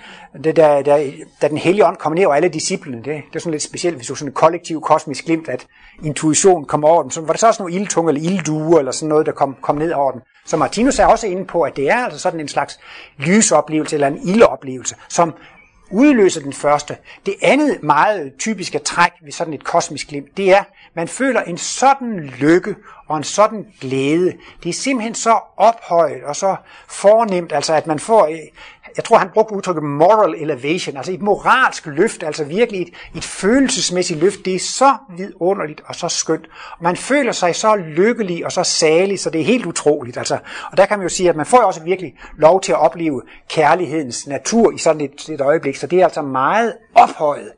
det 0.44 0.56
der, 0.56 0.82
der, 0.82 1.10
da 1.42 1.48
den 1.48 1.58
hellige 1.58 1.86
ånd 1.86 1.96
kom 1.96 2.12
ned 2.12 2.24
over 2.24 2.34
alle 2.34 2.48
disciplene. 2.48 2.96
Det, 2.96 3.04
det 3.04 3.36
er 3.36 3.38
sådan 3.38 3.52
lidt 3.52 3.62
specielt, 3.62 3.96
hvis 3.96 4.06
du 4.06 4.14
sådan 4.14 4.28
en 4.28 4.34
kollektiv 4.34 4.80
kosmisk 4.80 5.24
glimt, 5.24 5.48
at 5.48 5.66
intuition 6.02 6.64
kom 6.64 6.84
over 6.84 7.02
dem. 7.02 7.10
Så 7.10 7.20
var 7.20 7.32
der 7.32 7.38
så 7.38 7.46
også 7.46 7.62
nogle 7.62 7.74
ildtunger 7.74 8.12
eller 8.12 8.30
ildduer 8.30 8.78
eller 8.78 8.92
sådan 8.92 9.08
noget, 9.08 9.26
der 9.26 9.32
kom, 9.32 9.56
kom 9.62 9.76
ned 9.76 9.92
over 9.92 10.12
dem. 10.12 10.20
Så 10.46 10.56
Martinus 10.56 10.98
er 10.98 11.06
også 11.06 11.26
inde 11.26 11.44
på, 11.44 11.62
at 11.62 11.76
det 11.76 11.90
er 11.90 11.96
altså 11.96 12.18
sådan 12.18 12.40
en 12.40 12.48
slags 12.48 12.80
lysoplevelse 13.18 13.96
eller 13.96 14.08
en 14.08 14.28
ildoplevelse, 14.28 14.85
som 15.08 15.34
udløser 15.90 16.40
den 16.40 16.52
første. 16.52 16.96
Det 17.26 17.34
andet 17.42 17.82
meget 17.82 18.32
typiske 18.38 18.78
træk 18.78 19.12
ved 19.22 19.32
sådan 19.32 19.54
et 19.54 19.64
kosmisk 19.64 20.08
glimt, 20.08 20.36
det 20.36 20.50
er, 20.50 20.64
man 20.94 21.08
føler 21.08 21.42
en 21.42 21.58
sådan 21.58 22.20
lykke 22.20 22.74
og 23.06 23.16
en 23.16 23.24
sådan 23.24 23.66
glæde. 23.80 24.32
Det 24.62 24.68
er 24.68 24.72
simpelthen 24.72 25.14
så 25.14 25.38
ophøjet 25.56 26.22
og 26.24 26.36
så 26.36 26.56
fornemt, 26.88 27.52
altså 27.52 27.74
at 27.74 27.86
man 27.86 27.98
får 27.98 28.26
jeg 28.96 29.04
tror 29.04 29.18
han 29.18 29.28
brugte 29.34 29.54
udtrykket 29.54 29.82
moral 29.82 30.34
elevation, 30.34 30.96
altså 30.96 31.12
et 31.12 31.22
moralsk 31.22 31.86
løft, 31.86 32.22
altså 32.22 32.44
virkelig 32.44 32.82
et, 32.82 32.94
et 33.14 33.24
følelsesmæssigt 33.24 34.20
løft. 34.20 34.44
Det 34.44 34.54
er 34.54 34.58
så 34.58 34.96
vidunderligt 35.16 35.82
og 35.86 35.94
så 35.94 36.08
skønt. 36.08 36.44
Og 36.70 36.82
man 36.84 36.96
føler 36.96 37.32
sig 37.32 37.54
så 37.54 37.76
lykkelig 37.76 38.44
og 38.44 38.52
så 38.52 38.62
salig, 38.62 39.20
så 39.20 39.30
det 39.30 39.40
er 39.40 39.44
helt 39.44 39.66
utroligt. 39.66 40.16
Altså. 40.16 40.38
Og 40.70 40.76
der 40.76 40.86
kan 40.86 40.98
man 40.98 41.04
jo 41.04 41.08
sige, 41.08 41.28
at 41.28 41.36
man 41.36 41.46
får 41.46 41.60
jo 41.60 41.66
også 41.66 41.82
virkelig 41.82 42.14
lov 42.38 42.60
til 42.60 42.72
at 42.72 42.78
opleve 42.78 43.22
kærlighedens 43.48 44.26
natur 44.26 44.72
i 44.72 44.78
sådan 44.78 45.00
et, 45.00 45.28
et 45.28 45.40
øjeblik, 45.40 45.76
så 45.76 45.86
det 45.86 46.00
er 46.00 46.04
altså 46.04 46.22
meget 46.22 46.74
ophøjet. 46.94 47.52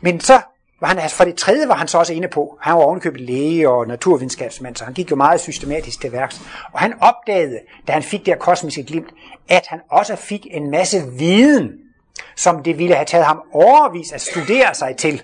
Men 0.00 0.20
så 0.20 0.40
var 0.80 0.88
han, 0.88 0.98
altså 0.98 1.16
for 1.16 1.24
det 1.24 1.34
tredje 1.34 1.68
var 1.68 1.74
han 1.74 1.88
så 1.88 1.98
også 1.98 2.12
inde 2.12 2.28
på, 2.28 2.58
han 2.60 2.74
var 2.74 2.80
ovenkøbet 2.80 3.20
læge 3.20 3.68
og 3.68 3.86
naturvidenskabsmand, 3.86 4.76
så 4.76 4.84
han 4.84 4.94
gik 4.94 5.10
jo 5.10 5.16
meget 5.16 5.40
systematisk 5.40 6.00
til 6.00 6.12
værks. 6.12 6.40
Og 6.72 6.80
han 6.80 6.94
opdagede, 7.00 7.60
da 7.88 7.92
han 7.92 8.02
fik 8.02 8.20
det 8.20 8.28
her 8.28 8.38
kosmiske 8.38 8.84
glimt, 8.84 9.08
at 9.48 9.66
han 9.68 9.80
også 9.90 10.16
fik 10.16 10.46
en 10.50 10.70
masse 10.70 11.02
viden, 11.18 11.70
som 12.36 12.62
det 12.62 12.78
ville 12.78 12.94
have 12.94 13.06
taget 13.06 13.26
ham 13.26 13.42
overvis 13.52 14.12
at 14.12 14.20
studere 14.20 14.74
sig 14.74 14.96
til. 14.96 15.22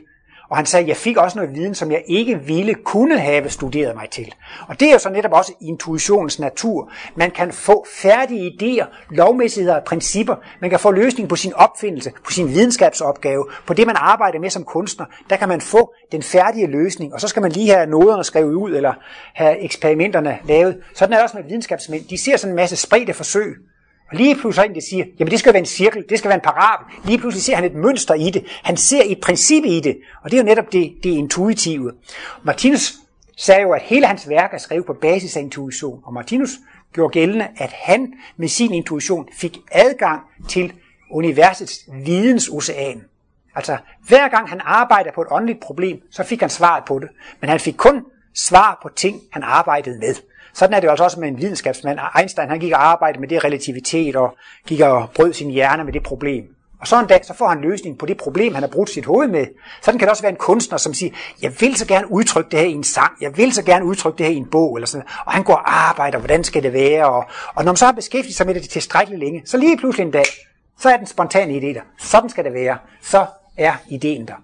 Og 0.51 0.57
han 0.57 0.67
sagde, 0.67 0.89
jeg 0.89 0.97
fik 0.97 1.17
også 1.17 1.39
noget 1.39 1.55
viden, 1.55 1.75
som 1.75 1.91
jeg 1.91 2.03
ikke 2.07 2.41
ville 2.41 2.75
kunne 2.75 3.19
have 3.19 3.49
studeret 3.49 3.95
mig 3.95 4.11
til. 4.11 4.35
Og 4.69 4.81
det 4.81 4.89
er 4.89 4.93
jo 4.93 4.99
så 4.99 5.11
netop 5.11 5.33
også 5.33 5.53
intuitionens 5.61 6.39
natur. 6.39 6.93
Man 7.15 7.31
kan 7.31 7.53
få 7.53 7.87
færdige 8.03 8.53
idéer, 8.53 8.87
lovmæssigheder 9.11 9.77
og 9.77 9.85
principper. 9.85 10.37
Man 10.61 10.71
kan 10.71 10.79
få 10.79 10.91
løsning 10.91 11.29
på 11.29 11.37
sin 11.37 11.55
opfindelse, 11.55 12.13
på 12.25 12.31
sin 12.31 12.49
videnskabsopgave, 12.49 13.47
på 13.67 13.75
det 13.75 13.87
man 13.87 13.97
arbejder 13.99 14.39
med 14.39 14.51
som 14.51 14.65
kunstner. 14.65 15.07
Der 15.31 15.37
kan 15.37 15.49
man 15.49 15.61
få 15.61 15.95
den 16.13 16.23
færdige 16.23 16.67
løsning, 16.67 17.15
og 17.15 17.21
så 17.21 17.29
skal 17.29 17.43
man 17.43 17.53
lige 17.53 17.71
have 17.71 17.87
noderne 17.87 18.25
skrevet 18.25 18.55
ud, 18.55 18.71
eller 18.71 18.93
have 19.35 19.59
eksperimenterne 19.59 20.39
lavet. 20.45 20.79
Sådan 20.95 21.13
er 21.13 21.17
det 21.17 21.25
også 21.25 21.37
med 21.37 21.45
videnskabsmænd. 21.45 22.05
De 22.05 22.19
ser 22.19 22.37
sådan 22.37 22.53
en 22.53 22.57
masse 22.57 22.77
spredte 22.77 23.13
forsøg, 23.13 23.57
og 24.11 24.17
lige 24.17 24.37
pludselig 24.37 24.69
en, 24.69 24.75
det 24.75 24.83
siger, 24.83 25.05
jamen 25.19 25.31
det 25.31 25.39
skal 25.39 25.53
være 25.53 25.61
en 25.61 25.67
cirkel, 25.67 26.05
det 26.09 26.19
skal 26.19 26.29
være 26.29 26.39
en 26.39 26.45
parabel. 26.45 26.87
Lige 27.05 27.19
pludselig 27.19 27.43
ser 27.43 27.55
han 27.55 27.65
et 27.65 27.75
mønster 27.75 28.15
i 28.15 28.31
det. 28.31 28.45
Han 28.63 28.77
ser 28.77 29.03
et 29.07 29.21
princip 29.21 29.65
i 29.65 29.81
det. 29.81 29.99
Og 30.23 30.31
det 30.31 30.37
er 30.37 30.43
jo 30.43 30.47
netop 30.47 30.73
det, 30.73 30.95
det 31.03 31.11
intuitive. 31.11 31.93
Martinus 32.43 32.95
sagde 33.37 33.63
jo, 33.63 33.73
at 33.73 33.83
hele 33.83 34.07
hans 34.07 34.29
værk 34.29 34.55
er 34.55 34.59
skrevet 34.59 34.87
på 34.87 34.93
basis 34.93 35.37
af 35.37 35.41
intuition. 35.41 36.01
Og 36.05 36.13
Martinus 36.13 36.51
gjorde 36.93 37.13
gældende, 37.13 37.49
at 37.57 37.73
han 37.73 38.13
med 38.37 38.49
sin 38.49 38.75
intuition 38.75 39.29
fik 39.33 39.59
adgang 39.73 40.21
til 40.49 40.73
universets 41.11 41.89
vidensocean. 42.05 43.05
Altså, 43.55 43.77
hver 44.09 44.29
gang 44.29 44.49
han 44.49 44.61
arbejdede 44.65 45.15
på 45.15 45.23
et 45.23 45.29
åndeligt 45.31 45.61
problem, 45.61 46.03
så 46.11 46.25
fik 46.25 46.41
han 46.41 46.51
svaret 46.51 46.85
på 46.85 46.99
det. 46.99 47.09
Men 47.41 47.51
han 47.51 47.61
fik 47.61 47.75
kun 47.77 48.05
svar 48.35 48.79
på 48.83 48.89
ting, 48.97 49.21
han 49.33 49.43
arbejdede 49.43 49.99
med. 49.99 50.15
Sådan 50.55 50.75
er 50.75 50.81
det 50.81 50.87
jo 50.87 50.91
altså 50.91 51.05
også 51.05 51.21
med 51.21 51.29
en 51.29 51.39
videnskabsmand. 51.39 51.99
Einstein 52.19 52.49
han 52.49 52.61
gik 52.61 52.73
og 52.73 52.87
arbejdede 52.87 53.21
med 53.21 53.29
det 53.29 53.45
relativitet 53.45 54.17
og 54.17 54.37
gik 54.67 54.81
og 54.81 55.09
brød 55.15 55.33
sin 55.33 55.51
hjerne 55.51 55.85
med 55.85 55.93
det 55.93 56.03
problem. 56.03 56.45
Og 56.81 56.87
så 56.87 57.01
en 57.01 57.07
dag, 57.07 57.25
så 57.25 57.35
får 57.35 57.49
han 57.49 57.61
løsning 57.61 57.99
på 57.99 58.07
det 58.07 58.17
problem, 58.17 58.55
han 58.55 58.63
har 58.63 58.71
brudt 58.71 58.91
sit 58.91 59.05
hoved 59.05 59.29
med. 59.29 59.47
Sådan 59.83 59.99
kan 59.99 60.07
det 60.07 60.11
også 60.11 60.23
være 60.23 60.33
en 60.33 60.39
kunstner, 60.39 60.79
som 60.79 60.95
siger, 60.95 61.13
jeg 61.43 61.61
vil 61.61 61.77
så 61.77 61.87
gerne 61.87 62.13
udtrykke 62.13 62.51
det 62.51 62.59
her 62.59 62.67
i 62.67 62.73
en 62.73 62.85
sang, 62.85 63.13
jeg 63.21 63.37
vil 63.37 63.53
så 63.53 63.63
gerne 63.63 63.85
udtrykke 63.85 64.19
det 64.19 64.27
her 64.27 64.33
i 64.33 64.37
en 64.37 64.51
bog, 64.51 64.77
eller 64.77 64.87
sådan 64.87 65.07
Og 65.27 65.33
han 65.33 65.43
går 65.43 65.55
og 65.55 65.89
arbejder, 65.89 66.19
hvordan 66.19 66.45
skal 66.45 66.63
det 66.63 66.73
være, 66.73 67.07
og, 67.07 67.25
og 67.55 67.65
når 67.65 67.73
man 67.73 67.77
så 67.77 67.85
har 67.85 67.93
beskæftiget 67.93 68.37
sig 68.37 68.47
med 68.47 68.55
det 68.55 68.69
tilstrækkeligt 68.69 69.21
længe, 69.21 69.43
så 69.45 69.57
lige 69.57 69.77
pludselig 69.77 70.05
en 70.05 70.11
dag, 70.11 70.25
så 70.79 70.89
er 70.89 70.97
den 70.97 71.07
spontane 71.07 71.53
idé 71.53 71.75
der. 71.75 71.81
Sådan 71.99 72.31
skal 72.31 72.45
det 72.45 72.53
være. 72.53 72.79
Så 73.03 73.27
er 73.57 73.75
ideen 73.89 74.27
der. 74.27 74.35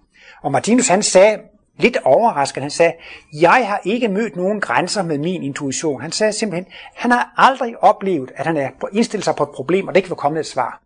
Og 0.43 0.53
Martinus 0.53 0.89
han 0.89 1.03
sagde 1.03 1.39
lidt 1.79 1.97
overrasket. 2.05 2.63
Han 2.63 2.71
sagde, 2.71 2.93
jeg 3.33 3.67
har 3.69 3.81
ikke 3.85 4.09
mødt 4.09 4.37
nogen 4.37 4.61
grænser 4.61 5.03
med 5.03 5.19
min 5.19 5.43
intuition. 5.43 6.01
Han 6.01 6.13
sagde 6.13 6.33
simpelthen, 6.33 6.67
han 6.95 7.11
har 7.11 7.33
aldrig 7.37 7.83
oplevet, 7.83 8.33
at 8.37 8.47
han 8.47 8.57
er 8.57 8.71
indstillet 8.93 9.25
sig 9.25 9.37
på 9.37 9.43
et 9.43 9.51
problem, 9.51 9.89
og 9.89 9.95
det 9.95 9.99
ikke 9.99 10.09
vil 10.09 10.17
komme 10.17 10.41
et 10.41 10.47
svar. 10.47 10.83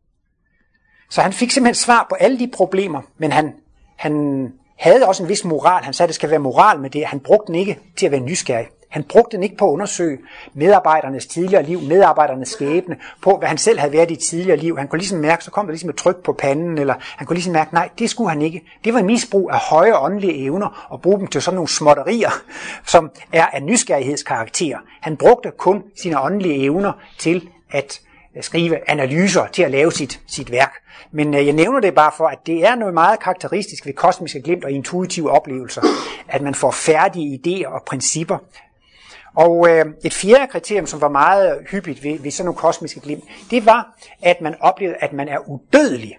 Så 1.10 1.22
han 1.22 1.32
fik 1.32 1.50
simpelthen 1.50 1.74
svar 1.74 2.06
på 2.08 2.14
alle 2.14 2.38
de 2.38 2.50
problemer, 2.54 3.02
men 3.18 3.32
han, 3.32 3.54
han 3.96 4.52
havde 4.78 5.06
også 5.06 5.22
en 5.22 5.28
vis 5.28 5.44
moral. 5.44 5.84
Han 5.84 5.94
sagde, 5.94 6.06
at 6.06 6.08
det 6.08 6.14
skal 6.14 6.30
være 6.30 6.38
moral 6.38 6.80
med 6.80 6.90
det. 6.90 7.06
Han 7.06 7.20
brugte 7.20 7.46
den 7.46 7.54
ikke 7.54 7.78
til 7.96 8.06
at 8.06 8.12
være 8.12 8.20
nysgerrig. 8.20 8.66
Han 8.90 9.02
brugte 9.02 9.36
den 9.36 9.42
ikke 9.42 9.56
på 9.56 9.68
at 9.68 9.72
undersøge 9.72 10.18
medarbejdernes 10.54 11.26
tidligere 11.26 11.62
liv, 11.62 11.80
medarbejdernes 11.80 12.48
skæbne, 12.48 12.96
på 13.22 13.36
hvad 13.36 13.48
han 13.48 13.58
selv 13.58 13.78
havde 13.78 13.92
været 13.92 14.10
i 14.10 14.16
tidligere 14.16 14.56
liv. 14.56 14.78
Han 14.78 14.88
kunne 14.88 14.98
ligesom 14.98 15.18
mærke, 15.18 15.44
så 15.44 15.50
kom 15.50 15.66
der 15.66 15.72
ligesom 15.72 15.90
et 15.90 15.96
tryk 15.96 16.16
på 16.24 16.32
panden, 16.32 16.78
eller 16.78 16.94
han 17.00 17.26
kunne 17.26 17.34
ligesom 17.34 17.52
mærke, 17.52 17.74
nej, 17.74 17.88
det 17.98 18.10
skulle 18.10 18.30
han 18.30 18.42
ikke. 18.42 18.62
Det 18.84 18.94
var 18.94 19.02
misbrug 19.02 19.50
af 19.52 19.58
høje 19.58 19.98
åndelige 19.98 20.44
evner, 20.44 20.86
og 20.90 21.02
bruge 21.02 21.18
dem 21.18 21.26
til 21.26 21.42
sådan 21.42 21.54
nogle 21.54 21.68
småtterier, 21.68 22.30
som 22.86 23.10
er 23.32 23.46
af 23.46 23.62
nysgerrighedskarakter. 23.62 24.78
Han 25.00 25.16
brugte 25.16 25.50
kun 25.58 25.82
sine 26.02 26.20
åndelige 26.20 26.62
evner 26.62 26.92
til 27.18 27.48
at 27.70 28.00
øh, 28.36 28.42
skrive 28.42 28.90
analyser, 28.90 29.46
til 29.46 29.62
at 29.62 29.70
lave 29.70 29.92
sit, 29.92 30.20
sit 30.26 30.50
værk. 30.50 30.72
Men 31.12 31.34
øh, 31.34 31.46
jeg 31.46 31.52
nævner 31.52 31.80
det 31.80 31.94
bare 31.94 32.12
for, 32.16 32.26
at 32.26 32.38
det 32.46 32.66
er 32.66 32.74
noget 32.74 32.94
meget 32.94 33.20
karakteristisk 33.20 33.86
ved 33.86 33.92
kosmiske 33.92 34.42
glimt 34.42 34.64
og 34.64 34.70
intuitive 34.70 35.30
oplevelser, 35.30 35.82
at 36.28 36.42
man 36.42 36.54
får 36.54 36.70
færdige 36.70 37.40
idéer 37.46 37.68
og 37.68 37.82
principper, 37.86 38.38
og 39.36 39.68
øh, 39.70 39.86
et 40.04 40.14
fjerde 40.14 40.46
kriterium, 40.52 40.86
som 40.86 41.00
var 41.00 41.08
meget 41.08 41.58
hyppigt 41.70 42.04
ved, 42.04 42.18
ved 42.18 42.30
sådan 42.30 42.44
nogle 42.44 42.58
kosmiske 42.58 43.00
glimt, 43.00 43.24
det 43.50 43.66
var, 43.66 43.98
at 44.22 44.40
man 44.40 44.54
oplevede, 44.60 44.96
at 45.00 45.12
man 45.12 45.28
er 45.28 45.38
udødelig. 45.48 46.18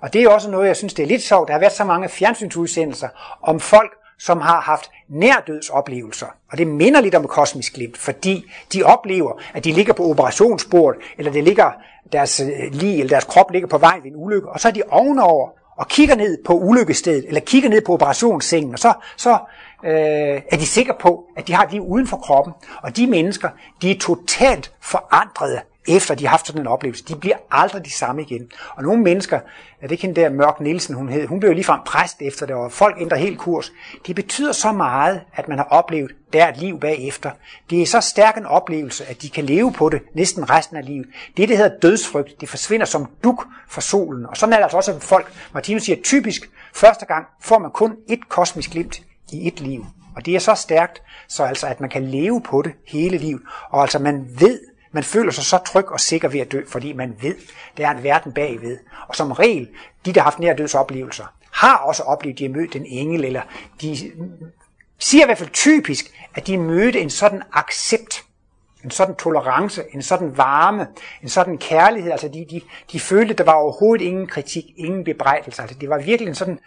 Og 0.00 0.12
det 0.12 0.22
er 0.22 0.28
også 0.28 0.50
noget, 0.50 0.66
jeg 0.66 0.76
synes, 0.76 0.94
det 0.94 1.02
er 1.02 1.06
lidt 1.06 1.22
sjovt. 1.22 1.48
Der 1.48 1.54
har 1.54 1.60
været 1.60 1.72
så 1.72 1.84
mange 1.84 2.08
fjernsynsudsendelser 2.08 3.08
om 3.42 3.60
folk, 3.60 3.90
som 4.18 4.40
har 4.40 4.60
haft 4.60 4.90
nærdødsoplevelser. 5.08 6.26
Og 6.52 6.58
det 6.58 6.66
minder 6.66 7.00
lidt 7.00 7.14
om 7.14 7.24
et 7.24 7.30
kosmisk 7.30 7.74
glimt, 7.74 7.98
fordi 7.98 8.44
de 8.72 8.82
oplever, 8.82 9.32
at 9.54 9.64
de 9.64 9.72
ligger 9.72 9.92
på 9.92 10.10
operationsbordet, 10.10 11.00
eller 11.18 11.32
det 11.32 11.44
ligger 11.44 11.70
deres 12.12 12.40
øh, 12.40 12.72
lig, 12.72 12.92
eller 12.92 13.08
deres 13.08 13.24
krop 13.24 13.50
ligger 13.50 13.68
på 13.68 13.78
vej 13.78 14.00
ved 14.02 14.10
en 14.10 14.16
ulykke, 14.16 14.48
og 14.48 14.60
så 14.60 14.68
er 14.68 14.72
de 14.72 14.82
ovenover 14.90 15.48
og 15.76 15.88
kigger 15.88 16.14
ned 16.14 16.38
på 16.44 16.52
ulykkestedet, 16.52 17.24
eller 17.28 17.40
kigger 17.40 17.68
ned 17.68 17.80
på 17.80 17.92
operationssengen, 17.92 18.72
og 18.72 18.78
så, 18.78 18.92
så 19.16 19.38
øh, 19.84 20.42
er 20.50 20.56
de 20.56 20.66
sikre 20.66 20.94
på, 21.00 21.24
at 21.36 21.48
de 21.48 21.54
har 21.54 21.64
et 21.64 21.72
liv 21.72 21.82
uden 21.82 22.06
for 22.06 22.16
kroppen. 22.16 22.54
Og 22.82 22.96
de 22.96 23.06
mennesker, 23.06 23.48
de 23.82 23.90
er 23.90 23.98
totalt 23.98 24.72
forandrede 24.80 25.60
efter 25.88 26.14
de 26.14 26.24
har 26.24 26.30
haft 26.30 26.46
sådan 26.46 26.60
en 26.60 26.66
oplevelse. 26.66 27.04
De 27.04 27.16
bliver 27.16 27.36
aldrig 27.50 27.84
de 27.84 27.92
samme 27.92 28.22
igen. 28.22 28.50
Og 28.76 28.82
nogle 28.82 29.02
mennesker, 29.02 29.36
er 29.36 29.86
det 29.86 29.90
ikke 29.90 30.02
hende 30.02 30.20
der 30.20 30.30
Mørk 30.30 30.60
Nielsen, 30.60 30.94
hun 30.94 31.08
hed, 31.08 31.26
hun 31.26 31.40
blev 31.40 31.52
ligefrem 31.52 31.80
præst 31.86 32.22
efter 32.22 32.46
det, 32.46 32.54
og 32.54 32.72
folk 32.72 32.96
ændrer 33.00 33.16
helt 33.16 33.38
kurs. 33.38 33.72
Det 34.06 34.16
betyder 34.16 34.52
så 34.52 34.72
meget, 34.72 35.20
at 35.34 35.48
man 35.48 35.58
har 35.58 35.64
oplevet 35.64 36.10
der 36.32 36.48
et 36.48 36.56
liv 36.56 36.80
bagefter. 36.80 37.30
Det 37.70 37.82
er 37.82 37.86
så 37.86 38.00
stærk 38.00 38.36
en 38.36 38.46
oplevelse, 38.46 39.04
at 39.06 39.22
de 39.22 39.30
kan 39.30 39.44
leve 39.44 39.72
på 39.72 39.88
det 39.88 40.00
næsten 40.14 40.50
resten 40.50 40.76
af 40.76 40.86
livet. 40.86 41.06
Det, 41.36 41.48
det 41.48 41.56
hedder 41.56 41.78
dødsfrygt, 41.82 42.40
det 42.40 42.48
forsvinder 42.48 42.86
som 42.86 43.10
duk 43.24 43.46
for 43.68 43.80
solen. 43.80 44.26
Og 44.26 44.36
sådan 44.36 44.52
er 44.52 44.56
det 44.56 44.62
altså 44.62 44.76
også 44.76 45.00
folk. 45.00 45.32
Martinus 45.54 45.82
siger, 45.82 45.96
typisk 46.04 46.50
første 46.74 47.06
gang 47.06 47.26
får 47.40 47.58
man 47.58 47.70
kun 47.70 47.96
et 48.08 48.28
kosmisk 48.28 48.70
glimt 48.70 49.02
i 49.32 49.48
et 49.48 49.60
liv. 49.60 49.86
Og 50.16 50.26
det 50.26 50.34
er 50.34 50.38
så 50.38 50.54
stærkt, 50.54 51.02
så 51.28 51.44
altså, 51.44 51.66
at 51.66 51.80
man 51.80 51.90
kan 51.90 52.04
leve 52.04 52.42
på 52.42 52.62
det 52.62 52.72
hele 52.86 53.18
livet. 53.18 53.42
Og 53.70 53.82
altså 53.82 53.98
man 53.98 54.26
ved, 54.38 54.60
man 54.92 55.04
føler 55.04 55.32
sig 55.32 55.44
så 55.44 55.58
tryg 55.58 55.88
og 55.88 56.00
sikker 56.00 56.28
ved 56.28 56.40
at 56.40 56.52
dø, 56.52 56.62
fordi 56.68 56.92
man 56.92 57.14
ved, 57.20 57.34
der 57.76 57.88
er 57.88 57.90
en 57.90 58.02
verden 58.02 58.32
bagved. 58.32 58.78
Og 59.08 59.16
som 59.16 59.32
regel, 59.32 59.68
de 60.04 60.12
der 60.12 60.20
har 60.20 60.24
haft 60.24 60.38
nær 60.38 60.54
dødsoplevelser, 60.54 61.24
har 61.52 61.76
også 61.76 62.02
oplevet, 62.02 62.34
at 62.34 62.38
de 62.38 62.44
har 62.44 62.52
mødt 62.52 62.76
en 62.76 62.86
engel, 62.86 63.24
eller 63.24 63.42
de 63.80 64.12
siger 64.98 65.24
i 65.24 65.26
hvert 65.26 65.38
fald 65.38 65.50
typisk, 65.50 66.04
at 66.34 66.46
de 66.46 66.58
mødte 66.58 67.00
en 67.00 67.10
sådan 67.10 67.42
accept, 67.52 68.24
en 68.84 68.90
sådan 68.90 69.14
tolerance, 69.14 69.82
en 69.94 70.02
sådan 70.02 70.36
varme, 70.36 70.86
en 71.22 71.28
sådan 71.28 71.58
kærlighed. 71.58 72.12
Altså 72.12 72.28
de, 72.28 72.46
de, 72.50 72.60
de 72.92 73.00
følte, 73.00 73.32
at 73.32 73.38
der 73.38 73.44
var 73.44 73.52
overhovedet 73.52 74.04
ingen 74.04 74.26
kritik, 74.26 74.64
ingen 74.76 75.04
bebrejdelse. 75.04 75.62
Altså 75.62 75.76
det 75.80 75.88
var 75.88 75.98
virkelig 75.98 76.28
en 76.28 76.34
sådan 76.34 76.58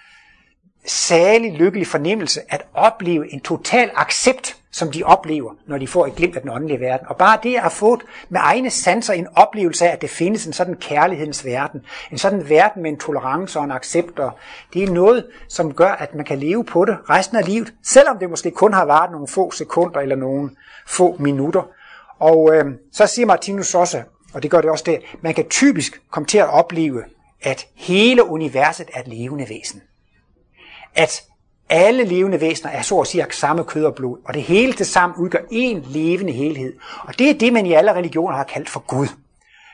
særlig 0.85 1.53
lykkelig 1.53 1.87
fornemmelse 1.87 2.41
at 2.49 2.65
opleve 2.73 3.33
en 3.33 3.39
total 3.39 3.91
accept, 3.95 4.57
som 4.71 4.91
de 4.91 5.03
oplever, 5.03 5.53
når 5.67 5.77
de 5.77 5.87
får 5.87 6.05
et 6.05 6.15
glimt 6.15 6.35
af 6.35 6.41
den 6.41 6.51
åndelige 6.51 6.79
verden. 6.79 7.07
Og 7.07 7.17
bare 7.17 7.39
det 7.43 7.55
at 7.63 7.71
få 7.71 7.99
med 8.29 8.39
egne 8.43 8.69
sanser 8.69 9.13
en 9.13 9.27
oplevelse 9.35 9.87
af, 9.87 9.93
at 9.93 10.01
det 10.01 10.09
findes 10.09 10.45
en 10.45 10.53
sådan 10.53 10.75
kærlighedens 10.75 11.45
verden, 11.45 11.81
en 12.11 12.17
sådan 12.17 12.49
verden 12.49 12.81
med 12.81 12.91
en 12.91 12.97
tolerance 12.97 13.59
og 13.59 13.65
en 13.65 13.71
accept, 13.71 14.19
og 14.19 14.31
det 14.73 14.83
er 14.83 14.91
noget, 14.91 15.25
som 15.49 15.73
gør, 15.73 15.89
at 15.89 16.15
man 16.15 16.25
kan 16.25 16.39
leve 16.39 16.65
på 16.65 16.85
det 16.85 16.97
resten 17.09 17.37
af 17.37 17.45
livet, 17.45 17.73
selvom 17.83 18.19
det 18.19 18.29
måske 18.29 18.51
kun 18.51 18.73
har 18.73 18.85
varet 18.85 19.11
nogle 19.11 19.27
få 19.27 19.51
sekunder 19.51 19.99
eller 19.99 20.15
nogle 20.15 20.49
få 20.87 21.15
minutter. 21.19 21.61
Og 22.19 22.55
øh, 22.55 22.65
så 22.91 23.07
siger 23.07 23.25
Martinus 23.25 23.75
også, 23.75 24.03
og 24.33 24.43
det 24.43 24.51
gør 24.51 24.61
det 24.61 24.69
også 24.69 24.83
det, 24.87 24.99
man 25.21 25.33
kan 25.33 25.49
typisk 25.49 26.01
komme 26.11 26.27
til 26.27 26.37
at 26.37 26.49
opleve, 26.49 27.03
at 27.41 27.67
hele 27.75 28.23
universet 28.23 28.89
er 28.93 28.99
et 28.99 29.07
levende 29.07 29.45
væsen 29.49 29.81
at 30.97 31.23
alle 31.69 32.03
levende 32.03 32.41
væsener 32.41 32.71
er 32.71 32.81
så 32.81 32.99
at 32.99 33.07
sige 33.07 33.25
samme 33.31 33.63
kød 33.63 33.85
og 33.85 33.95
blod, 33.95 34.17
og 34.25 34.33
det 34.33 34.43
hele 34.43 34.73
til 34.73 34.85
sammen 34.85 35.17
udgør 35.17 35.39
en 35.51 35.85
levende 35.87 36.33
helhed. 36.33 36.73
Og 36.99 37.19
det 37.19 37.29
er 37.29 37.33
det, 37.33 37.53
man 37.53 37.65
i 37.65 37.73
alle 37.73 37.93
religioner 37.93 38.37
har 38.37 38.43
kaldt 38.43 38.69
for 38.69 38.79
Gud. 38.79 39.07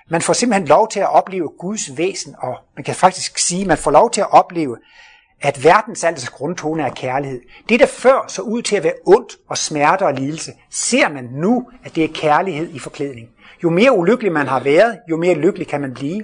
Man 0.10 0.22
får 0.22 0.34
simpelthen 0.34 0.68
lov 0.68 0.90
til 0.90 1.00
at 1.00 1.14
opleve 1.14 1.50
Guds 1.60 1.98
væsen, 1.98 2.36
og 2.40 2.56
man 2.76 2.84
kan 2.84 2.96
faktisk 2.96 3.38
sige, 3.38 3.62
at 3.62 3.68
man 3.68 3.78
får 3.78 3.92
lov 3.92 4.12
til 4.12 4.22
at 4.22 4.34
opleve, 4.34 4.78
at 5.42 5.64
verdens 5.64 6.04
altes 6.04 6.30
grundtone 6.30 6.84
er 6.84 6.90
kærlighed. 6.90 7.42
Det, 7.70 7.80
der 7.80 7.86
før 7.86 8.26
så 8.28 8.42
ud 8.42 8.62
til 8.62 8.76
at 8.76 8.84
være 8.84 8.94
ondt 9.06 9.38
og 9.50 9.58
smerte 9.58 10.06
og 10.06 10.14
lidelse, 10.14 10.52
ser 10.70 11.10
man 11.10 11.30
nu, 11.32 11.68
at 11.86 11.96
det 11.96 12.04
er 12.04 12.08
kærlighed 12.14 12.70
i 12.74 12.80
forklædning. 12.80 13.30
Jo 13.64 13.70
mere 13.70 13.98
ulykkelig 13.98 14.32
man 14.32 14.48
har 14.48 14.60
været, 14.60 15.00
jo 15.10 15.18
mere 15.18 15.36
lykkelig 15.36 15.68
kan 15.68 15.82
man 15.82 15.94
blive. 15.94 16.24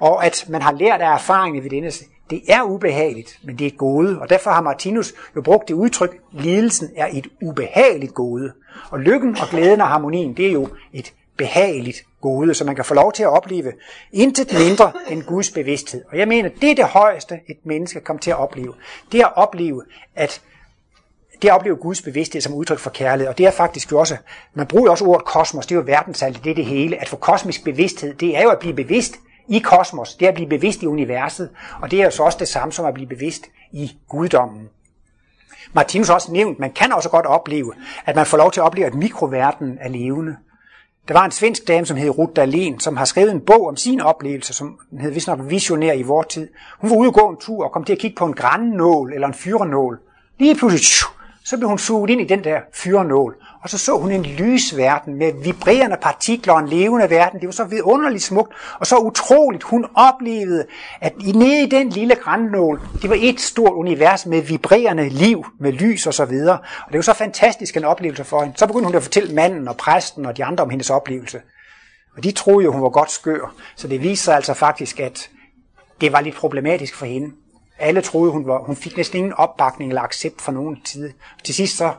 Og 0.00 0.26
at 0.26 0.44
man 0.48 0.62
har 0.62 0.72
lært 0.72 1.00
af 1.00 1.14
erfaringen 1.14 1.62
ved 1.62 1.70
denne 1.70 1.90
det 2.30 2.42
er 2.48 2.62
ubehageligt, 2.62 3.38
men 3.42 3.58
det 3.58 3.64
er 3.64 3.68
et 3.68 3.76
gode, 3.76 4.20
og 4.20 4.30
derfor 4.30 4.50
har 4.50 4.60
Martinus 4.60 5.14
jo 5.36 5.42
brugt 5.42 5.68
det 5.68 5.74
udtryk, 5.74 6.20
lidelsen 6.32 6.90
er 6.96 7.08
et 7.12 7.26
ubehageligt 7.42 8.14
gode. 8.14 8.52
Og 8.90 9.00
lykken 9.00 9.36
og 9.40 9.48
glæden 9.50 9.80
og 9.80 9.88
harmonien, 9.88 10.36
det 10.36 10.46
er 10.46 10.52
jo 10.52 10.68
et 10.92 11.12
behageligt 11.36 12.04
gode, 12.20 12.54
så 12.54 12.64
man 12.64 12.74
kan 12.74 12.84
få 12.84 12.94
lov 12.94 13.12
til 13.12 13.22
at 13.22 13.28
opleve 13.28 13.72
intet 14.12 14.52
mindre 14.52 14.92
end 15.10 15.22
Guds 15.22 15.50
bevidsthed. 15.50 16.04
Og 16.10 16.18
jeg 16.18 16.28
mener, 16.28 16.50
det 16.60 16.70
er 16.70 16.74
det 16.74 16.84
højeste, 16.84 17.40
et 17.48 17.58
menneske 17.64 18.00
kommer 18.00 18.20
til 18.20 18.30
at 18.30 18.38
opleve. 18.38 18.74
Det 19.12 19.20
er 19.20 19.26
at 19.26 19.36
opleve, 19.36 19.82
at 20.16 20.42
det 21.42 21.48
at 21.48 21.54
opleve 21.54 21.76
Guds 21.76 22.02
bevidsthed 22.02 22.40
som 22.40 22.54
udtryk 22.54 22.78
for 22.78 22.90
kærlighed, 22.90 23.28
og 23.28 23.38
det 23.38 23.46
er 23.46 23.50
faktisk 23.50 23.92
jo 23.92 23.98
også, 23.98 24.16
man 24.54 24.66
bruger 24.66 24.90
også 24.90 25.04
ordet 25.04 25.24
kosmos, 25.24 25.66
det 25.66 25.74
er 25.74 25.78
jo 25.78 25.84
verdensaltet, 25.86 26.44
det 26.44 26.50
er 26.50 26.54
det 26.54 26.64
hele. 26.64 27.00
At 27.00 27.08
få 27.08 27.16
kosmisk 27.16 27.64
bevidsthed, 27.64 28.14
det 28.14 28.36
er 28.36 28.42
jo 28.42 28.48
at 28.48 28.58
blive 28.58 28.74
bevidst 28.74 29.14
i 29.48 29.58
kosmos, 29.58 30.14
det 30.14 30.24
er 30.24 30.28
at 30.28 30.34
blive 30.34 30.48
bevidst 30.48 30.82
i 30.82 30.86
universet, 30.86 31.50
og 31.82 31.90
det 31.90 32.00
er 32.00 32.04
jo 32.04 32.10
så 32.10 32.22
også 32.22 32.38
det 32.38 32.48
samme 32.48 32.72
som 32.72 32.86
at 32.86 32.94
blive 32.94 33.08
bevidst 33.08 33.46
i 33.72 33.96
guddommen. 34.08 34.68
Martinus 35.72 36.08
har 36.08 36.14
også 36.14 36.32
nævnt, 36.32 36.58
man 36.58 36.72
kan 36.72 36.92
også 36.92 37.08
godt 37.08 37.26
opleve, 37.26 37.74
at 38.06 38.16
man 38.16 38.26
får 38.26 38.36
lov 38.36 38.52
til 38.52 38.60
at 38.60 38.64
opleve, 38.64 38.86
at 38.86 38.94
mikroverden 38.94 39.78
er 39.80 39.88
levende. 39.88 40.36
Der 41.08 41.14
var 41.14 41.24
en 41.24 41.30
svensk 41.30 41.68
dame, 41.68 41.86
som 41.86 41.96
hed 41.96 42.10
Ruth 42.10 42.32
Dahlén, 42.38 42.78
som 42.78 42.96
har 42.96 43.04
skrevet 43.04 43.30
en 43.30 43.40
bog 43.40 43.68
om 43.68 43.76
sin 43.76 44.00
oplevelse, 44.00 44.52
som 44.52 44.78
den 44.90 45.00
hed 45.00 45.10
vist 45.10 45.26
nok 45.26 45.40
Visionær 45.42 45.92
i 45.92 46.02
vor 46.02 46.22
tid. 46.22 46.48
Hun 46.78 46.90
var 46.90 46.96
ude 46.96 47.08
og 47.08 47.14
gå 47.14 47.28
en 47.28 47.36
tur 47.40 47.64
og 47.64 47.72
kom 47.72 47.84
til 47.84 47.92
at 47.92 47.98
kigge 47.98 48.16
på 48.16 48.24
en 48.24 48.32
grannål 48.32 49.12
eller 49.12 49.28
en 49.28 49.34
fyrenål. 49.34 50.00
Lige 50.38 50.54
pludselig, 50.54 51.17
så 51.48 51.56
blev 51.56 51.68
hun 51.68 51.78
suget 51.78 52.10
ind 52.10 52.20
i 52.20 52.24
den 52.24 52.44
der 52.44 52.60
fyrenål, 52.74 53.36
og 53.62 53.70
så 53.70 53.78
så 53.78 53.98
hun 53.98 54.12
en 54.12 54.22
lysverden 54.22 55.14
med 55.14 55.32
vibrerende 55.44 55.96
partikler 56.02 56.52
og 56.52 56.60
en 56.60 56.68
levende 56.68 57.10
verden. 57.10 57.40
Det 57.40 57.46
var 57.46 57.52
så 57.52 57.64
vidunderligt 57.64 58.22
smukt, 58.22 58.52
og 58.80 58.86
så 58.86 58.96
utroligt. 58.96 59.62
Hun 59.62 59.86
oplevede, 59.94 60.66
at 61.00 61.16
nede 61.16 61.62
i 61.62 61.66
den 61.66 61.88
lille 61.88 62.14
grænnål, 62.14 62.80
det 63.02 63.10
var 63.10 63.16
et 63.20 63.40
stort 63.40 63.72
univers 63.72 64.26
med 64.26 64.42
vibrerende 64.42 65.08
liv, 65.08 65.46
med 65.60 65.72
lys 65.72 66.06
og 66.06 66.14
så 66.14 66.24
videre. 66.24 66.58
Og 66.58 66.92
det 66.92 66.96
var 66.98 67.02
så 67.02 67.12
fantastisk 67.12 67.76
en 67.76 67.84
oplevelse 67.84 68.24
for 68.24 68.42
hende. 68.42 68.58
Så 68.58 68.66
begyndte 68.66 68.86
hun 68.86 68.96
at 68.96 69.02
fortælle 69.02 69.34
manden 69.34 69.68
og 69.68 69.76
præsten 69.76 70.26
og 70.26 70.36
de 70.36 70.44
andre 70.44 70.64
om 70.64 70.70
hendes 70.70 70.90
oplevelse. 70.90 71.40
Og 72.16 72.24
de 72.24 72.32
troede 72.32 72.64
jo, 72.64 72.72
hun 72.72 72.82
var 72.82 72.88
godt 72.88 73.10
skør. 73.10 73.54
Så 73.76 73.88
det 73.88 74.02
viste 74.02 74.24
sig 74.24 74.34
altså 74.34 74.54
faktisk, 74.54 75.00
at 75.00 75.30
det 76.00 76.12
var 76.12 76.20
lidt 76.20 76.34
problematisk 76.34 76.94
for 76.94 77.06
hende. 77.06 77.30
Alle 77.78 78.00
troede, 78.00 78.32
hun, 78.32 78.46
var, 78.46 78.58
hun 78.58 78.76
fik 78.76 78.96
næsten 78.96 79.18
ingen 79.18 79.32
opbakning 79.32 79.90
eller 79.90 80.02
accept 80.02 80.40
fra 80.40 80.52
nogen 80.52 80.80
tid. 80.84 81.12
Til 81.44 81.54
sidst 81.54 81.76
så 81.76 81.92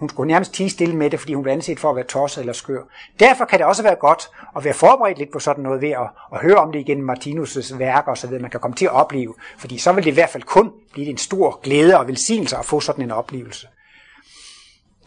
hun 0.00 0.08
skulle 0.08 0.28
nærmest 0.28 0.54
tige 0.54 0.70
stille 0.70 0.96
med 0.96 1.10
det, 1.10 1.20
fordi 1.20 1.34
hun 1.34 1.42
blev 1.42 1.52
anset 1.52 1.80
for 1.80 1.90
at 1.90 1.96
være 1.96 2.04
tosset 2.04 2.40
eller 2.40 2.52
skør. 2.52 2.82
Derfor 3.20 3.44
kan 3.44 3.58
det 3.58 3.66
også 3.66 3.82
være 3.82 3.94
godt 3.94 4.30
at 4.56 4.64
være 4.64 4.74
forberedt 4.74 5.18
lidt 5.18 5.32
på 5.32 5.38
sådan 5.38 5.64
noget 5.64 5.80
ved 5.80 5.90
at, 5.90 6.08
at 6.32 6.40
høre 6.40 6.56
om 6.56 6.72
det 6.72 6.78
igen 6.78 7.10
Martinus' 7.10 7.76
værker 7.76 8.12
osv., 8.12 8.30
man 8.40 8.50
kan 8.50 8.60
komme 8.60 8.74
til 8.74 8.84
at 8.84 8.92
opleve. 8.92 9.34
Fordi 9.58 9.78
så 9.78 9.92
vil 9.92 10.04
det 10.04 10.10
i 10.10 10.14
hvert 10.14 10.30
fald 10.30 10.42
kun 10.42 10.72
blive 10.92 11.06
en 11.06 11.18
stor 11.18 11.60
glæde 11.62 11.98
og 11.98 12.08
velsignelse 12.08 12.56
at 12.56 12.64
få 12.64 12.80
sådan 12.80 13.04
en 13.04 13.10
oplevelse. 13.10 13.68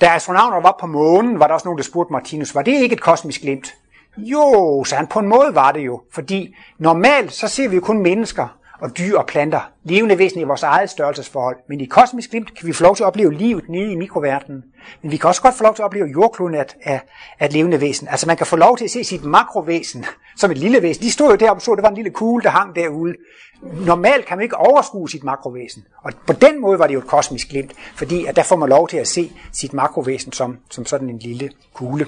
Da 0.01 0.05
astronauter 0.07 0.61
var 0.61 0.77
på 0.79 0.87
månen, 0.87 1.39
var 1.39 1.47
der 1.47 1.53
også 1.53 1.67
nogen, 1.67 1.77
der 1.77 1.83
spurgte 1.83 2.13
Martinus, 2.13 2.55
var 2.55 2.61
det 2.61 2.71
ikke 2.71 2.93
et 2.93 3.01
kosmisk 3.01 3.41
glimt? 3.41 3.73
Jo, 4.17 4.83
så 4.87 4.95
han 4.95 5.07
på 5.07 5.19
en 5.19 5.27
måde 5.27 5.55
var 5.55 5.71
det 5.71 5.85
jo, 5.85 6.01
fordi 6.11 6.55
normalt 6.77 7.33
så 7.33 7.47
ser 7.47 7.67
vi 7.67 7.75
jo 7.75 7.81
kun 7.81 7.97
mennesker, 7.97 8.57
og 8.83 8.97
dyr 8.97 9.17
og 9.17 9.25
planter, 9.25 9.71
levende 9.83 10.17
væsen 10.17 10.39
i 10.39 10.43
vores 10.43 10.63
eget 10.63 10.89
størrelsesforhold. 10.89 11.57
Men 11.69 11.81
i 11.81 11.85
kosmisk 11.85 12.29
glimt 12.29 12.57
kan 12.57 12.67
vi 12.67 12.73
få 12.73 12.83
lov 12.83 12.95
til 12.95 13.03
at 13.03 13.07
opleve 13.07 13.33
livet 13.33 13.69
nede 13.69 13.91
i 13.91 13.95
mikroverdenen. 13.95 14.63
Men 15.01 15.11
vi 15.11 15.17
kan 15.17 15.27
også 15.27 15.41
godt 15.41 15.55
få 15.55 15.63
lov 15.63 15.75
til 15.75 15.81
at 15.81 15.85
opleve 15.85 16.07
jordkloden 16.07 16.55
af, 16.55 16.65
af, 16.83 17.01
af 17.39 17.45
et 17.45 17.53
levende 17.53 17.81
væsen. 17.81 18.07
Altså 18.07 18.27
man 18.27 18.37
kan 18.37 18.45
få 18.45 18.55
lov 18.55 18.77
til 18.77 18.85
at 18.85 18.91
se 18.91 19.03
sit 19.03 19.23
makrovæsen 19.23 20.05
som 20.39 20.51
et 20.51 20.57
lille 20.57 20.81
væsen. 20.81 21.03
De 21.03 21.11
stod 21.11 21.29
jo 21.29 21.35
deroppe 21.35 21.59
og 21.59 21.61
så, 21.61 21.75
det 21.75 21.83
var 21.83 21.89
en 21.89 21.95
lille 21.95 22.11
kugle, 22.11 22.43
der 22.43 22.49
hang 22.49 22.75
derude. 22.75 23.15
Normalt 23.61 24.25
kan 24.25 24.37
man 24.37 24.43
ikke 24.43 24.57
overskue 24.57 25.09
sit 25.09 25.23
makrovæsen. 25.23 25.83
Og 26.03 26.11
på 26.27 26.33
den 26.33 26.61
måde 26.61 26.79
var 26.79 26.87
det 26.87 26.93
jo 26.93 26.99
et 26.99 27.07
kosmisk 27.07 27.49
glimt, 27.49 27.73
fordi 27.95 28.25
at 28.25 28.35
der 28.35 28.43
får 28.43 28.55
man 28.55 28.69
lov 28.69 28.87
til 28.87 28.97
at 28.97 29.07
se 29.07 29.31
sit 29.51 29.73
makrovæsen 29.73 30.31
som, 30.31 30.57
som 30.69 30.85
sådan 30.85 31.09
en 31.09 31.19
lille 31.19 31.49
kugle. 31.73 32.05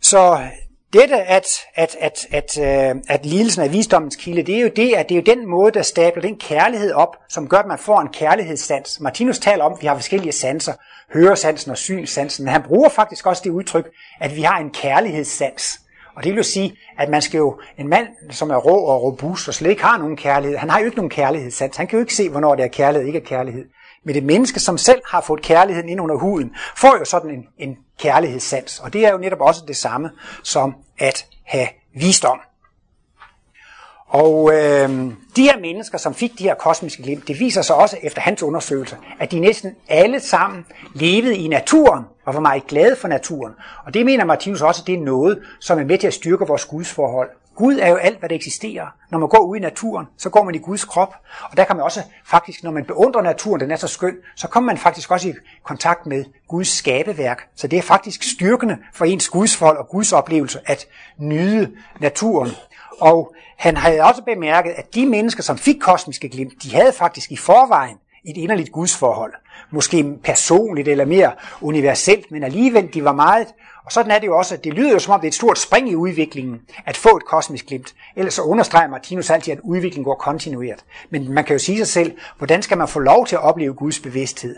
Så 0.00 0.40
dette, 0.92 1.16
at, 1.16 1.46
at, 1.74 1.96
at, 2.00 2.26
at, 2.30 2.58
at, 2.58 2.94
øh, 2.94 3.02
at 3.08 3.26
lidelsen 3.26 3.62
af 3.62 3.72
visdommens 3.72 4.16
kilde, 4.16 4.42
det 4.42 4.56
er 4.56 4.60
jo 4.60 4.70
det, 4.76 4.94
at 4.94 5.08
det 5.08 5.14
er 5.14 5.18
jo 5.26 5.36
den 5.36 5.50
måde, 5.50 5.72
der 5.72 5.82
stabler 5.82 6.22
den 6.22 6.36
kærlighed 6.36 6.92
op, 6.92 7.16
som 7.28 7.48
gør, 7.48 7.58
at 7.58 7.66
man 7.66 7.78
får 7.78 8.00
en 8.00 8.08
kærlighedssans. 8.08 9.00
Martinus 9.00 9.38
taler 9.38 9.64
om, 9.64 9.72
at 9.72 9.82
vi 9.82 9.86
har 9.86 9.94
forskellige 9.94 10.32
sanser, 10.32 10.72
høresansen 11.14 11.70
og 11.70 11.78
synssansen, 11.78 12.44
men 12.44 12.52
han 12.52 12.62
bruger 12.62 12.88
faktisk 12.88 13.26
også 13.26 13.42
det 13.44 13.50
udtryk, 13.50 13.90
at 14.20 14.36
vi 14.36 14.42
har 14.42 14.58
en 14.58 14.70
kærlighedssans. 14.70 15.80
Og 16.16 16.24
det 16.24 16.32
vil 16.32 16.36
jo 16.36 16.42
sige, 16.42 16.76
at 16.98 17.08
man 17.08 17.22
skal 17.22 17.38
jo, 17.38 17.60
en 17.78 17.88
mand, 17.88 18.06
som 18.30 18.50
er 18.50 18.56
rå 18.56 18.76
og 18.76 19.02
robust 19.02 19.48
og 19.48 19.54
slet 19.54 19.70
ikke 19.70 19.82
har 19.82 19.98
nogen 19.98 20.16
kærlighed, 20.16 20.58
han 20.58 20.70
har 20.70 20.78
jo 20.78 20.84
ikke 20.84 20.96
nogen 20.96 21.10
kærlighedssans. 21.10 21.76
Han 21.76 21.86
kan 21.86 21.98
jo 21.98 22.00
ikke 22.00 22.14
se, 22.14 22.28
hvornår 22.28 22.54
det 22.54 22.64
er 22.64 22.68
kærlighed, 22.68 23.06
ikke 23.06 23.18
er 23.18 23.24
kærlighed. 23.24 23.64
Men 24.04 24.14
det 24.14 24.24
menneske, 24.24 24.60
som 24.60 24.78
selv 24.78 25.00
har 25.06 25.20
fået 25.20 25.42
kærligheden 25.42 25.88
ind 25.88 26.00
under 26.00 26.16
huden, 26.16 26.54
får 26.76 26.96
jo 26.98 27.04
sådan 27.04 27.30
en, 27.30 27.46
en 27.58 27.78
kærlighedssans. 27.98 28.80
Og 28.80 28.92
det 28.92 29.06
er 29.06 29.12
jo 29.12 29.18
netop 29.18 29.40
også 29.40 29.64
det 29.68 29.76
samme 29.76 30.10
som 30.42 30.74
at 30.98 31.26
have 31.44 31.68
visdom. 31.94 32.40
Og 34.12 34.52
øh, 34.54 34.90
de 35.36 35.42
her 35.42 35.60
mennesker, 35.60 35.98
som 35.98 36.14
fik 36.14 36.38
de 36.38 36.44
her 36.44 36.54
kosmiske 36.54 37.02
glimt, 37.02 37.28
det 37.28 37.40
viser 37.40 37.62
sig 37.62 37.76
også 37.76 37.96
efter 38.02 38.20
hans 38.20 38.42
undersøgelse, 38.42 38.96
at 39.20 39.30
de 39.30 39.40
næsten 39.40 39.74
alle 39.88 40.20
sammen 40.20 40.66
levede 40.94 41.36
i 41.36 41.48
naturen 41.48 42.04
og 42.24 42.34
var 42.34 42.40
meget 42.40 42.66
glade 42.66 42.96
for 42.96 43.08
naturen. 43.08 43.52
Og 43.86 43.94
det 43.94 44.06
mener 44.06 44.24
Martinus 44.24 44.62
også, 44.62 44.82
at 44.82 44.86
det 44.86 44.94
er 44.94 45.02
noget, 45.02 45.42
som 45.60 45.78
er 45.78 45.84
med 45.84 45.98
til 45.98 46.06
at 46.06 46.14
styrke 46.14 46.46
vores 46.46 46.64
gudsforhold. 46.64 47.30
Gud 47.56 47.78
er 47.78 47.88
jo 47.88 47.96
alt, 47.96 48.18
hvad 48.18 48.28
der 48.28 48.34
eksisterer. 48.34 48.86
Når 49.10 49.18
man 49.18 49.28
går 49.28 49.38
ud 49.38 49.56
i 49.56 49.60
naturen, 49.60 50.06
så 50.16 50.30
går 50.30 50.44
man 50.44 50.54
i 50.54 50.58
Guds 50.58 50.84
krop. 50.84 51.14
Og 51.50 51.56
der 51.56 51.64
kan 51.64 51.76
man 51.76 51.84
også 51.84 52.00
faktisk, 52.26 52.62
når 52.62 52.70
man 52.70 52.84
beundrer 52.84 53.22
naturen, 53.22 53.60
den 53.60 53.70
er 53.70 53.76
så 53.76 53.88
skøn, 53.88 54.16
så 54.36 54.48
kommer 54.48 54.72
man 54.72 54.78
faktisk 54.78 55.10
også 55.10 55.28
i 55.28 55.34
kontakt 55.62 56.06
med 56.06 56.24
Guds 56.48 56.68
skabeværk. 56.68 57.48
Så 57.56 57.66
det 57.66 57.78
er 57.78 57.82
faktisk 57.82 58.22
styrkende 58.22 58.78
for 58.94 59.04
ens 59.04 59.28
gudsforhold 59.28 59.78
og 59.78 59.88
Guds 59.88 60.12
oplevelse 60.12 60.60
at 60.66 60.86
nyde 61.18 61.72
naturen. 62.00 62.50
Og 63.00 63.34
han 63.58 63.76
havde 63.76 64.00
også 64.00 64.22
bemærket, 64.22 64.70
at 64.70 64.94
de 64.94 65.06
mennesker, 65.06 65.42
som 65.42 65.58
fik 65.58 65.76
kosmiske 65.80 66.28
glimt, 66.28 66.52
de 66.62 66.74
havde 66.74 66.92
faktisk 66.92 67.32
i 67.32 67.36
forvejen 67.36 67.96
et 68.24 68.36
inderligt 68.36 68.72
gudsforhold. 68.72 69.32
Måske 69.70 70.16
personligt 70.24 70.88
eller 70.88 71.04
mere 71.04 71.32
universelt, 71.60 72.30
men 72.30 72.44
alligevel 72.44 72.94
de 72.94 73.04
var 73.04 73.12
meget 73.12 73.46
og 73.84 73.92
sådan 73.92 74.10
er 74.10 74.18
det 74.18 74.26
jo 74.26 74.38
også, 74.38 74.54
at 74.54 74.64
det 74.64 74.74
lyder 74.74 74.92
jo 74.92 74.98
som 74.98 75.14
om 75.14 75.20
det 75.20 75.26
er 75.26 75.30
et 75.30 75.34
stort 75.34 75.58
spring 75.58 75.90
i 75.90 75.94
udviklingen 75.94 76.60
at 76.86 76.96
få 76.96 77.16
et 77.16 77.24
kosmisk 77.24 77.66
glimt. 77.66 77.94
Ellers 78.16 78.34
så 78.34 78.42
understreger 78.42 78.88
Martinus 78.88 79.30
altid, 79.30 79.52
at 79.52 79.60
udviklingen 79.62 80.04
går 80.04 80.14
kontinuert. 80.14 80.84
Men 81.10 81.32
man 81.32 81.44
kan 81.44 81.54
jo 81.54 81.58
sige 81.58 81.78
sig 81.78 81.86
selv, 81.86 82.12
hvordan 82.38 82.62
skal 82.62 82.78
man 82.78 82.88
få 82.88 82.98
lov 82.98 83.26
til 83.26 83.36
at 83.36 83.42
opleve 83.42 83.74
Guds 83.74 84.00
bevidsthed? 84.00 84.56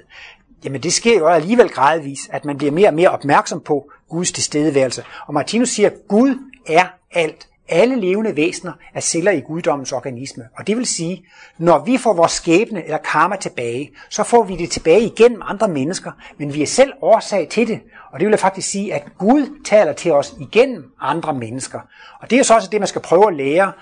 Jamen 0.64 0.82
det 0.82 0.92
sker 0.92 1.18
jo 1.18 1.26
alligevel 1.26 1.68
gradvis, 1.68 2.20
at 2.32 2.44
man 2.44 2.58
bliver 2.58 2.72
mere 2.72 2.88
og 2.88 2.94
mere 2.94 3.08
opmærksom 3.08 3.60
på 3.60 3.90
Guds 4.08 4.32
tilstedeværelse. 4.32 5.04
Og 5.26 5.34
Martinus 5.34 5.68
siger, 5.68 5.90
at 5.90 5.94
Gud 6.08 6.38
er 6.66 6.86
alt 7.12 7.48
alle 7.68 8.00
levende 8.00 8.36
væsener 8.36 8.72
er 8.94 9.00
celler 9.00 9.32
i 9.32 9.40
guddommens 9.40 9.92
organisme. 9.92 10.44
Og 10.58 10.66
det 10.66 10.76
vil 10.76 10.86
sige, 10.86 11.24
når 11.58 11.84
vi 11.84 11.98
får 11.98 12.12
vores 12.12 12.32
skæbne 12.32 12.84
eller 12.84 12.98
karma 12.98 13.36
tilbage, 13.36 13.90
så 14.10 14.22
får 14.22 14.42
vi 14.42 14.56
det 14.56 14.70
tilbage 14.70 15.00
igennem 15.00 15.42
andre 15.44 15.68
mennesker, 15.68 16.10
men 16.38 16.54
vi 16.54 16.62
er 16.62 16.66
selv 16.66 16.92
årsag 17.02 17.48
til 17.48 17.68
det. 17.68 17.80
Og 18.14 18.20
det 18.20 18.26
vil 18.26 18.32
jeg 18.32 18.40
faktisk 18.40 18.70
sige, 18.70 18.94
at 18.94 19.04
Gud 19.18 19.62
taler 19.64 19.92
til 19.92 20.12
os 20.12 20.34
igennem 20.40 20.92
andre 21.00 21.34
mennesker. 21.34 21.80
Og 22.20 22.30
det 22.30 22.38
er 22.38 22.42
så 22.42 22.54
også 22.54 22.68
det, 22.72 22.80
man 22.80 22.88
skal 22.88 23.00
prøve 23.00 23.28
at 23.28 23.34
lære. 23.34 23.72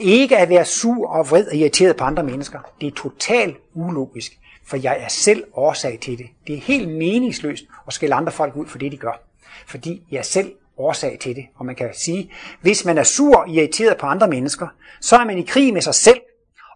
Ikke 0.00 0.36
at 0.36 0.48
være 0.48 0.64
sur 0.64 1.08
og 1.08 1.30
vred 1.30 1.46
og 1.46 1.54
irriteret 1.54 1.96
på 1.96 2.04
andre 2.04 2.22
mennesker. 2.22 2.58
Det 2.80 2.86
er 2.86 2.90
totalt 2.90 3.56
ulogisk, 3.74 4.32
for 4.66 4.76
jeg 4.76 4.96
er 5.00 5.08
selv 5.08 5.44
årsag 5.54 5.98
til 6.02 6.18
det. 6.18 6.26
Det 6.46 6.54
er 6.56 6.60
helt 6.60 6.88
meningsløst 6.88 7.64
at 7.86 7.92
skælde 7.92 8.14
andre 8.14 8.32
folk 8.32 8.56
ud 8.56 8.66
for 8.66 8.78
det, 8.78 8.92
de 8.92 8.96
gør. 8.96 9.20
Fordi 9.66 10.02
jeg 10.10 10.18
er 10.18 10.22
selv 10.22 10.52
årsag 10.76 11.18
til 11.20 11.36
det. 11.36 11.44
Og 11.56 11.66
man 11.66 11.74
kan 11.74 11.88
sige, 11.92 12.32
hvis 12.60 12.84
man 12.84 12.98
er 12.98 13.02
sur 13.02 13.36
og 13.36 13.48
irriteret 13.48 13.96
på 13.96 14.06
andre 14.06 14.28
mennesker, 14.28 14.66
så 15.00 15.16
er 15.16 15.24
man 15.24 15.38
i 15.38 15.42
krig 15.42 15.72
med 15.72 15.82
sig 15.82 15.94
selv, 15.94 16.20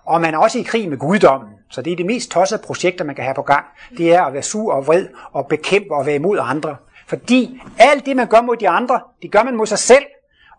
og 0.04 0.20
man 0.20 0.34
er 0.34 0.38
også 0.38 0.58
i 0.58 0.62
krig 0.62 0.88
med 0.88 0.98
guddommen. 0.98 1.50
Så 1.70 1.82
det 1.82 1.92
er 1.92 1.96
det 1.96 2.06
mest 2.06 2.30
tossede 2.30 2.62
projekter, 2.64 3.04
man 3.04 3.14
kan 3.14 3.24
have 3.24 3.34
på 3.34 3.42
gang. 3.42 3.64
Det 3.98 4.14
er 4.14 4.22
at 4.22 4.32
være 4.32 4.42
sur 4.42 4.72
og 4.72 4.86
vred 4.86 5.06
og 5.32 5.46
bekæmpe 5.46 5.94
og 5.94 6.06
være 6.06 6.14
imod 6.14 6.38
andre. 6.40 6.76
Fordi 7.08 7.60
alt 7.78 8.06
det, 8.06 8.16
man 8.16 8.26
gør 8.26 8.40
mod 8.40 8.56
de 8.56 8.68
andre, 8.68 9.00
det 9.22 9.32
gør 9.32 9.42
man 9.42 9.56
mod 9.56 9.66
sig 9.66 9.78
selv. 9.78 10.04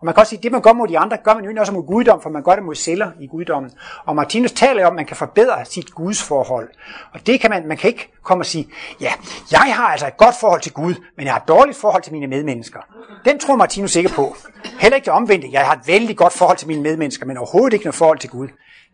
Og 0.00 0.04
man 0.04 0.14
kan 0.14 0.20
også 0.20 0.30
sige, 0.30 0.38
at 0.38 0.42
det 0.42 0.52
man 0.52 0.60
gør 0.60 0.72
mod 0.72 0.88
de 0.88 0.98
andre, 0.98 1.16
gør 1.24 1.34
man 1.34 1.44
jo 1.44 1.60
også 1.60 1.72
mod 1.72 1.86
guddom, 1.86 2.22
for 2.22 2.30
man 2.30 2.42
gør 2.42 2.54
det 2.54 2.64
mod 2.64 2.74
celler 2.74 3.10
i 3.20 3.26
guddommen. 3.26 3.72
Og 4.04 4.16
Martinus 4.16 4.52
taler 4.52 4.86
om, 4.86 4.92
at 4.92 4.96
man 4.96 5.06
kan 5.06 5.16
forbedre 5.16 5.64
sit 5.64 5.90
gudsforhold. 5.90 6.68
Og 7.12 7.26
det 7.26 7.40
kan 7.40 7.50
man, 7.50 7.68
man 7.68 7.76
kan 7.76 7.88
ikke 7.88 8.12
komme 8.22 8.42
og 8.42 8.46
sige, 8.46 8.68
ja, 9.00 9.12
jeg 9.50 9.60
har 9.60 9.86
altså 9.86 10.06
et 10.06 10.16
godt 10.16 10.34
forhold 10.40 10.60
til 10.60 10.72
Gud, 10.72 10.94
men 11.16 11.26
jeg 11.26 11.32
har 11.32 11.40
et 11.40 11.48
dårligt 11.48 11.78
forhold 11.78 12.02
til 12.02 12.12
mine 12.12 12.26
medmennesker. 12.26 12.80
Den 13.24 13.38
tror 13.38 13.56
Martinus 13.56 13.96
ikke 13.96 14.08
på. 14.08 14.36
Heller 14.80 14.96
ikke 14.96 15.04
det 15.04 15.12
omvendte, 15.12 15.48
jeg 15.52 15.66
har 15.66 15.74
et 15.74 15.86
vældig 15.86 16.16
godt 16.16 16.32
forhold 16.32 16.56
til 16.56 16.68
mine 16.68 16.82
medmennesker, 16.82 17.26
men 17.26 17.36
overhovedet 17.36 17.72
ikke 17.72 17.84
noget 17.84 17.94
forhold 17.94 18.18
til 18.18 18.30
Gud. 18.30 18.48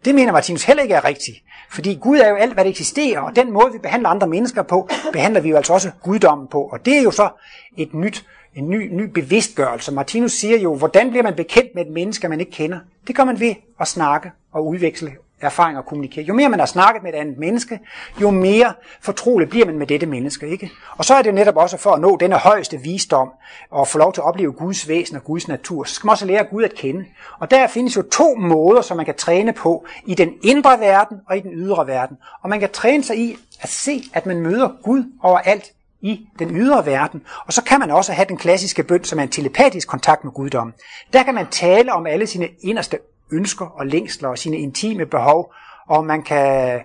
Det 0.04 0.14
mener 0.14 0.32
Martinus 0.32 0.64
heller 0.64 0.82
ikke 0.82 0.94
er 0.94 1.04
rigtigt. 1.04 1.42
Fordi 1.70 1.98
Gud 2.00 2.18
er 2.18 2.28
jo 2.28 2.36
alt, 2.36 2.54
hvad 2.54 2.64
der 2.64 2.70
eksisterer, 2.70 3.20
og 3.20 3.36
den 3.36 3.52
måde, 3.52 3.72
vi 3.72 3.78
behandler 3.78 4.08
andre 4.08 4.26
mennesker 4.26 4.62
på, 4.62 4.88
behandler 5.12 5.40
vi 5.40 5.48
jo 5.48 5.56
altså 5.56 5.72
også 5.72 5.90
guddommen 6.02 6.48
på. 6.48 6.62
Og 6.62 6.86
det 6.86 6.98
er 6.98 7.02
jo 7.02 7.10
så 7.10 7.28
et 7.76 7.94
nyt 7.94 8.24
en 8.54 8.70
ny, 8.70 8.88
ny 8.92 9.02
bevidstgørelse. 9.02 9.92
Martinus 9.92 10.32
siger 10.32 10.58
jo, 10.58 10.74
hvordan 10.74 11.10
bliver 11.10 11.22
man 11.22 11.34
bekendt 11.34 11.74
med 11.74 11.86
et 11.86 11.92
menneske, 11.92 12.28
man 12.28 12.40
ikke 12.40 12.52
kender? 12.52 12.78
Det 13.06 13.16
gør 13.16 13.24
man 13.24 13.40
ved 13.40 13.54
at 13.80 13.88
snakke 13.88 14.30
og 14.52 14.66
udveksle 14.66 15.12
erfaring 15.44 15.78
at 15.78 15.86
kommunikere. 15.86 16.24
Jo 16.24 16.34
mere 16.34 16.48
man 16.48 16.58
har 16.58 16.66
snakket 16.66 17.02
med 17.02 17.12
et 17.12 17.18
andet 17.18 17.38
menneske, 17.38 17.80
jo 18.20 18.30
mere 18.30 18.74
fortrolig 19.00 19.48
bliver 19.48 19.66
man 19.66 19.78
med 19.78 19.86
dette 19.86 20.06
menneske. 20.06 20.48
ikke? 20.48 20.70
Og 20.98 21.04
så 21.04 21.14
er 21.14 21.22
det 21.22 21.34
netop 21.34 21.56
også 21.56 21.76
for 21.76 21.90
at 21.90 22.00
nå 22.00 22.16
denne 22.16 22.36
højeste 22.36 22.76
visdom 22.80 23.30
og 23.70 23.88
få 23.88 23.98
lov 23.98 24.12
til 24.12 24.20
at 24.20 24.24
opleve 24.24 24.52
Guds 24.52 24.88
væsen 24.88 25.16
og 25.16 25.24
Guds 25.24 25.48
natur. 25.48 25.84
Så 25.84 25.94
skal 25.94 26.06
man 26.06 26.12
også 26.12 26.26
lære 26.26 26.44
Gud 26.44 26.62
at 26.62 26.74
kende. 26.74 27.04
Og 27.38 27.50
der 27.50 27.66
findes 27.66 27.96
jo 27.96 28.02
to 28.02 28.34
måder, 28.34 28.82
som 28.82 28.96
man 28.96 29.06
kan 29.06 29.14
træne 29.14 29.52
på 29.52 29.86
i 30.06 30.14
den 30.14 30.30
indre 30.42 30.80
verden 30.80 31.16
og 31.28 31.36
i 31.36 31.40
den 31.40 31.52
ydre 31.52 31.86
verden. 31.86 32.16
Og 32.42 32.50
man 32.50 32.60
kan 32.60 32.70
træne 32.72 33.04
sig 33.04 33.18
i 33.18 33.36
at 33.60 33.68
se, 33.68 34.02
at 34.14 34.26
man 34.26 34.40
møder 34.40 34.68
Gud 34.82 35.04
overalt 35.22 35.72
i 36.04 36.28
den 36.38 36.56
ydre 36.56 36.86
verden. 36.86 37.22
Og 37.46 37.52
så 37.52 37.64
kan 37.64 37.80
man 37.80 37.90
også 37.90 38.12
have 38.12 38.26
den 38.28 38.36
klassiske 38.36 38.82
bøn, 38.82 39.04
som 39.04 39.18
er 39.18 39.22
en 39.22 39.28
telepatisk 39.28 39.88
kontakt 39.88 40.24
med 40.24 40.32
guddommen. 40.32 40.74
Der 41.12 41.22
kan 41.22 41.34
man 41.34 41.46
tale 41.50 41.92
om 41.92 42.06
alle 42.06 42.26
sine 42.26 42.48
inderste 42.62 42.98
ønsker 43.32 43.66
og 43.66 43.86
længsler 43.86 44.28
og 44.28 44.38
sine 44.38 44.58
intime 44.58 45.06
behov, 45.06 45.52
og 45.88 46.04
man 46.04 46.22
kan 46.22 46.74
øh, 46.74 46.80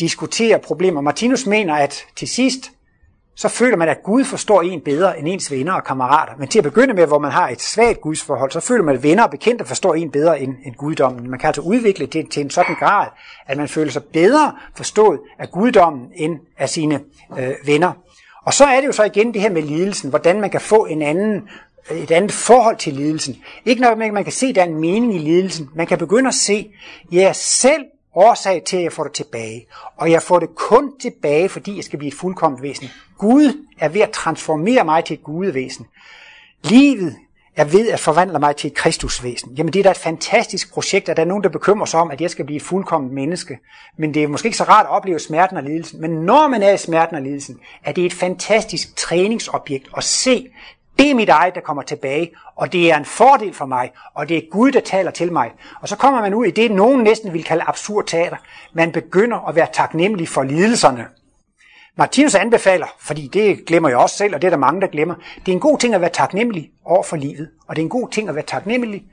diskutere 0.00 0.58
problemer. 0.58 1.00
Martinus 1.00 1.46
mener, 1.46 1.74
at 1.74 2.06
til 2.16 2.28
sidst, 2.28 2.70
så 3.36 3.48
føler 3.48 3.76
man, 3.76 3.88
at 3.88 4.02
Gud 4.02 4.24
forstår 4.24 4.62
en 4.62 4.80
bedre 4.80 5.18
end 5.18 5.28
ens 5.28 5.50
venner 5.50 5.72
og 5.72 5.84
kammerater. 5.84 6.32
Men 6.38 6.48
til 6.48 6.58
at 6.58 6.64
begynde 6.64 6.94
med, 6.94 7.06
hvor 7.06 7.18
man 7.18 7.30
har 7.30 7.48
et 7.48 7.62
svagt 7.62 8.00
gudsforhold, 8.00 8.50
så 8.50 8.60
føler 8.60 8.84
man, 8.84 8.94
at 8.94 9.02
venner 9.02 9.24
og 9.24 9.30
bekendte 9.30 9.64
forstår 9.64 9.94
en 9.94 10.10
bedre 10.10 10.40
end, 10.40 10.54
end 10.64 10.74
guddommen. 10.74 11.30
Man 11.30 11.38
kan 11.38 11.46
altså 11.46 11.62
udvikle 11.62 12.06
det 12.06 12.30
til 12.30 12.42
en 12.42 12.50
sådan 12.50 12.74
grad, 12.74 13.06
at 13.46 13.56
man 13.56 13.68
føler 13.68 13.90
sig 13.90 14.04
bedre 14.04 14.54
forstået 14.76 15.20
af 15.38 15.50
guddommen 15.50 16.08
end 16.14 16.38
af 16.58 16.68
sine 16.68 17.00
øh, 17.38 17.54
venner. 17.66 17.92
Og 18.44 18.54
så 18.54 18.64
er 18.64 18.80
det 18.80 18.86
jo 18.86 18.92
så 18.92 19.04
igen 19.04 19.34
det 19.34 19.42
her 19.42 19.50
med 19.50 19.62
lidelsen, 19.62 20.10
hvordan 20.10 20.40
man 20.40 20.50
kan 20.50 20.60
få 20.60 20.84
en 20.84 21.02
anden, 21.02 21.48
et 21.90 22.10
andet 22.10 22.32
forhold 22.32 22.76
til 22.76 22.92
lidelsen. 22.92 23.36
Ikke 23.64 23.82
nok 23.82 23.98
med, 23.98 24.06
at 24.06 24.12
man 24.12 24.24
kan 24.24 24.32
se, 24.32 24.46
at 24.46 24.54
der 24.54 24.62
er 24.62 24.66
en 24.66 24.80
mening 24.80 25.14
i 25.14 25.18
lidelsen. 25.18 25.70
Man 25.74 25.86
kan 25.86 25.98
begynde 25.98 26.28
at 26.28 26.34
se, 26.34 26.72
at 27.02 27.12
jeg 27.12 27.22
er 27.22 27.32
selv 27.32 27.84
årsag 28.14 28.62
til, 28.66 28.76
at 28.76 28.82
jeg 28.82 28.92
får 28.92 29.04
det 29.04 29.12
tilbage. 29.12 29.66
Og 29.96 30.10
jeg 30.10 30.22
får 30.22 30.38
det 30.38 30.54
kun 30.54 30.98
tilbage, 31.00 31.48
fordi 31.48 31.76
jeg 31.76 31.84
skal 31.84 31.98
blive 31.98 32.08
et 32.08 32.14
fuldkomment 32.14 32.62
væsen. 32.62 32.88
Gud 33.18 33.66
er 33.78 33.88
ved 33.88 34.00
at 34.00 34.10
transformere 34.10 34.84
mig 34.84 35.04
til 35.04 35.14
et 35.14 35.22
gudevæsen. 35.22 35.86
Livet 36.64 37.16
er 37.56 37.64
ved 37.64 37.90
at 37.90 38.00
forvandle 38.00 38.38
mig 38.38 38.56
til 38.56 38.68
et 38.68 38.74
kristusvæsen. 38.74 39.54
Jamen 39.56 39.72
det 39.72 39.78
er 39.78 39.82
da 39.82 39.90
et 39.90 39.96
fantastisk 39.96 40.72
projekt, 40.72 41.08
at 41.08 41.16
der 41.16 41.22
er 41.22 41.26
nogen, 41.26 41.42
der 41.42 41.48
bekymrer 41.48 41.86
sig 41.86 42.00
om, 42.00 42.10
at 42.10 42.20
jeg 42.20 42.30
skal 42.30 42.44
blive 42.44 42.56
et 42.56 42.62
fuldkommet 42.62 43.12
menneske. 43.12 43.58
Men 43.98 44.14
det 44.14 44.22
er 44.22 44.28
måske 44.28 44.46
ikke 44.46 44.58
så 44.58 44.64
rart 44.64 44.86
at 44.86 44.90
opleve 44.90 45.18
smerten 45.18 45.56
og 45.56 45.62
lidelsen. 45.62 46.00
Men 46.00 46.10
når 46.10 46.48
man 46.48 46.62
er 46.62 46.72
i 46.72 46.78
smerten 46.78 47.16
og 47.16 47.22
lidelsen, 47.22 47.58
er 47.84 47.92
det 47.92 48.06
et 48.06 48.12
fantastisk 48.12 48.96
træningsobjekt 48.96 49.88
at 49.96 50.04
se, 50.04 50.48
det 50.98 51.10
er 51.10 51.14
mit 51.14 51.28
eget, 51.28 51.54
der 51.54 51.60
kommer 51.60 51.82
tilbage, 51.82 52.30
og 52.56 52.72
det 52.72 52.92
er 52.92 52.96
en 52.96 53.04
fordel 53.04 53.54
for 53.54 53.66
mig, 53.66 53.92
og 54.14 54.28
det 54.28 54.36
er 54.36 54.42
Gud, 54.50 54.72
der 54.72 54.80
taler 54.80 55.10
til 55.10 55.32
mig. 55.32 55.50
Og 55.80 55.88
så 55.88 55.96
kommer 55.96 56.20
man 56.20 56.34
ud 56.34 56.46
i 56.46 56.50
det, 56.50 56.70
nogen 56.70 57.02
næsten 57.02 57.32
vil 57.32 57.44
kalde 57.44 57.64
absurd 57.66 58.04
teater. 58.06 58.36
Man 58.72 58.92
begynder 58.92 59.48
at 59.48 59.54
være 59.54 59.68
taknemmelig 59.72 60.28
for 60.28 60.42
lidelserne. 60.42 61.06
Martinus 61.96 62.34
anbefaler, 62.34 62.86
fordi 63.00 63.26
det 63.26 63.66
glemmer 63.66 63.88
jeg 63.88 63.98
også 63.98 64.16
selv, 64.16 64.34
og 64.34 64.42
det 64.42 64.46
er 64.48 64.50
der 64.50 64.56
mange, 64.56 64.80
der 64.80 64.86
glemmer, 64.86 65.14
det 65.46 65.52
er 65.52 65.56
en 65.56 65.60
god 65.60 65.78
ting 65.78 65.94
at 65.94 66.00
være 66.00 66.10
taknemmelig 66.10 66.70
over 66.84 67.02
for 67.02 67.16
livet, 67.16 67.50
og 67.68 67.76
det 67.76 67.82
er 67.82 67.84
en 67.84 67.90
god 67.90 68.08
ting 68.08 68.28
at 68.28 68.34
være 68.34 68.44
taknemmelig. 68.44 69.04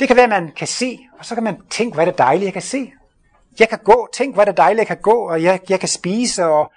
Det 0.00 0.08
kan 0.08 0.16
være, 0.16 0.24
at 0.24 0.42
man 0.42 0.52
kan 0.56 0.66
se, 0.66 0.98
og 1.18 1.24
så 1.24 1.34
kan 1.34 1.44
man 1.44 1.56
tænke, 1.70 1.94
hvad 1.94 2.06
er 2.06 2.10
det 2.10 2.18
dejligt, 2.18 2.44
jeg 2.44 2.52
kan 2.52 2.62
se. 2.62 2.92
Jeg 3.58 3.68
kan 3.68 3.78
gå, 3.84 4.08
tænk, 4.12 4.34
hvad 4.34 4.46
er 4.46 4.50
det 4.50 4.56
dejligt, 4.56 4.78
jeg 4.78 4.86
kan 4.86 5.02
gå, 5.02 5.28
og 5.28 5.42
jeg, 5.42 5.60
jeg 5.68 5.80
kan 5.80 5.88
spise, 5.88 6.44
og 6.44 6.72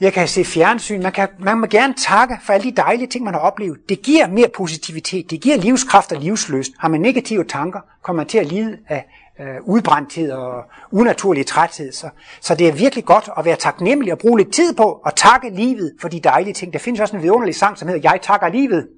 jeg 0.00 0.12
kan 0.12 0.28
se 0.28 0.44
fjernsyn. 0.44 1.02
Man, 1.02 1.12
kan, 1.12 1.28
man 1.38 1.58
må 1.58 1.66
gerne 1.66 1.94
takke 1.94 2.38
for 2.46 2.52
alle 2.52 2.70
de 2.70 2.76
dejlige 2.76 3.06
ting, 3.06 3.24
man 3.24 3.34
har 3.34 3.40
oplevet. 3.40 3.78
Det 3.88 4.02
giver 4.02 4.26
mere 4.28 4.48
positivitet, 4.56 5.30
det 5.30 5.40
giver 5.40 5.56
livskraft 5.56 6.12
og 6.12 6.20
livsløst. 6.20 6.72
Har 6.78 6.88
man 6.88 7.00
negative 7.00 7.44
tanker, 7.44 7.80
kommer 8.02 8.22
man 8.22 8.26
til 8.26 8.38
at 8.38 8.46
lide 8.46 8.78
af 8.88 9.06
øh, 9.40 9.56
udbrændthed 9.62 10.32
og 10.32 10.64
unaturlig 10.92 11.46
træthed. 11.46 11.92
Så, 11.92 12.08
så 12.40 12.54
det 12.54 12.68
er 12.68 12.72
virkelig 12.72 13.04
godt 13.04 13.30
at 13.38 13.44
være 13.44 13.56
taknemmelig 13.56 14.12
og 14.12 14.18
bruge 14.18 14.38
lidt 14.38 14.52
tid 14.52 14.74
på 14.74 14.92
at 15.06 15.14
takke 15.16 15.50
livet 15.50 15.92
for 16.00 16.08
de 16.08 16.20
dejlige 16.20 16.54
ting. 16.54 16.72
Der 16.72 16.78
findes 16.78 17.00
også 17.00 17.16
en 17.16 17.22
vidunderlig 17.22 17.54
sang, 17.54 17.78
som 17.78 17.88
hedder 17.88 18.10
Jeg 18.10 18.20
takker 18.22 18.48
livet. 18.48 18.88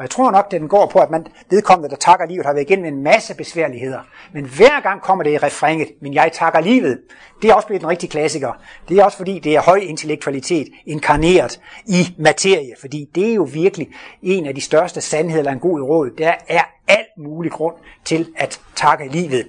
Og 0.00 0.04
jeg 0.04 0.10
tror 0.10 0.30
nok, 0.30 0.50
det 0.50 0.60
den 0.60 0.68
går 0.68 0.86
på, 0.86 0.98
at 0.98 1.10
man 1.10 1.26
vedkommende, 1.50 1.90
der 1.90 1.96
takker 1.96 2.26
livet, 2.26 2.46
har 2.46 2.52
været 2.52 2.70
igennem 2.70 2.94
en 2.94 3.02
masse 3.02 3.34
besværligheder. 3.34 4.00
Men 4.32 4.44
hver 4.44 4.80
gang 4.82 5.02
kommer 5.02 5.24
det 5.24 5.30
i 5.30 5.38
refrænget, 5.38 5.88
men 6.00 6.14
jeg 6.14 6.30
takker 6.32 6.60
livet. 6.60 6.98
Det 7.42 7.50
er 7.50 7.54
også 7.54 7.66
blevet 7.66 7.82
en 7.82 7.88
rigtig 7.88 8.10
klassiker. 8.10 8.52
Det 8.88 8.98
er 8.98 9.04
også 9.04 9.16
fordi, 9.16 9.38
det 9.38 9.56
er 9.56 9.60
høj 9.60 9.76
intellektualitet 9.76 10.68
inkarneret 10.86 11.60
i 11.86 12.14
materie. 12.18 12.74
Fordi 12.80 13.08
det 13.14 13.30
er 13.30 13.34
jo 13.34 13.48
virkelig 13.52 13.88
en 14.22 14.46
af 14.46 14.54
de 14.54 14.60
største 14.60 15.00
sandheder, 15.00 15.38
eller 15.38 15.52
en 15.52 15.60
god 15.60 15.80
råd. 15.80 16.10
Der 16.18 16.34
er 16.48 16.62
alt 16.88 17.18
mulig 17.18 17.52
grund 17.52 17.74
til 18.04 18.28
at 18.36 18.60
takke 18.76 19.08
livet. 19.08 19.48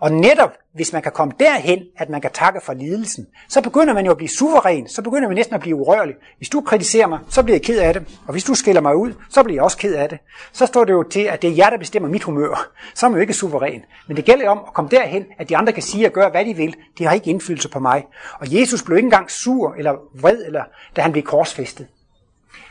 Og 0.00 0.12
netop 0.12 0.50
hvis 0.74 0.92
man 0.92 1.02
kan 1.02 1.12
komme 1.12 1.34
derhen, 1.40 1.82
at 1.96 2.08
man 2.10 2.20
kan 2.20 2.30
takke 2.34 2.60
for 2.60 2.74
lidelsen, 2.74 3.26
så 3.48 3.60
begynder 3.60 3.94
man 3.94 4.04
jo 4.04 4.10
at 4.10 4.16
blive 4.16 4.28
suveræn, 4.28 4.88
så 4.88 5.02
begynder 5.02 5.28
man 5.28 5.34
næsten 5.34 5.54
at 5.54 5.60
blive 5.60 5.76
urørlig. 5.76 6.14
Hvis 6.36 6.48
du 6.48 6.60
kritiserer 6.60 7.06
mig, 7.06 7.18
så 7.28 7.42
bliver 7.42 7.54
jeg 7.54 7.62
ked 7.62 7.78
af 7.78 7.94
det, 7.94 8.18
og 8.26 8.32
hvis 8.32 8.44
du 8.44 8.54
skiller 8.54 8.80
mig 8.80 8.96
ud, 8.96 9.12
så 9.30 9.42
bliver 9.42 9.56
jeg 9.56 9.62
også 9.62 9.78
ked 9.78 9.94
af 9.94 10.08
det. 10.08 10.18
Så 10.52 10.66
står 10.66 10.84
det 10.84 10.92
jo 10.92 11.02
til, 11.02 11.20
at 11.20 11.42
det 11.42 11.50
er 11.50 11.54
jer, 11.54 11.70
der 11.70 11.78
bestemmer 11.78 12.08
mit 12.08 12.22
humør. 12.22 12.70
Så 12.94 13.06
er 13.06 13.10
man 13.10 13.16
jo 13.16 13.20
ikke 13.20 13.34
suveræn. 13.34 13.82
Men 14.08 14.16
det 14.16 14.24
gælder 14.24 14.48
om 14.48 14.58
at 14.66 14.74
komme 14.74 14.88
derhen, 14.90 15.24
at 15.38 15.48
de 15.48 15.56
andre 15.56 15.72
kan 15.72 15.82
sige 15.82 16.06
og 16.06 16.12
gøre, 16.12 16.30
hvad 16.30 16.44
de 16.44 16.54
vil. 16.54 16.76
De 16.98 17.04
har 17.04 17.12
ikke 17.12 17.30
indflydelse 17.30 17.68
på 17.68 17.78
mig. 17.80 18.04
Og 18.40 18.60
Jesus 18.60 18.82
blev 18.82 18.96
ikke 18.96 19.06
engang 19.06 19.30
sur 19.30 19.74
eller 19.78 19.92
vred, 20.20 20.46
eller, 20.46 20.62
da 20.96 21.02
han 21.02 21.12
blev 21.12 21.24
korsfæstet. 21.24 21.86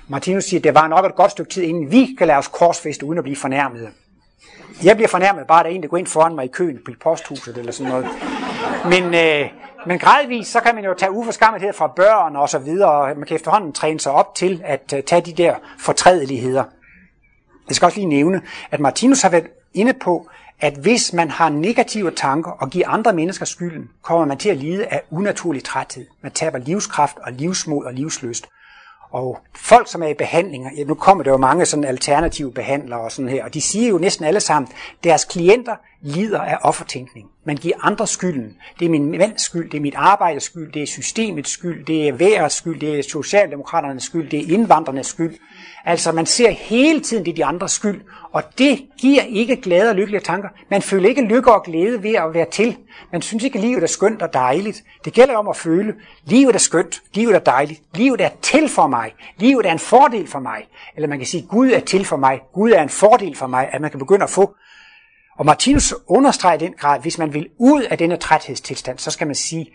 Martinus 0.08 0.44
siger, 0.44 0.60
at 0.60 0.64
det 0.64 0.76
var 0.76 0.88
nok 0.88 1.06
et 1.06 1.16
godt 1.16 1.32
stykke 1.32 1.52
tid, 1.52 1.64
inden 1.64 1.92
vi 1.92 2.16
kan 2.18 2.28
lade 2.28 2.38
os 2.38 2.48
korsfæste 2.48 3.06
uden 3.06 3.18
at 3.18 3.24
blive 3.24 3.36
fornærmet. 3.36 3.90
Jeg 4.84 4.96
bliver 4.96 5.08
fornærmet 5.08 5.48
bare, 5.48 5.60
at 5.60 5.66
der 5.66 5.72
er 5.72 5.76
en, 5.76 5.82
der 5.82 5.88
går 5.88 5.98
ind 5.98 6.08
foran 6.08 6.36
mig 6.36 6.46
i 6.46 6.48
køen 6.48 6.80
på 6.86 6.92
posthuset 7.04 7.58
eller 7.58 7.72
sådan 7.72 7.92
noget. 7.92 8.08
Men, 8.86 9.04
øh, 9.14 9.50
men 9.86 10.00
gradvist, 10.00 10.52
så 10.52 10.60
kan 10.60 10.76
man 10.76 10.84
jo 10.84 10.94
tage 10.98 11.12
uforskammethed 11.12 11.74
fra 11.74 11.88
børn 11.88 12.36
og 12.36 12.50
så 12.50 12.60
videre, 12.60 12.92
og 12.92 13.18
man 13.18 13.28
kan 13.28 13.36
efterhånden 13.36 13.74
træne 13.74 14.00
sig 14.00 14.12
op 14.12 14.36
til 14.36 14.62
at 14.66 14.94
øh, 14.96 15.04
tage 15.04 15.22
de 15.22 15.34
der 15.34 15.56
fortrædeligheder. 15.80 16.64
Jeg 17.68 17.76
skal 17.76 17.86
også 17.86 17.98
lige 17.98 18.10
nævne, 18.10 18.42
at 18.72 18.80
Martinus 18.80 19.22
har 19.22 19.30
været 19.30 19.48
inde 19.74 19.94
på, 19.94 20.30
at 20.60 20.74
hvis 20.74 21.14
man 21.14 21.30
har 21.30 21.50
negative 21.50 22.12
tanker 22.12 22.52
og 22.52 22.70
giver 22.70 22.90
andre 22.90 23.14
mennesker 23.14 23.46
skylden, 23.46 23.90
kommer 24.02 24.26
man 24.26 24.38
til 24.38 24.50
at 24.50 24.58
lide 24.58 24.86
af 24.86 25.02
unaturlig 25.12 25.64
træthed. 25.64 26.06
Man 26.22 26.32
taber 26.32 26.58
livskraft 26.58 27.18
og 27.18 27.32
livsmod 27.32 27.86
og 27.86 27.94
livsløst. 27.94 28.48
Og 29.12 29.40
folk, 29.56 29.92
som 29.92 30.04
er 30.04 30.08
i 30.08 30.14
behandlinger, 30.14 30.70
ja, 30.78 30.84
nu 30.84 30.94
kommer 30.94 31.24
der 31.24 31.32
jo 31.32 31.38
mange 31.38 31.66
sådan 31.66 31.86
alternative 31.86 32.52
behandlere 32.52 33.00
og 33.00 33.12
sådan 33.12 33.30
her, 33.30 33.44
og 33.44 33.54
de 33.54 33.62
siger 33.62 33.90
jo 33.90 33.98
næsten 33.98 34.26
alle 34.26 34.40
sammen, 34.40 34.72
deres 35.04 35.26
klienter 35.26 35.76
lider 36.02 36.42
af 36.42 36.58
offertænkning. 36.62 37.28
Man 37.46 37.56
giver 37.56 37.76
andre 37.82 38.08
skylden. 38.08 38.58
Det 38.80 38.86
er 38.86 38.90
min 38.90 39.12
mands 39.12 39.42
skyld, 39.42 39.70
det 39.70 39.78
er 39.78 39.82
mit 39.82 39.96
arbejdes 39.96 40.44
skyld, 40.44 40.72
det 40.72 40.82
er 40.82 40.88
systemets 40.88 41.52
skyld, 41.52 41.86
det 41.86 42.08
er 42.08 42.14
værets 42.14 42.56
skyld, 42.56 42.80
det 42.80 43.00
er 43.00 43.04
socialdemokraternes 43.04 44.04
skyld, 44.04 44.30
det 44.30 44.40
er 44.40 44.54
indvandrernes 44.54 45.08
skyld. 45.08 45.36
Altså, 45.86 46.12
man 46.12 46.26
ser 46.26 46.52
hele 46.52 47.00
tiden, 47.00 47.26
det 47.26 47.32
er 47.32 47.36
de 47.36 47.46
andres 47.46 47.72
skyld, 47.72 48.02
og 48.32 48.44
det 48.58 48.86
giver 48.98 49.22
ikke 49.22 49.56
glade 49.56 49.90
og 49.90 49.96
lykkelige 49.96 50.22
tanker. 50.22 50.50
Man 50.70 50.82
føler 50.82 51.10
ikke 51.10 51.22
lykke 51.22 51.54
og 51.54 51.64
glæde 51.64 52.04
ved 52.04 52.14
at 52.16 52.34
være 52.34 52.46
til. 52.52 52.78
Man 53.12 53.22
synes 53.22 53.44
ikke, 53.44 53.58
at 53.58 53.66
livet 53.66 53.84
er 53.84 53.88
skønt 53.88 54.22
og 54.22 54.34
dejligt. 54.34 54.84
Det 55.06 55.14
gælder 55.14 55.36
om 55.36 55.48
at 55.48 55.56
føle, 55.56 55.96
livet 56.26 56.56
er 56.56 56.60
skønt, 56.60 57.02
livet 57.14 57.36
er 57.36 57.40
dejligt, 57.40 57.82
livet 57.94 58.22
er 58.22 58.30
til 58.42 58.70
for 58.70 58.88
mig, 58.88 59.14
livet 59.38 59.66
er 59.66 59.72
en 59.72 59.80
fordel 59.80 60.28
for 60.28 60.40
mig. 60.40 60.68
Eller 60.96 61.08
man 61.08 61.18
kan 61.18 61.28
sige, 61.28 61.48
Gud 61.50 61.72
er 61.72 61.80
til 61.80 62.06
for 62.06 62.18
mig, 62.18 62.42
Gud 62.54 62.72
er 62.72 62.84
en 62.84 62.90
fordel 62.90 63.36
for 63.36 63.48
mig, 63.48 63.70
at 63.72 63.82
man 63.82 63.90
kan 63.90 64.00
begynde 64.00 64.24
at 64.24 64.30
få 64.30 64.56
og 65.38 65.46
Martinus 65.46 65.94
understreger 66.08 66.58
den 66.58 66.74
grad, 66.74 67.00
hvis 67.02 67.18
man 67.18 67.34
vil 67.34 67.50
ud 67.58 67.82
af 67.82 67.98
denne 67.98 68.18
træthedstilstand, 68.18 68.98
så 68.98 69.12
skal 69.12 69.28
man 69.28 69.36
sige, 69.36 69.72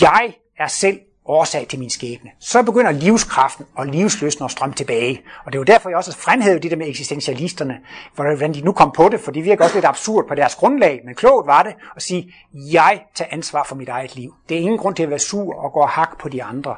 jeg 0.00 0.34
er 0.58 0.66
selv 0.66 1.00
årsag 1.26 1.66
til 1.68 1.78
min 1.78 1.90
skæbne. 1.90 2.30
Så 2.40 2.62
begynder 2.62 2.90
livskraften 2.90 3.66
og 3.74 3.86
livsløsningen 3.86 4.44
at 4.44 4.50
strømme 4.50 4.74
tilbage. 4.74 5.22
Og 5.44 5.52
det 5.52 5.58
er 5.58 5.60
jo 5.60 5.64
derfor, 5.64 5.88
jeg 5.88 5.98
også 5.98 6.16
fremhævede 6.18 6.62
det 6.62 6.70
der 6.70 6.76
med 6.76 6.88
eksistentialisterne, 6.88 7.78
hvordan 8.14 8.54
de 8.54 8.60
nu 8.60 8.72
kom 8.72 8.92
på 8.96 9.08
det, 9.08 9.20
for 9.20 9.32
det 9.32 9.44
virker 9.44 9.64
også 9.64 9.76
lidt 9.76 9.84
absurd 9.84 10.28
på 10.28 10.34
deres 10.34 10.54
grundlag, 10.54 11.00
men 11.04 11.14
klogt 11.14 11.46
var 11.46 11.62
det 11.62 11.74
at 11.96 12.02
sige, 12.02 12.34
jeg 12.54 13.00
tager 13.14 13.28
ansvar 13.32 13.64
for 13.64 13.74
mit 13.74 13.88
eget 13.88 14.16
liv. 14.16 14.34
Det 14.48 14.56
er 14.56 14.60
ingen 14.60 14.78
grund 14.78 14.94
til 14.94 15.02
at 15.02 15.10
være 15.10 15.18
sur 15.18 15.54
og 15.54 15.72
gå 15.72 15.80
og 15.80 15.88
hak 15.88 16.18
på 16.18 16.28
de 16.28 16.42
andre. 16.42 16.76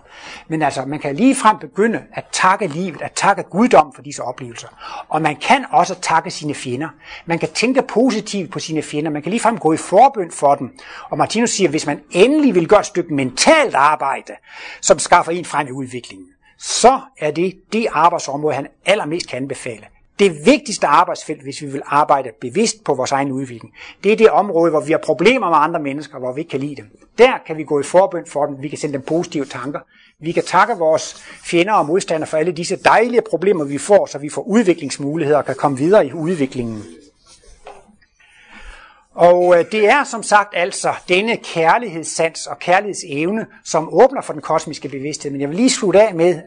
Men 0.48 0.62
altså, 0.62 0.84
man 0.84 0.98
kan 0.98 1.16
lige 1.16 1.34
frem 1.34 1.58
begynde 1.58 2.02
at 2.12 2.24
takke 2.32 2.66
livet, 2.66 3.02
at 3.02 3.12
takke 3.12 3.42
guddom 3.42 3.92
for 3.94 4.02
disse 4.02 4.22
oplevelser. 4.22 4.68
Og 5.08 5.22
man 5.22 5.36
kan 5.36 5.64
også 5.70 5.94
takke 6.00 6.30
sine 6.30 6.54
fjender. 6.54 6.88
Man 7.26 7.38
kan 7.38 7.48
tænke 7.48 7.82
positivt 7.82 8.50
på 8.50 8.58
sine 8.58 8.82
fjender. 8.82 9.10
Man 9.10 9.22
kan 9.22 9.30
lige 9.30 9.40
frem 9.40 9.58
gå 9.58 9.72
i 9.72 9.76
forbøn 9.76 10.30
for 10.30 10.54
dem. 10.54 10.78
Og 11.10 11.18
Martinus 11.18 11.50
siger, 11.50 11.68
at 11.68 11.72
hvis 11.72 11.86
man 11.86 12.00
endelig 12.10 12.54
vil 12.54 12.68
gøre 12.68 12.80
et 12.80 12.86
stykke 12.86 13.14
mentalt 13.14 13.74
arbejde, 13.74 14.35
som 14.80 14.98
skaffer 14.98 15.32
en 15.32 15.44
frem 15.44 15.68
i 15.68 15.70
udviklingen, 15.70 16.26
så 16.58 17.00
er 17.18 17.30
det 17.30 17.54
det 17.72 17.86
arbejdsområde, 17.92 18.54
han 18.54 18.66
allermest 18.86 19.28
kan 19.28 19.36
anbefale. 19.36 19.84
Det 20.18 20.46
vigtigste 20.46 20.86
arbejdsfelt, 20.86 21.42
hvis 21.42 21.62
vi 21.62 21.66
vil 21.66 21.82
arbejde 21.86 22.30
bevidst 22.40 22.84
på 22.84 22.94
vores 22.94 23.12
egen 23.12 23.32
udvikling, 23.32 23.74
det 24.04 24.12
er 24.12 24.16
det 24.16 24.30
område, 24.30 24.70
hvor 24.70 24.80
vi 24.80 24.92
har 24.92 24.98
problemer 24.98 25.48
med 25.48 25.56
andre 25.60 25.80
mennesker, 25.80 26.18
hvor 26.18 26.32
vi 26.32 26.40
ikke 26.40 26.50
kan 26.50 26.60
lide 26.60 26.76
dem. 26.76 26.90
Der 27.18 27.32
kan 27.46 27.56
vi 27.56 27.64
gå 27.64 27.80
i 27.80 27.82
forbøn 27.82 28.26
for 28.26 28.46
dem, 28.46 28.62
vi 28.62 28.68
kan 28.68 28.78
sende 28.78 28.92
dem 28.92 29.02
positive 29.02 29.44
tanker. 29.44 29.80
Vi 30.20 30.32
kan 30.32 30.42
takke 30.42 30.74
vores 30.78 31.14
fjender 31.44 31.72
og 31.72 31.86
modstandere 31.86 32.26
for 32.26 32.36
alle 32.36 32.52
disse 32.52 32.76
dejlige 32.76 33.22
problemer, 33.30 33.64
vi 33.64 33.78
får, 33.78 34.06
så 34.06 34.18
vi 34.18 34.28
får 34.28 34.42
udviklingsmuligheder 34.42 35.38
og 35.38 35.44
kan 35.44 35.54
komme 35.54 35.78
videre 35.78 36.06
i 36.06 36.12
udviklingen. 36.12 36.82
Og 39.16 39.58
øh, 39.58 39.64
det 39.72 39.88
er 39.88 40.04
som 40.04 40.22
sagt 40.22 40.48
altså 40.56 40.94
denne 41.08 41.36
kærlighedssans 41.36 42.46
og 42.46 42.58
kærlighedsevne, 42.58 43.46
som 43.64 43.88
åbner 43.92 44.22
for 44.22 44.32
den 44.32 44.42
kosmiske 44.42 44.88
bevidsthed. 44.88 45.30
Men 45.32 45.40
jeg 45.40 45.48
vil 45.48 45.56
lige 45.56 45.70
slutte 45.70 46.02
af 46.02 46.14
med 46.14 46.42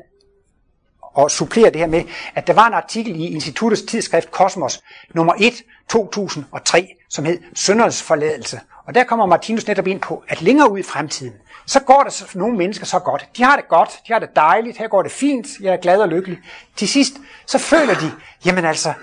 og 1.02 1.32
supplere 1.32 1.70
det 1.70 1.76
her 1.76 1.88
med, 1.88 2.04
at 2.36 2.48
der 2.48 2.54
var 2.54 2.68
en 2.68 2.74
artikel 2.74 3.16
i 3.16 3.26
Instituttets 3.26 3.82
tidsskrift 3.82 4.32
Kosmos 4.32 4.82
nummer 5.14 5.34
1 5.40 5.54
2003, 5.90 6.96
som 7.10 7.26
hed 7.26 7.40
Sønderens 7.56 8.04
forladelse. 8.04 8.60
Og 8.86 8.96
der 8.96 9.04
kommer 9.04 9.26
Martinus 9.26 9.68
netop 9.68 9.88
ind 9.88 10.02
på, 10.02 10.24
at 10.28 10.42
længere 10.42 10.72
ud 10.72 10.80
i 10.80 10.84
fremtiden, 10.84 11.34
så 11.66 11.80
går 11.80 12.04
der 12.04 12.38
nogle 12.38 12.58
mennesker 12.58 12.86
så 12.86 13.00
godt. 13.00 13.28
De 13.38 13.44
har 13.44 13.56
det 13.56 13.68
godt, 13.68 13.90
de 14.08 14.14
har 14.14 14.20
det 14.20 14.30
dejligt, 14.36 14.78
her 14.78 14.88
går 14.88 15.04
det 15.04 15.12
fint, 15.12 15.48
jeg 15.62 15.74
er 15.74 15.78
glad 15.78 16.02
og 16.02 16.08
lykkelig. 16.08 16.38
Til 16.76 16.88
sidst, 16.88 17.14
så 17.46 17.58
føler 17.58 17.94
de, 17.94 18.12
jamen 18.46 18.66
altså, 18.66 18.94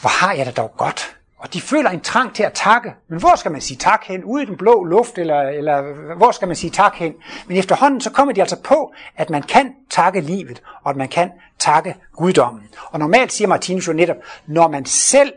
hvor 0.00 0.10
har 0.10 0.32
jeg 0.32 0.46
det 0.46 0.56
dog 0.56 0.74
godt. 0.76 1.16
Og 1.42 1.54
de 1.54 1.60
føler 1.60 1.90
en 1.90 2.00
trang 2.00 2.34
til 2.34 2.42
at 2.42 2.52
takke. 2.52 2.94
Men 3.08 3.18
hvor 3.18 3.36
skal 3.36 3.52
man 3.52 3.60
sige 3.60 3.78
tak 3.78 4.04
hen? 4.04 4.24
Ude 4.24 4.42
i 4.42 4.46
den 4.46 4.56
blå 4.56 4.84
luft, 4.84 5.18
eller, 5.18 5.40
eller 5.40 5.82
hvor 6.16 6.30
skal 6.30 6.48
man 6.48 6.56
sige 6.56 6.70
tak 6.70 6.94
hen? 6.94 7.14
Men 7.46 7.56
efterhånden 7.56 8.00
så 8.00 8.10
kommer 8.10 8.34
de 8.34 8.40
altså 8.40 8.56
på, 8.56 8.92
at 9.16 9.30
man 9.30 9.42
kan 9.42 9.74
takke 9.90 10.20
livet, 10.20 10.62
og 10.84 10.90
at 10.90 10.96
man 10.96 11.08
kan 11.08 11.30
takke 11.58 11.96
guddommen. 12.16 12.62
Og 12.90 12.98
normalt 12.98 13.32
siger 13.32 13.48
Martinus 13.48 13.88
jo 13.88 13.92
netop, 13.92 14.16
når 14.46 14.68
man 14.68 14.84
selv 14.84 15.32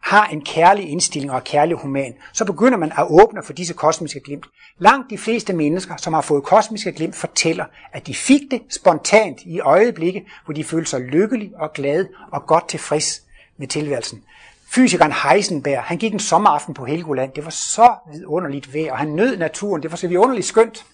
har 0.00 0.26
en 0.26 0.44
kærlig 0.44 0.90
indstilling 0.90 1.30
og 1.32 1.36
er 1.36 1.42
kærlig 1.42 1.76
human, 1.76 2.14
så 2.32 2.44
begynder 2.44 2.78
man 2.78 2.92
at 2.98 3.06
åbne 3.10 3.42
for 3.42 3.52
disse 3.52 3.74
kosmiske 3.74 4.20
glimt. 4.20 4.46
Langt 4.78 5.10
de 5.10 5.18
fleste 5.18 5.52
mennesker, 5.52 5.96
som 5.96 6.12
har 6.12 6.20
fået 6.20 6.44
kosmiske 6.44 6.92
glimt, 6.92 7.16
fortæller, 7.16 7.64
at 7.92 8.06
de 8.06 8.14
fik 8.14 8.40
det 8.50 8.62
spontant 8.70 9.42
i 9.42 9.60
øjeblikke, 9.60 10.26
hvor 10.44 10.54
de 10.54 10.64
følte 10.64 10.90
sig 10.90 11.00
lykkelige 11.00 11.52
og 11.58 11.72
glade 11.72 12.08
og 12.32 12.46
godt 12.46 12.68
tilfreds 12.68 13.22
med 13.56 13.66
tilværelsen. 13.66 14.22
Fysikeren 14.68 15.12
Heisenberg, 15.12 15.82
han 15.82 15.98
gik 15.98 16.12
en 16.12 16.20
sommeraften 16.20 16.74
på 16.74 16.84
Helgoland. 16.84 17.32
Det 17.32 17.44
var 17.44 17.50
så 17.50 17.94
vidunderligt 18.12 18.74
vejr, 18.74 18.92
og 18.92 18.98
han 18.98 19.08
nød 19.08 19.36
naturen. 19.36 19.82
Det 19.82 19.90
var 19.90 19.96
så 19.96 20.08
vidunderligt 20.08 20.46
skønt. 20.46 20.84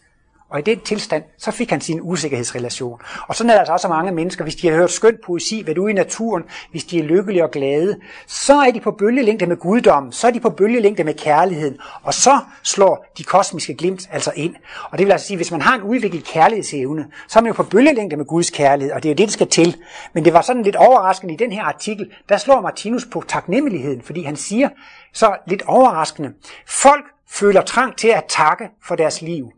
Og 0.53 0.59
i 0.59 0.63
den 0.63 0.81
tilstand, 0.81 1.23
så 1.39 1.51
fik 1.51 1.71
han 1.71 1.81
sin 1.81 2.01
usikkerhedsrelation. 2.03 3.01
Og 3.29 3.35
sådan 3.35 3.51
er 3.51 3.55
der 3.55 3.61
altså 3.61 3.73
også 3.73 3.89
mange 3.89 4.13
mennesker, 4.13 4.45
hvis 4.45 4.57
de 4.57 4.69
har 4.69 4.77
hørt 4.77 4.91
skønt 4.91 5.21
poesi, 5.27 5.63
været 5.67 5.79
ude 5.79 5.91
i 5.91 5.95
naturen, 5.95 6.43
hvis 6.71 6.85
de 6.85 6.99
er 6.99 7.03
lykkelige 7.03 7.45
og 7.45 7.51
glade, 7.51 7.97
så 8.27 8.55
er 8.55 8.71
de 8.71 8.81
på 8.81 8.91
bølgelængde 8.91 9.47
med 9.47 9.57
guddommen, 9.57 10.13
så 10.13 10.27
er 10.27 10.31
de 10.31 10.41
på 10.41 10.51
bølgelængde 10.51 11.05
med 11.05 11.15
kærligheden, 11.15 11.77
og 12.03 12.15
så 12.15 12.39
slår 12.63 13.07
de 13.19 13.25
kosmiske 13.25 13.75
glimt 13.75 14.09
altså 14.13 14.33
ind. 14.37 14.55
Og 14.91 14.99
det 14.99 15.07
vil 15.07 15.13
altså 15.13 15.27
sige, 15.27 15.37
hvis 15.37 15.51
man 15.51 15.63
har 15.63 15.75
en 15.75 15.83
udviklet 15.83 16.25
kærlighedsevne, 16.25 17.07
så 17.29 17.39
er 17.39 17.43
man 17.43 17.51
jo 17.51 17.55
på 17.55 17.63
bølgelængde 17.63 18.17
med 18.17 18.25
Guds 18.25 18.51
kærlighed, 18.51 18.93
og 18.93 19.03
det 19.03 19.09
er 19.09 19.13
jo 19.13 19.17
det, 19.17 19.27
der 19.27 19.33
skal 19.33 19.49
til. 19.49 19.77
Men 20.13 20.25
det 20.25 20.33
var 20.33 20.43
sådan 20.43 20.63
lidt 20.63 20.77
overraskende 20.77 21.35
i 21.35 21.37
den 21.37 21.53
her 21.53 21.63
artikel, 21.63 22.11
der 22.29 22.37
slår 22.37 22.61
Martinus 22.61 23.07
på 23.13 23.25
taknemmeligheden, 23.29 24.03
fordi 24.03 24.23
han 24.23 24.37
siger 24.37 24.69
så 25.13 25.37
lidt 25.47 25.63
overraskende, 25.67 26.33
folk 26.67 27.05
føler 27.29 27.63
trang 27.63 27.97
til 27.97 28.09
at 28.09 28.25
takke 28.29 28.69
for 28.87 28.97
deres 28.97 29.23
liv. 29.23 29.53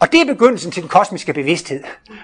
Og 0.00 0.12
det 0.12 0.20
er 0.20 0.24
begyndelsen 0.24 0.70
til 0.70 0.82
den 0.82 0.88
kosmiske 0.88 1.32
bevidsthed. 1.32 1.82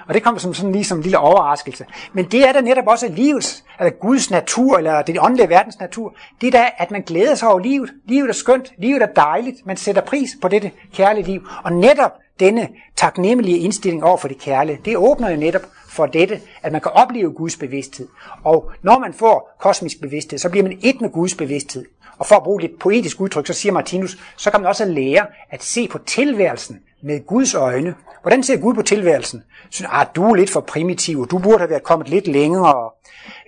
Og 0.09 0.15
det 0.15 0.23
kommer 0.23 0.41
som 0.41 0.55
sådan 0.55 0.73
lige 0.73 0.85
som 0.85 0.99
en 0.99 1.03
lille 1.03 1.19
overraskelse. 1.19 1.87
Men 2.13 2.25
det 2.25 2.49
er 2.49 2.53
da 2.53 2.61
netop 2.61 2.87
også 2.87 3.09
livets, 3.09 3.65
eller 3.79 3.91
Guds 3.91 4.31
natur, 4.31 4.79
eller 4.79 5.03
det 5.03 5.21
åndelige 5.21 5.49
verdens 5.49 5.81
natur. 5.81 6.15
Det 6.41 6.47
er 6.47 6.51
da, 6.51 6.71
at 6.79 6.91
man 6.91 7.03
glæder 7.03 7.35
sig 7.35 7.49
over 7.49 7.59
livet. 7.59 7.91
Livet 8.05 8.29
er 8.29 8.33
skønt, 8.33 8.73
livet 8.79 9.03
er 9.03 9.07
dejligt. 9.07 9.67
Man 9.67 9.77
sætter 9.77 10.03
pris 10.03 10.31
på 10.43 10.49
dette 10.49 10.71
kærlige 10.95 11.27
liv. 11.27 11.49
Og 11.65 11.73
netop 11.73 12.13
denne 12.41 12.69
taknemmelige 12.97 13.59
indstilling 13.59 14.05
over 14.05 14.17
for 14.17 14.29
det 14.29 14.39
kærlige, 14.39 14.81
det 14.85 14.97
åbner 14.97 15.31
jo 15.31 15.37
netop 15.37 15.63
for 15.89 16.07
dette, 16.07 16.41
at 16.63 16.73
man 16.73 16.81
kan 16.81 16.93
opleve 16.93 17.33
Guds 17.33 17.57
bevidsthed. 17.57 18.09
Og 18.45 18.71
når 18.83 18.99
man 18.99 19.15
får 19.15 19.57
kosmisk 19.61 20.01
bevidsthed, 20.01 20.39
så 20.39 20.49
bliver 20.49 20.63
man 20.63 20.79
et 20.83 21.01
med 21.01 21.11
Guds 21.11 21.35
bevidsthed. 21.35 21.85
Og 22.19 22.27
for 22.27 22.35
at 22.35 22.43
bruge 22.43 22.61
lidt 22.61 22.79
poetisk 22.79 23.21
udtryk, 23.21 23.47
så 23.47 23.53
siger 23.53 23.73
Martinus, 23.73 24.19
så 24.37 24.51
kan 24.51 24.61
man 24.61 24.69
også 24.69 24.85
lære 24.85 25.27
at 25.51 25.63
se 25.63 25.89
på 25.89 25.99
tilværelsen 25.99 26.81
med 27.05 27.27
Guds 27.27 27.55
øjne. 27.55 27.95
Hvordan 28.23 28.43
ser 28.43 28.57
Gud 28.57 28.75
på 28.75 28.83
tilværelsen? 28.83 29.45
Synes, 29.71 29.91
ah, 29.93 30.07
du 30.15 30.25
er 30.31 30.35
lidt 30.35 30.51
for 30.51 30.61
primitiv, 30.61 31.27
du 31.27 31.39
burde 31.39 31.59
have 31.59 31.71
været 31.71 31.83
kommet 31.83 32.09
lidt 32.09 32.27
længere. 32.27 32.91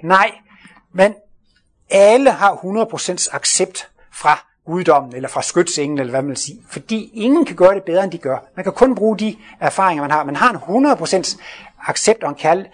Nej, 0.03 0.31
men 0.95 1.15
alle 1.91 2.31
har 2.31 2.53
100% 2.53 3.37
accept 3.37 3.89
fra 4.13 4.47
guddommen, 4.67 5.15
eller 5.15 5.29
fra 5.29 5.43
skytsengen, 5.43 5.99
eller 5.99 6.11
hvad 6.11 6.23
man 6.23 6.29
vil 6.29 6.37
sige. 6.37 6.61
Fordi 6.71 7.11
ingen 7.15 7.45
kan 7.45 7.57
gøre 7.57 7.75
det 7.75 7.83
bedre, 7.83 8.05
end 8.05 8.13
de 8.13 8.19
gør. 8.19 8.39
Man 8.57 8.65
kan 8.65 8.73
kun 8.73 8.95
bruge 8.95 9.19
de 9.19 9.37
erfaringer, 9.61 10.03
man 10.03 10.11
har. 10.11 10.25
Man 10.25 10.37
har 10.37 10.51
en 10.51 10.87
100% 10.87 11.41
accept 11.89 12.23
og 12.23 12.29
en 12.29 12.35
kald. 12.35 12.67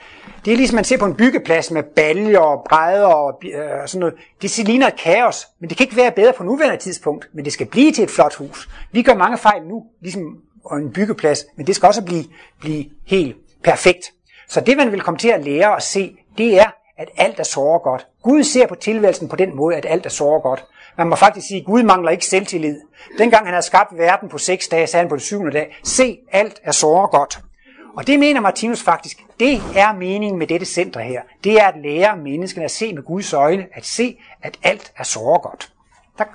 Det 0.44 0.52
er 0.52 0.56
ligesom 0.56 0.74
man 0.74 0.84
ser 0.84 0.98
på 0.98 1.04
en 1.04 1.14
byggeplads 1.14 1.70
med 1.70 1.82
baljer 1.82 2.38
og 2.38 2.66
brædder 2.68 3.06
og 3.06 3.42
øh, 3.44 3.88
sådan 3.88 4.00
noget. 4.00 4.14
Det 4.42 4.58
ligner 4.58 4.86
et 4.86 4.96
kaos, 4.96 5.48
men 5.60 5.68
det 5.68 5.76
kan 5.76 5.84
ikke 5.84 5.96
være 5.96 6.12
bedre 6.12 6.32
på 6.32 6.44
nuværende 6.44 6.76
tidspunkt, 6.76 7.28
men 7.32 7.44
det 7.44 7.52
skal 7.52 7.66
blive 7.66 7.92
til 7.92 8.04
et 8.04 8.10
flot 8.10 8.34
hus. 8.34 8.68
Vi 8.92 9.02
gør 9.02 9.14
mange 9.14 9.38
fejl 9.38 9.62
nu, 9.62 9.84
ligesom 10.00 10.38
og 10.64 10.78
en 10.78 10.92
byggeplads, 10.92 11.44
men 11.56 11.66
det 11.66 11.76
skal 11.76 11.86
også 11.86 12.02
blive, 12.02 12.24
blive 12.60 12.84
helt 13.06 13.36
perfekt. 13.64 14.12
Så 14.48 14.60
det, 14.60 14.76
man 14.76 14.92
vil 14.92 15.00
komme 15.00 15.18
til 15.18 15.28
at 15.28 15.44
lære 15.44 15.74
og 15.74 15.82
se, 15.82 16.16
det 16.38 16.60
er, 16.60 16.70
at 16.98 17.08
alt 17.16 17.40
er 17.40 17.44
såre 17.44 17.78
godt. 17.78 18.06
Gud 18.22 18.42
ser 18.44 18.66
på 18.66 18.74
tilværelsen 18.74 19.28
på 19.28 19.36
den 19.36 19.56
måde, 19.56 19.76
at 19.76 19.86
alt 19.88 20.06
er 20.06 20.10
såre 20.10 20.40
godt. 20.40 20.64
Man 20.98 21.06
må 21.06 21.16
faktisk 21.16 21.46
sige, 21.46 21.60
at 21.60 21.66
Gud 21.66 21.82
mangler 21.82 22.10
ikke 22.10 22.26
selvtillid. 22.26 22.80
Dengang 23.18 23.44
han 23.44 23.52
havde 23.54 23.66
skabt 23.66 23.98
verden 23.98 24.28
på 24.28 24.38
seks 24.38 24.68
dage, 24.68 24.86
sagde 24.86 25.02
han 25.02 25.08
på 25.08 25.16
det 25.16 25.22
syvende 25.22 25.52
dag, 25.52 25.78
se, 25.84 26.18
alt 26.32 26.60
er 26.64 26.72
såre 26.72 27.08
godt. 27.08 27.40
Og 27.96 28.06
det 28.06 28.18
mener 28.18 28.40
Martinus 28.40 28.82
faktisk, 28.82 29.24
det 29.40 29.62
er 29.76 29.92
meningen 29.92 30.38
med 30.38 30.46
dette 30.46 30.66
center 30.66 31.00
her. 31.00 31.22
Det 31.44 31.60
er 31.60 31.66
at 31.66 31.74
lære 31.82 32.16
menneskene 32.16 32.64
at 32.64 32.70
se 32.70 32.94
med 32.94 33.02
Guds 33.02 33.32
øjne, 33.32 33.66
at 33.72 33.86
se, 33.86 34.18
at 34.42 34.58
alt 34.62 34.92
er 34.96 35.04
såre 35.04 35.38
godt. 35.38 35.72
Tak. 36.18 36.28